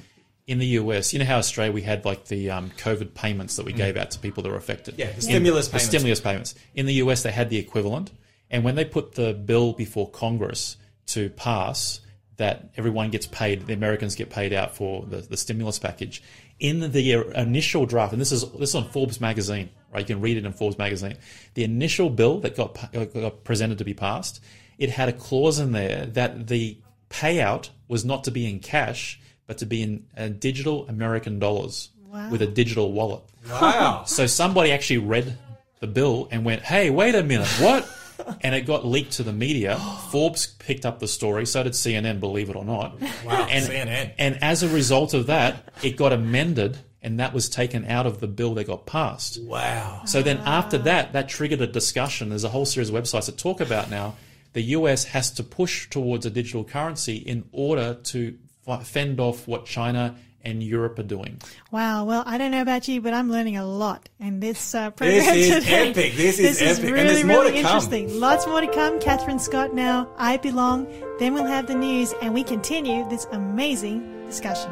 [0.49, 3.67] in the US, you know how Australia we had like the um, COVID payments that
[3.67, 4.95] we gave out to people that were affected.
[4.95, 4.97] Mm.
[4.97, 5.85] Yeah, the In- stimulus the payments.
[5.87, 6.55] stimulus payments.
[6.73, 8.11] In the US, they had the equivalent,
[8.49, 10.75] and when they put the bill before Congress
[11.07, 12.01] to pass
[12.37, 16.23] that everyone gets paid, the Americans get paid out for the, the stimulus package.
[16.59, 19.99] In the initial draft, and this is this is on Forbes magazine, right?
[20.09, 21.17] You can read it in Forbes magazine.
[21.53, 24.41] The initial bill that got, got presented to be passed,
[24.79, 26.79] it had a clause in there that the
[27.11, 29.19] payout was not to be in cash,
[29.49, 31.89] but to be in uh, digital American dollars
[32.29, 33.23] with a digital wallet.
[33.49, 34.03] wow.
[34.07, 35.35] So somebody actually read
[35.79, 37.89] the bill and went, "Hey, wait a minute, what?"
[38.41, 39.77] and it got leaked to the media.
[40.11, 43.01] Forbes picked up the story, so did CNN, believe it or not.
[43.25, 44.11] Wow, and, CNN.
[44.19, 48.19] And as a result of that, it got amended, and that was taken out of
[48.19, 49.41] the bill that got passed.
[49.41, 50.03] Wow.
[50.05, 52.29] So then after that, that triggered a discussion.
[52.29, 54.15] There's a whole series of websites that talk about now
[54.53, 59.47] the US has to push towards a digital currency in order to f- fend off
[59.47, 61.37] what China and Europe are doing.
[61.69, 62.05] Wow.
[62.05, 65.19] Well, I don't know about you, but I'm learning a lot in this uh, program
[65.19, 65.89] This is today.
[65.89, 66.13] epic.
[66.15, 66.83] This is epic.
[66.85, 67.75] And really, more really to come.
[67.75, 68.19] interesting.
[68.19, 69.01] Lots more to come.
[69.01, 70.07] Catherine Scott now.
[70.17, 70.87] I belong.
[71.19, 74.71] Then we'll have the news, and we continue this amazing discussion.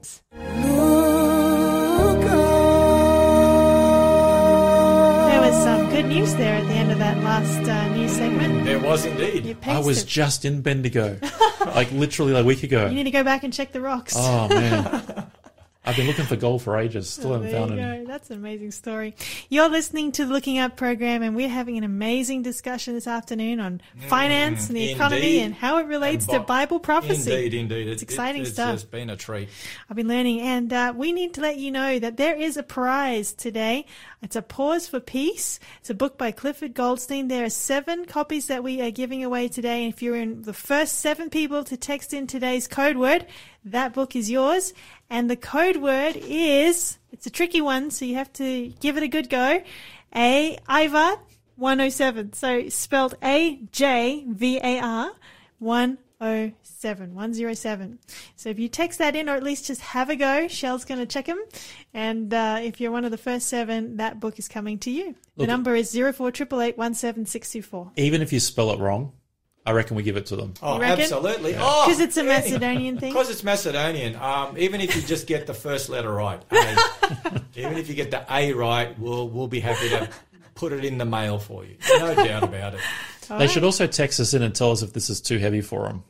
[6.01, 8.65] Good news there at the end of that last uh, news segment.
[8.65, 9.55] There was indeed.
[9.63, 10.07] I was pasted.
[10.09, 11.19] just in Bendigo,
[11.67, 12.87] like literally a week ago.
[12.87, 14.15] You need to go back and check the rocks.
[14.17, 15.27] Oh man,
[15.83, 17.09] I've been looking for gold for ages.
[17.09, 18.05] Still haven't There found you any.
[18.05, 18.11] go.
[18.11, 19.15] That's an amazing story.
[19.49, 23.59] You're listening to the Looking Up program, and we're having an amazing discussion this afternoon
[23.59, 27.31] on finance and the economy and how it relates And to Bible prophecy.
[27.33, 27.87] Indeed, indeed.
[27.87, 28.73] It's exciting it's stuff.
[28.75, 29.49] just been a treat.
[29.89, 32.63] I've been learning, and uh, we need to let you know that there is a
[32.63, 33.87] prize today.
[34.21, 35.59] It's a Pause for Peace.
[35.79, 37.27] It's a book by Clifford Goldstein.
[37.27, 39.83] There are seven copies that we are giving away today.
[39.85, 43.25] And If you're in the first seven people to text in today's code word,
[43.65, 44.73] that book is yours.
[45.11, 49.03] And the code word is, it's a tricky one, so you have to give it
[49.03, 49.61] a good go.
[50.15, 51.17] A Ivar
[51.57, 52.31] 107.
[52.31, 55.11] So spelled A J V A R
[55.59, 57.13] 107.
[57.13, 57.99] 107.
[58.37, 61.01] So if you text that in, or at least just have a go, Shell's going
[61.01, 61.43] to check them.
[61.93, 65.15] And uh, if you're one of the first seven, that book is coming to you.
[65.35, 67.91] The number is 0488817624.
[67.97, 69.11] Even if you spell it wrong,
[69.65, 70.53] I reckon we give it to them.
[70.61, 71.01] Oh, You reckon?
[71.01, 71.55] absolutely.
[71.57, 73.11] Oh, Because it's a Macedonian thing.
[73.13, 74.15] Because it's Macedonian.
[74.15, 78.09] Um, even if you just get the first letter right, A, even if you get
[78.11, 80.09] the A right, we'll we'll be happy to
[80.55, 81.77] put it in the mail for you.
[81.99, 82.79] No doubt about it.
[83.37, 85.83] They should also text us in and tell us if this is too heavy for
[85.87, 86.03] them.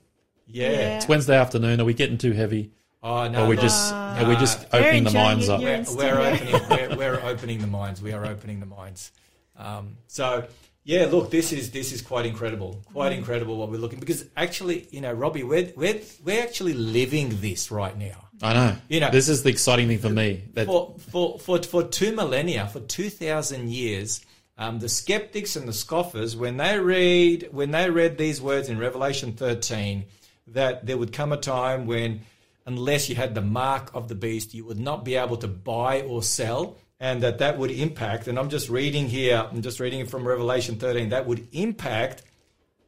[0.48, 0.70] Yeah.
[0.72, 0.98] Yeah.
[0.98, 1.80] It's Wednesday afternoon.
[1.82, 2.72] Are we getting too heavy?
[3.04, 3.42] Oh no.
[3.42, 3.62] Or are we no.
[3.62, 4.80] just are we just Nah.
[4.80, 5.62] opening the enjoying minds up?
[5.62, 8.02] We're, we're opening we're, we're opening the minds.
[8.02, 9.12] We are opening the minds.
[9.58, 10.46] Um, so
[10.84, 14.88] yeah, look, this is this is quite incredible, quite incredible what we're looking because actually,
[14.92, 18.28] you know, Robbie, we're we're we're actually living this right now.
[18.42, 18.76] I know.
[18.90, 20.44] You know- this is the exciting thing for me.
[20.54, 24.22] That For for for for two millennia, for two thousand years.
[24.58, 28.78] Um, the skeptics and the scoffers, when they read when they read these words in
[28.78, 30.06] Revelation 13,
[30.48, 32.22] that there would come a time when,
[32.68, 36.02] unless you had the mark of the beast, you would not be able to buy
[36.02, 38.28] or sell, and that that would impact.
[38.28, 39.48] And I'm just reading here.
[39.52, 41.10] I'm just reading it from Revelation 13.
[41.10, 42.22] That would impact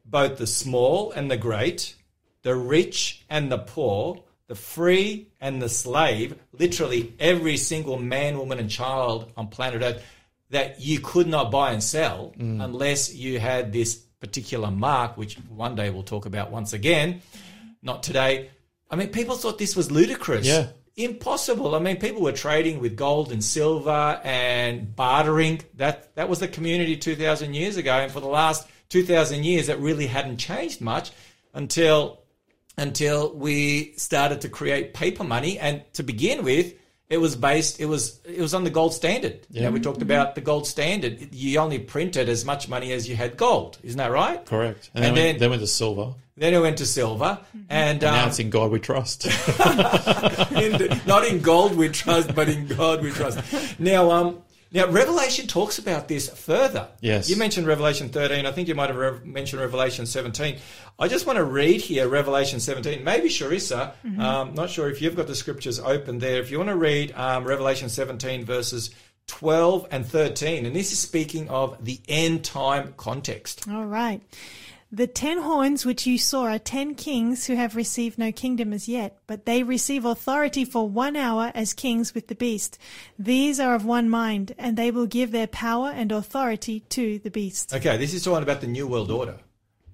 [0.06, 1.96] both the small and the great,
[2.44, 8.60] the rich and the poor, the free and the slave, literally every single man, woman,
[8.60, 10.06] and child on planet Earth
[10.52, 12.64] that you could not buy and sell mm.
[12.64, 17.24] unless you had this particular mark, which one day we'll talk about once again.
[17.82, 18.52] Not today.
[18.92, 20.46] I mean, people thought this was ludicrous.
[20.46, 20.68] Yeah.
[20.96, 21.74] Impossible.
[21.74, 25.62] I mean, people were trading with gold and silver and bartering.
[25.78, 27.94] That that was the community 2,000 years ago.
[27.94, 31.12] And for the last 2,000 years, it really hadn't changed much
[31.54, 32.20] until
[32.78, 35.58] until we started to create paper money.
[35.58, 36.74] And to begin with,
[37.10, 37.80] it was based.
[37.80, 39.48] It was it was on the gold standard.
[39.50, 41.34] You know, we talked about the gold standard.
[41.34, 43.80] You only printed as much money as you had gold.
[43.84, 44.46] Isn't that right?
[44.46, 44.92] correct.
[44.94, 46.14] And, And then, then- then went to silver.
[46.36, 47.40] Then it went to silver,
[47.70, 49.26] and Now um, it's in God we trust.
[50.52, 53.40] in, not in gold we trust, but in God we trust.
[53.80, 54.42] Now, um,
[54.72, 56.88] now Revelation talks about this further.
[57.02, 57.30] Yes.
[57.30, 58.48] you mentioned Revelation thirteen.
[58.48, 60.58] I think you might have rev- mentioned Revelation seventeen.
[60.98, 63.04] I just want to read here Revelation seventeen.
[63.04, 66.42] Maybe Charissa, um, not sure if you've got the scriptures open there.
[66.42, 68.90] If you want to read um, Revelation seventeen verses.
[69.28, 74.22] 12 and 13 and this is speaking of the end time context All right.
[74.96, 78.88] The ten horns which you saw are ten kings who have received no kingdom as
[78.88, 82.78] yet, but they receive authority for one hour as kings with the beast.
[83.18, 87.32] These are of one mind, and they will give their power and authority to the
[87.32, 87.74] beast.
[87.74, 89.40] Okay, this is talking about the New World Order.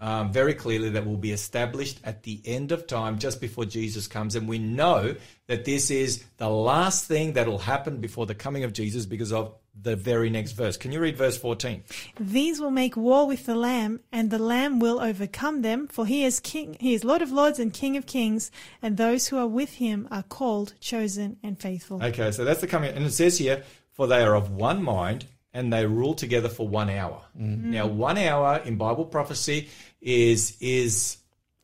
[0.02, 4.06] Um, very clearly, that will be established at the end of time, just before Jesus
[4.06, 4.36] comes.
[4.36, 5.16] And we know
[5.48, 9.32] that this is the last thing that will happen before the coming of Jesus because
[9.32, 10.78] of the very next verse.
[10.78, 11.84] Can you read verse 14?
[12.20, 16.24] These will make war with the Lamb, and the Lamb will overcome them, for he
[16.24, 18.52] is king, he is Lord of lords and King of kings,
[18.82, 22.04] and those who are with him are called, chosen, and faithful.
[22.04, 22.94] Okay, so that's the coming.
[22.94, 26.68] And it says here, for they are of one mind and they rule together for
[26.68, 27.22] one hour.
[27.38, 27.72] Mm-hmm.
[27.72, 29.70] Now, one hour in Bible prophecy
[30.02, 31.18] is is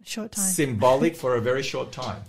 [0.03, 0.43] Short time.
[0.45, 2.21] symbolic for a very short time.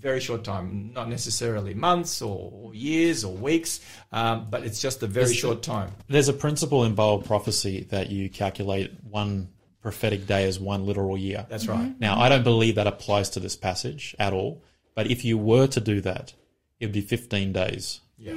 [0.00, 3.80] Very short time, not necessarily months or years or weeks,
[4.12, 5.90] um, but it's just a very short time.
[6.08, 9.48] There's a principle in Bible prophecy that you calculate one
[9.82, 11.46] prophetic day as one literal year.
[11.48, 11.94] That's right.
[12.00, 14.62] Now, I don't believe that applies to this passage at all.
[14.94, 16.34] But if you were to do that,
[16.78, 18.00] it'd be 15 days.
[18.18, 18.34] Yeah.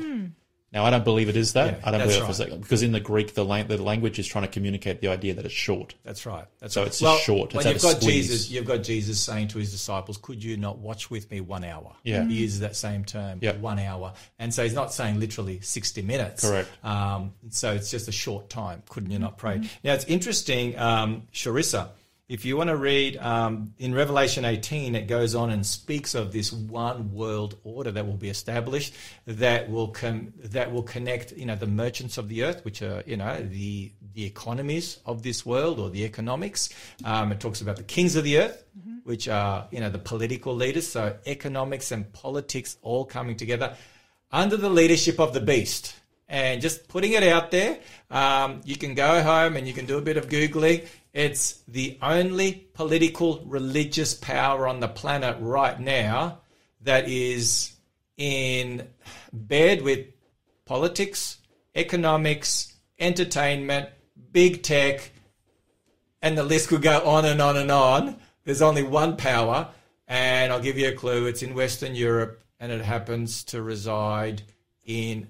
[0.73, 1.73] Now, I don't believe it is that.
[1.79, 3.81] Yeah, I don't that's believe it for a Because in the Greek, the, lang- the
[3.81, 5.93] language is trying to communicate the idea that it's short.
[6.03, 6.45] That's right.
[6.59, 6.87] That's So right.
[6.87, 7.53] it's just short.
[7.53, 8.27] When It's you've got squeeze.
[8.29, 11.63] Jesus, you've got Jesus saying to his disciples, "Could you not watch with me one
[11.63, 12.25] hour?" Yeah.
[12.27, 13.59] he uses that same term, Yep.
[13.59, 16.41] one hour, and so he's not saying literally sixty minutes.
[16.49, 16.67] Correct.
[16.83, 18.81] Um, so it's just a short time.
[18.89, 19.57] Couldn't you not pray?
[19.57, 19.67] Mm-hmm.
[19.83, 21.89] Now it's interesting, um, Charissa.
[22.33, 26.31] If you want to read um, in Revelation 18, it goes on and speaks of
[26.31, 28.95] this one world order that will be established
[29.27, 33.03] that will com- that will connect, you know, the merchants of the earth, which are,
[33.05, 36.69] you know, the the economies of this world or the economics.
[37.05, 38.65] Um, it talks about the kings of the earth,
[39.03, 40.87] which are, you know, the political leaders.
[40.87, 43.77] So economics and politics all coming together
[44.31, 45.93] under the leadership of the beast.
[46.27, 47.77] And just putting it out there,
[48.09, 50.87] um, you can go home and you can do a bit of Googling.
[51.13, 56.39] It's the only political religious power on the planet right now
[56.81, 57.73] that is
[58.17, 58.87] in
[59.31, 60.07] bed with
[60.65, 61.37] politics,
[61.75, 63.89] economics, entertainment,
[64.31, 65.11] big tech,
[66.21, 68.17] and the list could go on and on and on.
[68.43, 69.69] There's only one power,
[70.07, 71.27] and I'll give you a clue.
[71.27, 74.41] It's in Western Europe, and it happens to reside
[74.83, 75.27] in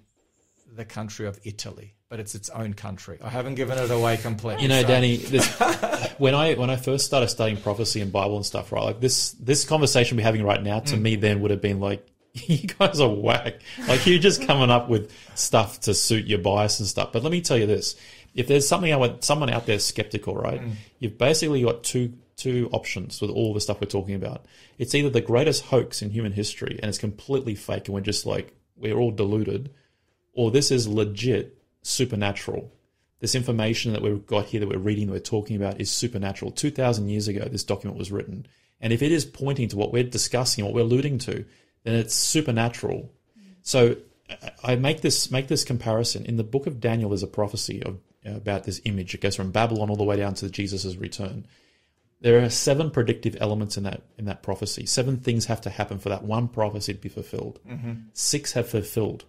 [0.72, 3.18] the country of Italy, but it's its own country.
[3.24, 4.62] I haven't given it away completely.
[4.62, 5.48] You know, so- Danny, this,
[6.20, 8.84] when I when I first started studying prophecy and Bible and stuff, right?
[8.84, 11.02] Like this this conversation we're having right now, to mm.
[11.02, 13.62] me, then would have been like, you guys are whack.
[13.88, 17.14] Like you're just coming up with stuff to suit your bias and stuff.
[17.14, 17.96] But let me tell you this:
[18.36, 20.62] if there's something out, someone out there skeptical, right?
[20.62, 20.74] Mm.
[21.00, 24.46] You've basically got two two options with all the stuff we're talking about.
[24.78, 28.28] It's either the greatest hoax in human history and it's completely fake, and we're just
[28.28, 29.72] like we're all deluded,
[30.34, 32.72] or this is legit supernatural
[33.24, 36.52] this information that we've got here that we're reading, that we're talking about, is supernatural.
[36.52, 38.46] 2,000 years ago, this document was written.
[38.82, 41.46] And if it is pointing to what we're discussing, what we're alluding to,
[41.84, 43.10] then it's supernatural.
[43.62, 43.96] So
[44.62, 46.26] I make this make this comparison.
[46.26, 49.16] In the book of Daniel, there's a prophecy of, about this image.
[49.16, 51.48] It goes from Babylon all the way down to Jesus' return.
[52.20, 54.86] There are seven predictive elements in that in that prophecy.
[54.86, 57.62] Seven things have to happen for that one prophecy to be fulfilled.
[57.66, 57.94] Mm-hmm.
[58.12, 59.24] Six have fulfilled.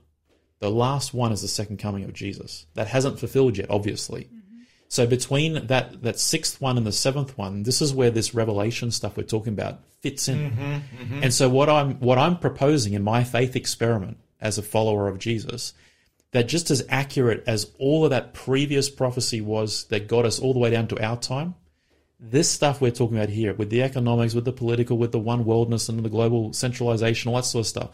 [0.64, 2.64] The last one is the second coming of Jesus.
[2.72, 4.30] That hasn't fulfilled yet, obviously.
[4.88, 8.90] So between that that sixth one and the seventh one, this is where this revelation
[8.90, 10.38] stuff we're talking about fits in.
[10.38, 11.22] Mm-hmm, mm-hmm.
[11.22, 15.18] And so what I'm what I'm proposing in my faith experiment as a follower of
[15.18, 15.74] Jesus,
[16.30, 20.54] that just as accurate as all of that previous prophecy was that got us all
[20.54, 21.56] the way down to our time,
[22.18, 25.44] this stuff we're talking about here, with the economics, with the political, with the one
[25.44, 27.90] worldness and the global centralization, all that sort of stuff,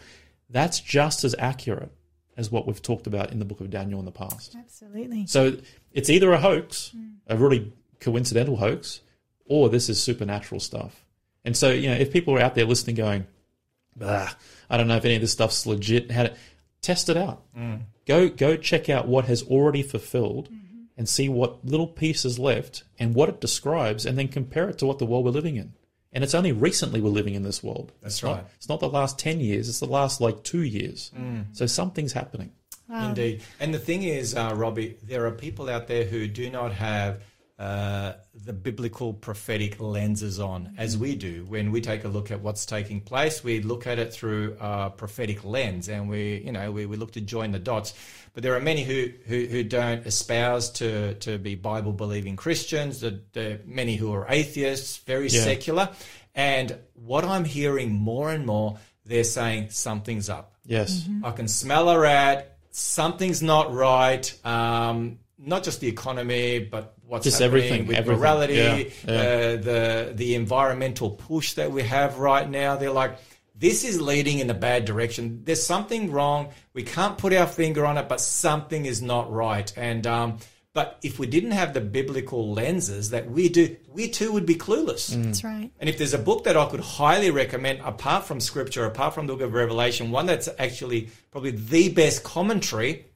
[0.48, 1.90] that's just as accurate
[2.40, 4.56] as what we've talked about in the book of Daniel in the past.
[4.58, 5.26] Absolutely.
[5.26, 5.58] So
[5.92, 7.08] it's either a hoax, hmm.
[7.26, 9.02] a really coincidental hoax,
[9.44, 11.04] or this is supernatural stuff.
[11.44, 13.26] And so, you know, if people are out there listening going,
[13.94, 14.30] bah,
[14.70, 16.34] I don't know if any of this stuff's legit, how to
[16.80, 17.42] test it out.
[17.54, 17.76] Hmm.
[18.06, 20.84] Go go check out what has already fulfilled hmm.
[20.96, 24.86] and see what little pieces left and what it describes and then compare it to
[24.86, 25.74] what the world we're living in.
[26.12, 27.92] And it's only recently we're living in this world.
[28.02, 28.44] That's It's not- right.
[28.56, 31.10] it's not the last 10 years, it's the last like two years.
[31.52, 32.52] So something's happening.
[32.92, 33.42] Indeed.
[33.60, 37.20] And the thing is, uh, Robbie, there are people out there who do not have
[37.60, 38.14] uh,
[38.46, 41.44] the biblical prophetic lenses on as we do.
[41.46, 44.88] When we take a look at what's taking place, we look at it through a
[44.88, 47.92] prophetic lens and we, you know, we, we look to join the dots.
[48.32, 53.00] But there are many who, who, who don't espouse to, to be Bible believing Christians,
[53.02, 55.44] there there are many who are atheists, very Yeah.
[55.44, 55.90] secular.
[56.34, 60.54] And what I'm hearing more and more, they're saying something's up.
[60.64, 61.06] Yes.
[61.22, 62.56] I can smell a rat.
[62.70, 64.32] Something's not right.
[64.46, 68.20] Um, not just the economy, but what's Just happening everything, with everything.
[68.20, 68.76] morality, Yeah,
[69.06, 69.12] yeah.
[69.12, 72.76] Uh, the the environmental push that we have right now.
[72.76, 73.18] They're like,
[73.56, 75.42] this is leading in a bad direction.
[75.44, 76.50] There's something wrong.
[76.72, 79.70] We can't put our finger on it, but something is not right.
[79.76, 80.38] And um,
[80.72, 84.54] but if we didn't have the biblical lenses that we do, we too would be
[84.54, 85.08] clueless.
[85.08, 85.68] That's right.
[85.80, 89.26] And if there's a book that I could highly recommend, apart from Scripture, apart from
[89.26, 93.06] the Book of Revelation, one that's actually probably the best commentary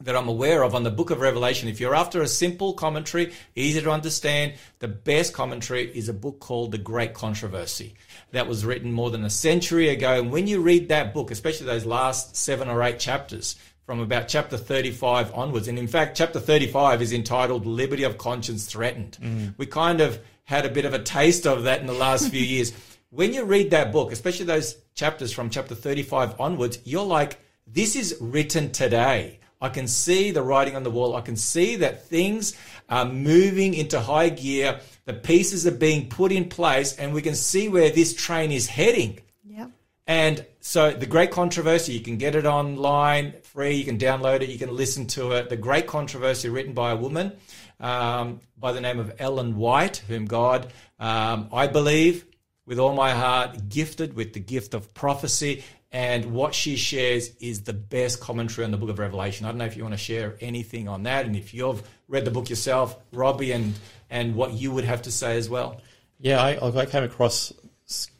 [0.00, 3.32] that I'm aware of on the Book of Revelation, if you're after a simple commentary,
[3.54, 7.94] easy to understand, the best commentary is a book called The Great Controversy.
[8.32, 10.20] That was written more than a century ago.
[10.20, 13.56] And when you read that book, especially those last seven or eight chapters,
[13.90, 15.66] from about chapter 35 onwards.
[15.66, 19.18] And in fact, chapter 35 is entitled Liberty of Conscience Threatened.
[19.20, 19.54] Mm.
[19.58, 22.40] We kind of had a bit of a taste of that in the last few
[22.44, 22.72] years.
[23.10, 27.96] When you read that book, especially those chapters from chapter 35 onwards, you're like, this
[27.96, 29.39] is written today.
[29.60, 31.14] I can see the writing on the wall.
[31.14, 32.54] I can see that things
[32.88, 34.80] are moving into high gear.
[35.04, 38.66] The pieces are being put in place, and we can see where this train is
[38.66, 39.20] heading.
[39.44, 39.70] Yep.
[40.06, 43.74] And so the Great Controversy, you can get it online, free.
[43.74, 44.48] You can download it.
[44.48, 45.48] You can listen to it.
[45.48, 47.32] The Great Controversy, written by a woman
[47.80, 52.26] um, by the name of Ellen White, whom God, um, I believe,
[52.66, 55.64] with all my heart, gifted with the gift of prophecy.
[55.92, 59.44] And what she shares is the best commentary on the book of Revelation.
[59.44, 62.24] I don't know if you want to share anything on that, and if you've read
[62.24, 63.74] the book yourself, Robbie, and
[64.08, 65.80] and what you would have to say as well.
[66.18, 67.52] Yeah, I, I came across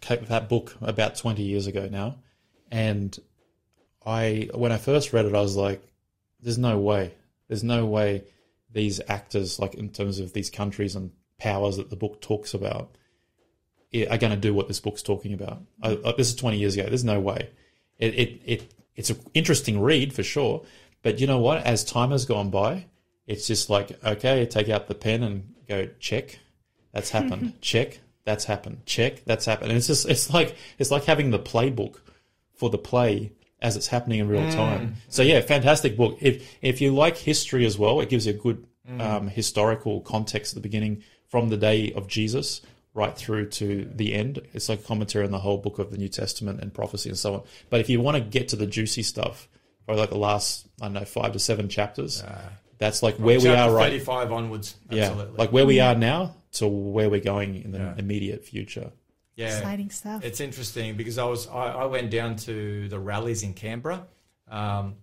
[0.08, 2.16] that book about 20 years ago now.
[2.70, 3.16] And
[4.04, 5.82] I, when I first read it, I was like,
[6.40, 7.14] there's no way.
[7.48, 8.24] There's no way
[8.72, 12.96] these actors, like in terms of these countries and powers that the book talks about,
[13.94, 15.60] are going to do what this book's talking about.
[15.82, 16.86] I, I, this is 20 years ago.
[16.86, 17.50] There's no way.
[17.98, 20.64] It, it, it, it's an interesting read for sure.
[21.02, 21.64] But you know what?
[21.64, 22.86] As time has gone by,
[23.26, 26.38] it's just like, okay, take out the pen and go, check.
[26.92, 27.54] That's happened.
[27.60, 28.84] check that's happened.
[28.86, 29.70] Check, that's happened.
[29.70, 31.96] And it's just it's like it's like having the playbook
[32.54, 34.54] for the play as it's happening in real Mm.
[34.54, 34.94] time.
[35.08, 36.18] So yeah, fantastic book.
[36.20, 39.00] If if you like history as well, it gives you a good Mm.
[39.00, 42.60] um, historical context at the beginning from the day of Jesus
[42.94, 44.40] right through to the end.
[44.52, 47.18] It's like a commentary on the whole book of the New Testament and prophecy and
[47.18, 47.42] so on.
[47.70, 49.48] But if you want to get to the juicy stuff,
[49.86, 52.22] probably like the last I don't know five to seven chapters,
[52.78, 54.76] that's like where we are right 35 onwards.
[54.90, 57.94] yeah, like where we are now to where we're going in the Yeah.
[57.98, 58.90] immediate future.
[59.36, 59.56] yeah.
[59.58, 60.24] Exciting stuff.
[60.24, 64.06] It's interesting because I was I, I went down to the rallies in Canberra
[64.48, 64.96] um,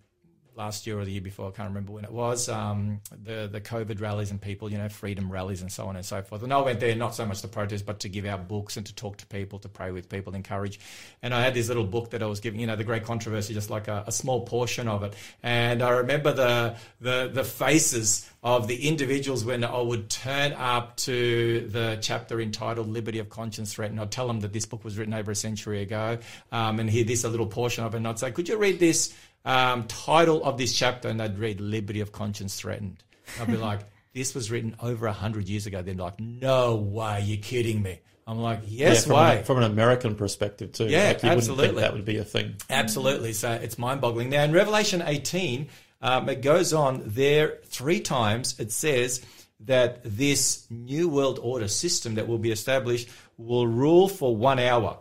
[0.57, 1.47] last year or the year before.
[1.47, 2.49] I can't remember when it was.
[2.49, 6.05] Um, the the COVID rallies and people, you know, freedom rallies and so on and
[6.05, 6.43] so forth.
[6.43, 8.85] And I went there not so much to protest, but to give out books and
[8.85, 10.79] to talk to people, to pray with people, encourage.
[11.21, 13.53] And I had this little book that I was giving, you know, the Great Controversy,
[13.53, 15.13] just like a, a small portion of it.
[15.43, 20.95] And I remember the the the faces of the individuals when I would turn up
[20.97, 23.99] to the chapter entitled Liberty of Conscience Threatened.
[23.99, 26.17] I'd tell them that this book was written over a century ago
[26.51, 27.97] um, and hear this, a little portion of it.
[27.97, 29.13] And I'd say, could you read this
[29.47, 31.07] um, title of this chapter?
[31.07, 33.03] And they'd read Liberty of Conscience Threatened.
[33.39, 33.79] I'd be like,
[34.13, 35.81] this was written over a hundred years ago.
[35.81, 37.99] They're like, no way, you're kidding me.
[38.27, 39.37] I'm like, yes, from, way.
[39.37, 40.87] an, from an American perspective too.
[40.87, 41.81] Yeah, like you wouldn't think absolutely.
[41.81, 42.55] that would be a thing.
[42.69, 43.31] Absolutely.
[43.31, 44.29] So it's mind boggling.
[44.29, 45.69] Now, in Revelation 18,
[46.01, 48.59] um, it goes on there three times.
[48.59, 49.21] It says
[49.61, 54.99] that this new world order system that will be established will rule for one hour.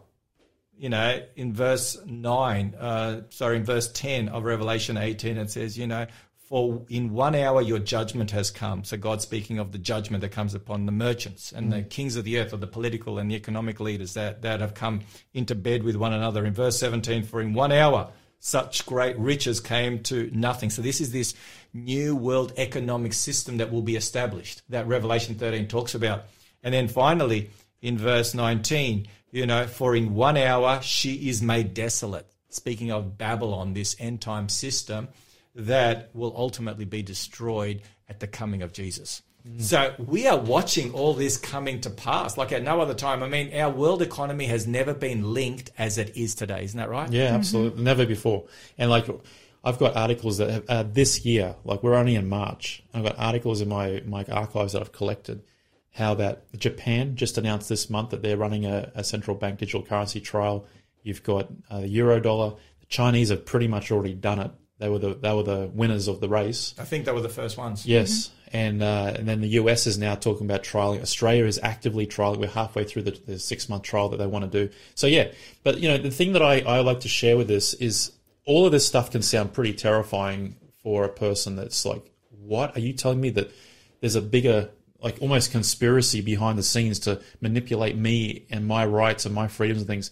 [0.79, 5.79] You know, in verse 9, uh, sorry, in verse 10 of Revelation 18, it says,
[5.79, 8.85] you know, for in one hour your judgment has come.
[8.85, 12.25] So God speaking of the judgment that comes upon the merchants and the kings of
[12.25, 15.01] the earth or the political and the economic leaders that, that have come
[15.35, 16.45] into bed with one another.
[16.45, 20.71] In verse 17, for in one hour such great riches came to nothing.
[20.71, 21.35] So this is this
[21.75, 26.27] new world economic system that will be established that Revelation 13 talks about.
[26.63, 27.51] And then finally,
[27.83, 32.27] in verse 19, you know, for in one hour she is made desolate.
[32.49, 35.09] Speaking of Babylon, this end time system
[35.55, 39.23] that will ultimately be destroyed at the coming of Jesus.
[39.59, 43.23] So we are watching all this coming to pass like at no other time.
[43.23, 46.65] I mean, our world economy has never been linked as it is today.
[46.65, 47.13] Isn't that right?
[47.13, 47.83] Yeah, absolutely.
[47.83, 48.47] Never before.
[48.79, 49.07] And like,
[49.63, 52.83] I've got articles that have, uh, this year, like we're only in March.
[52.95, 55.43] I've got articles in my my archives that I've collected.
[55.97, 59.83] How that Japan just announced this month that they're running a, a central bank digital
[59.83, 60.67] currency trial.
[61.03, 62.51] You've got uh, the euro dollar.
[62.81, 64.51] The Chinese have pretty much already done it.
[64.79, 66.75] They were the they were the winners of the race.
[66.79, 67.87] I think they were the first ones.
[67.87, 71.01] Yes, and uh, and then the US is now talking about trialing.
[71.01, 72.39] Australia is actively trialing.
[72.39, 74.73] We're halfway through the, the six month trial that they want to do.
[74.95, 75.33] So yeah,
[75.63, 78.13] but you know the thing that I, I like to share with this is
[78.45, 82.81] all of this stuff can sound pretty terrifying for a person that's like, what are
[82.81, 83.51] you telling me that
[84.01, 84.71] there's a bigger
[85.03, 89.83] like almost conspiracy behind the scenes to manipulate me and my rights and my freedoms
[89.83, 90.11] and things.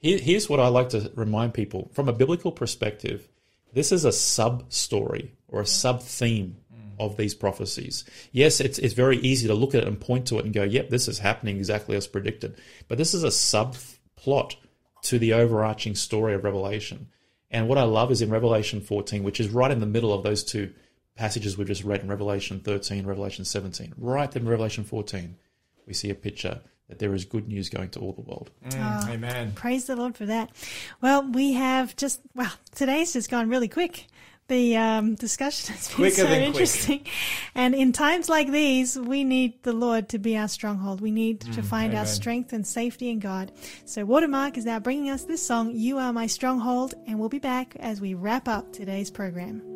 [0.00, 3.28] Here, here's what I like to remind people from a biblical perspective.
[3.72, 6.56] This is a sub story or a sub theme
[6.98, 8.04] of these prophecies.
[8.32, 10.62] Yes, it's it's very easy to look at it and point to it and go,
[10.62, 12.54] "Yep, this is happening exactly as predicted."
[12.88, 14.56] But this is a subplot
[15.02, 17.08] to the overarching story of Revelation.
[17.50, 20.22] And what I love is in Revelation 14, which is right in the middle of
[20.22, 20.72] those two
[21.16, 23.94] passages we've just read in Revelation 13, Revelation 17.
[23.96, 25.36] Right then in Revelation 14,
[25.86, 28.50] we see a picture that there is good news going to all the world.
[28.68, 29.52] Mm, Amen.
[29.52, 30.50] Praise the Lord for that.
[31.00, 34.06] Well, we have just, well, today's just gone really quick.
[34.48, 36.46] The um, discussion has been Quicker so than quick.
[36.48, 37.06] interesting.
[37.54, 41.00] And in times like these, we need the Lord to be our stronghold.
[41.00, 43.52] We need to find our strength and safety in God.
[43.86, 47.38] So Watermark is now bringing us this song, You Are My Stronghold, and we'll be
[47.38, 49.73] back as we wrap up today's program.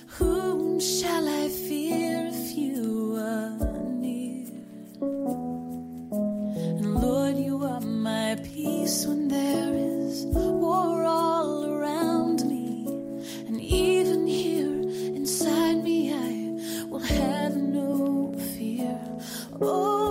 [0.05, 3.57] Whom shall I fear if you are
[3.89, 4.45] near?
[5.01, 12.85] And Lord, you are my peace when there is war all around me.
[13.47, 14.79] And even here
[15.17, 19.01] inside me, I will have no fear.
[19.59, 20.02] Oh,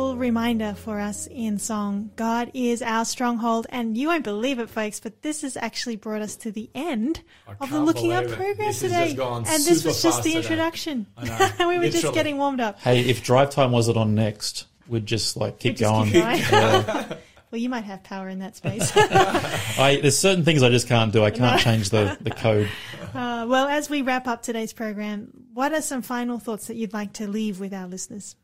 [0.00, 2.10] beautiful reminder for us in song.
[2.16, 3.66] God is our stronghold.
[3.70, 7.22] And you won't believe it, folks, but this has actually brought us to the end
[7.60, 8.36] of the Looking Up believe it.
[8.36, 9.16] program This today.
[9.18, 11.06] and this was just the introduction.
[11.16, 11.68] I know.
[11.68, 12.80] we were just getting warmed up.
[12.80, 16.10] Hey, if drive time wasn't on next, we'd just like keep We'd just going.
[16.10, 16.84] keep going.
[16.86, 17.16] Yeah.
[17.50, 18.92] Well, you might have power in that space.
[18.96, 21.24] I, there's certain things I just can't do.
[21.24, 22.68] I can't change the, the code.
[23.12, 26.92] Uh, well, as we wrap up today's program, what are some final thoughts that you'd
[26.92, 28.36] like to leave with our listeners?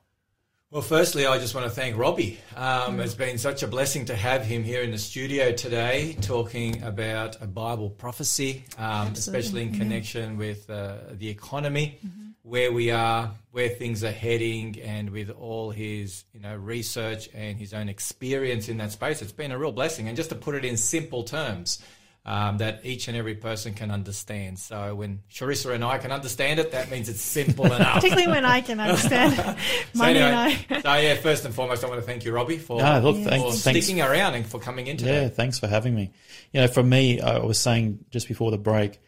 [0.73, 2.41] Well, firstly, I just want to thank Robbie.
[2.57, 6.83] Um, It's been such a blessing to have him here in the studio today talking
[6.83, 12.01] about a Bible prophecy, um, especially in connection with uh, the economy,
[12.43, 17.57] where we are, where things are heading, and with all his you know research and
[17.57, 19.23] his own experience in that space.
[19.23, 20.09] It's been a real blessing.
[20.09, 21.81] And just to put it in simple terms,
[22.29, 24.59] um, that each and every person can understand.
[24.59, 27.95] So when Charissa and I can understand it, that means it's simple enough.
[27.95, 29.35] Particularly when I can understand
[29.95, 30.97] So money anyway, and I.
[30.99, 33.31] so yeah, first and foremost, I want to thank you, Robbie, for, No, look, for
[33.31, 33.85] thanks- thanks.
[33.87, 35.23] sticking around and for coming in today.
[35.23, 36.11] Yeah, thanks for having me.
[36.53, 38.99] You know, for me, I was saying just before the break,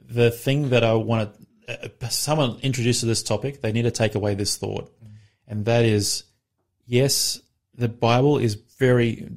[0.00, 1.34] the thing that I want
[1.68, 4.92] to, uh, someone introduced to this topic, they need to take away this thought.
[5.48, 6.22] And that is,
[6.86, 7.40] yes,
[7.74, 9.28] the Bible is very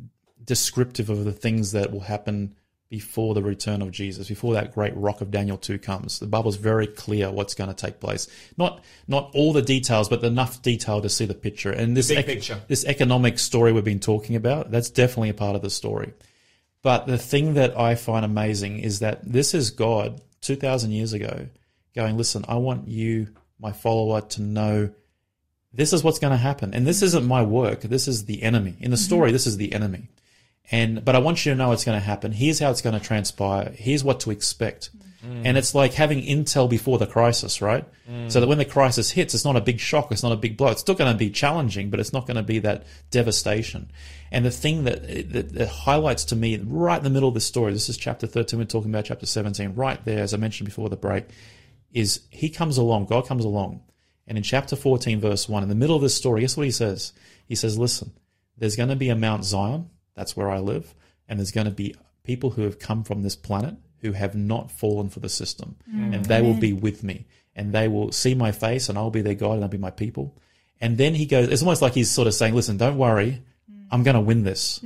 [0.43, 2.55] descriptive of the things that will happen
[2.89, 6.19] before the return of Jesus, before that great rock of Daniel 2 comes.
[6.19, 8.27] The Bible's very clear what's going to take place.
[8.57, 11.71] Not not all the details, but enough detail to see the picture.
[11.71, 12.61] And this Big picture.
[12.67, 16.13] this economic story we've been talking about, that's definitely a part of the story.
[16.83, 21.47] But the thing that I find amazing is that this is God 2,000 years ago
[21.95, 23.29] going, listen, I want you,
[23.59, 24.91] my follower, to know
[25.73, 26.75] this is what's going to happen.
[26.75, 27.81] And this isn't my work.
[27.81, 28.75] This is the enemy.
[28.79, 29.03] In the mm-hmm.
[29.03, 30.09] story, this is the enemy.
[30.71, 32.31] And, but I want you to know it's going to happen.
[32.31, 33.71] Here's how it's going to transpire.
[33.75, 34.89] Here's what to expect.
[35.25, 35.41] Mm.
[35.45, 37.85] And it's like having intel before the crisis, right?
[38.09, 38.31] Mm.
[38.31, 40.11] So that when the crisis hits, it's not a big shock.
[40.11, 40.69] It's not a big blow.
[40.69, 43.91] It's still going to be challenging, but it's not going to be that devastation.
[44.31, 47.45] And the thing that, that, that highlights to me right in the middle of this
[47.45, 50.65] story, this is chapter 13, we're talking about chapter 17, right there, as I mentioned
[50.65, 51.25] before the break,
[51.93, 53.81] is he comes along, God comes along.
[54.27, 56.71] And in chapter 14, verse 1, in the middle of this story, guess what he
[56.71, 57.13] says?
[57.47, 58.11] He says, listen,
[58.57, 60.95] there's going to be a Mount Zion, that's where I live,
[61.27, 64.71] and there's going to be people who have come from this planet who have not
[64.71, 66.13] fallen for the system, mm.
[66.13, 67.25] and they will be with me,
[67.55, 69.91] and they will see my face, and I'll be their God, and they'll be my
[69.91, 70.35] people.
[70.81, 73.41] And then he goes, it's almost like he's sort of saying, listen, don't worry,
[73.91, 74.79] I'm going to win this.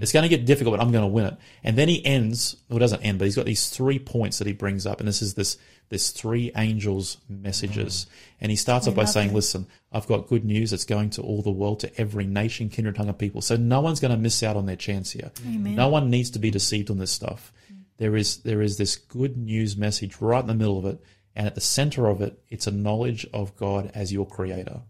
[0.00, 1.36] It's going to get difficult, but I'm going to win it.
[1.64, 4.46] And then he ends, well, it doesn't end, but he's got these three points that
[4.46, 5.00] he brings up.
[5.00, 5.58] And this is this,
[5.88, 8.06] this three angels messages.
[8.40, 9.34] And he starts off by saying, it.
[9.34, 10.72] listen, I've got good news.
[10.72, 13.40] It's going to all the world, to every nation, kindred, tongue of people.
[13.42, 15.32] So no one's going to miss out on their chance here.
[15.44, 17.52] No one needs to be deceived on this stuff.
[17.98, 21.00] there is there is this good news message right in the middle of it,
[21.34, 24.82] and at the center of it, it's a knowledge of God as your creator.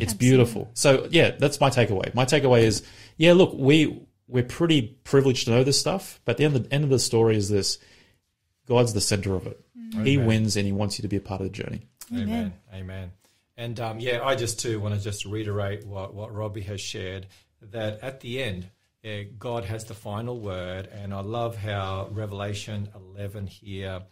[0.00, 0.70] It's beautiful.
[0.74, 2.14] So yeah, that's my takeaway.
[2.14, 2.82] My takeaway is,
[3.16, 6.74] yeah, look, we we're pretty privileged to know this stuff, but the end of the,
[6.74, 7.78] end of the story is this:
[8.66, 9.60] God's the center of it.
[10.04, 11.88] He wins, and He wants you to be a part of the journey.
[12.14, 12.52] Amen.
[12.72, 13.12] Amen.
[13.56, 17.26] And um, yeah, I just too want to just reiterate what, what Robbie has shared
[17.60, 18.70] that at the end,
[19.02, 20.86] yeah, God has the final word.
[20.86, 24.02] And I love how Revelation 11 here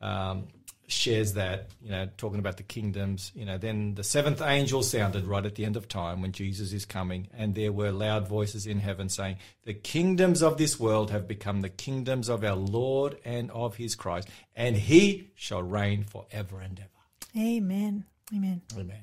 [0.00, 0.48] um,
[0.88, 3.32] shares that, you know, talking about the kingdoms.
[3.34, 6.72] You know, then the seventh angel sounded right at the end of time when Jesus
[6.72, 7.28] is coming.
[7.36, 11.60] And there were loud voices in heaven saying, The kingdoms of this world have become
[11.60, 16.78] the kingdoms of our Lord and of his Christ, and he shall reign forever and
[16.78, 17.46] ever.
[17.46, 18.04] Amen.
[18.34, 18.62] Amen.
[18.76, 19.02] Amen.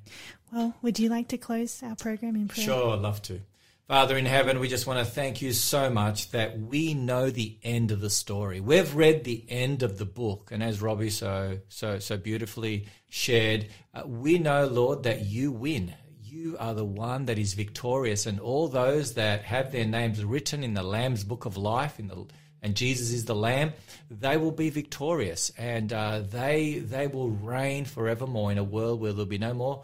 [0.51, 2.65] Well, would you like to close our program in prayer?
[2.65, 3.41] Sure, I'd love to.
[3.87, 7.57] Father in heaven, we just want to thank you so much that we know the
[7.63, 8.61] end of the story.
[8.61, 13.67] We've read the end of the book, and as Robbie so so so beautifully shared,
[13.93, 15.93] uh, we know, Lord, that you win.
[16.21, 20.63] You are the one that is victorious, and all those that have their names written
[20.63, 22.25] in the Lamb's book of life, in the
[22.61, 23.73] and Jesus is the Lamb,
[24.09, 29.11] they will be victorious, and uh, they they will reign forevermore in a world where
[29.11, 29.83] there'll be no more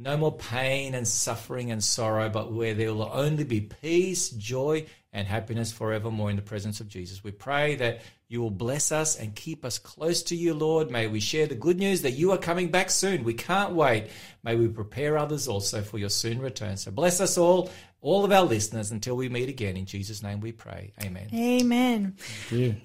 [0.00, 4.86] no more pain and suffering and sorrow, but where there will only be peace, joy,
[5.12, 7.22] and happiness forevermore in the presence of Jesus.
[7.22, 10.90] We pray that you will bless us and keep us close to you, Lord.
[10.90, 13.24] May we share the good news that you are coming back soon.
[13.24, 14.06] We can't wait.
[14.42, 16.78] May we prepare others also for your soon return.
[16.78, 17.70] So bless us all,
[18.02, 19.76] all of our listeners, until we meet again.
[19.76, 20.92] In Jesus' name we pray.
[21.02, 21.28] Amen.
[21.34, 22.16] Amen.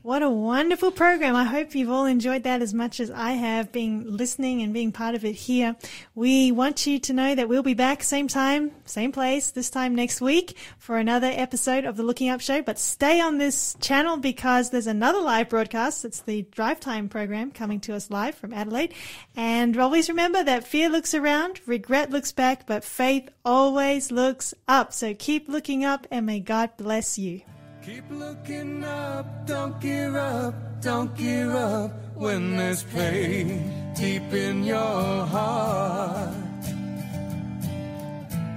[0.02, 1.36] What a wonderful program.
[1.36, 4.92] I hope you've all enjoyed that as much as I have been listening and being
[4.92, 5.78] part of it here.
[6.16, 9.96] We want you to know that we'll be back same time, same place, this time
[9.96, 12.62] next week for another episode of the Looking Up Show.
[12.62, 16.04] But stay on this channel because there's another live broadcast.
[16.04, 18.94] It's the Drive Time program coming to us live from Adelaide.
[19.36, 24.92] And always remember that fear looks around, regret looks back, but faith always looks up.
[24.92, 27.42] So keep looking up and may God bless you.
[27.86, 35.26] Keep looking up, don't give up, don't give up when there's pain deep in your
[35.26, 36.34] heart.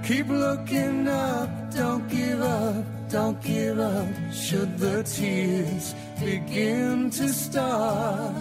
[0.03, 8.33] Keep looking up, don't give up, don't give up should the tears begin to start.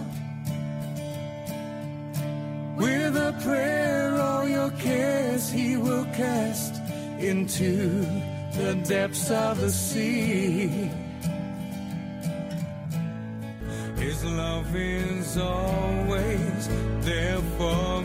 [2.79, 6.78] With a prayer, all your cares he will cast
[7.19, 8.07] into
[8.53, 10.91] the depths of the sea.
[13.97, 16.69] His love is always
[17.01, 17.98] there for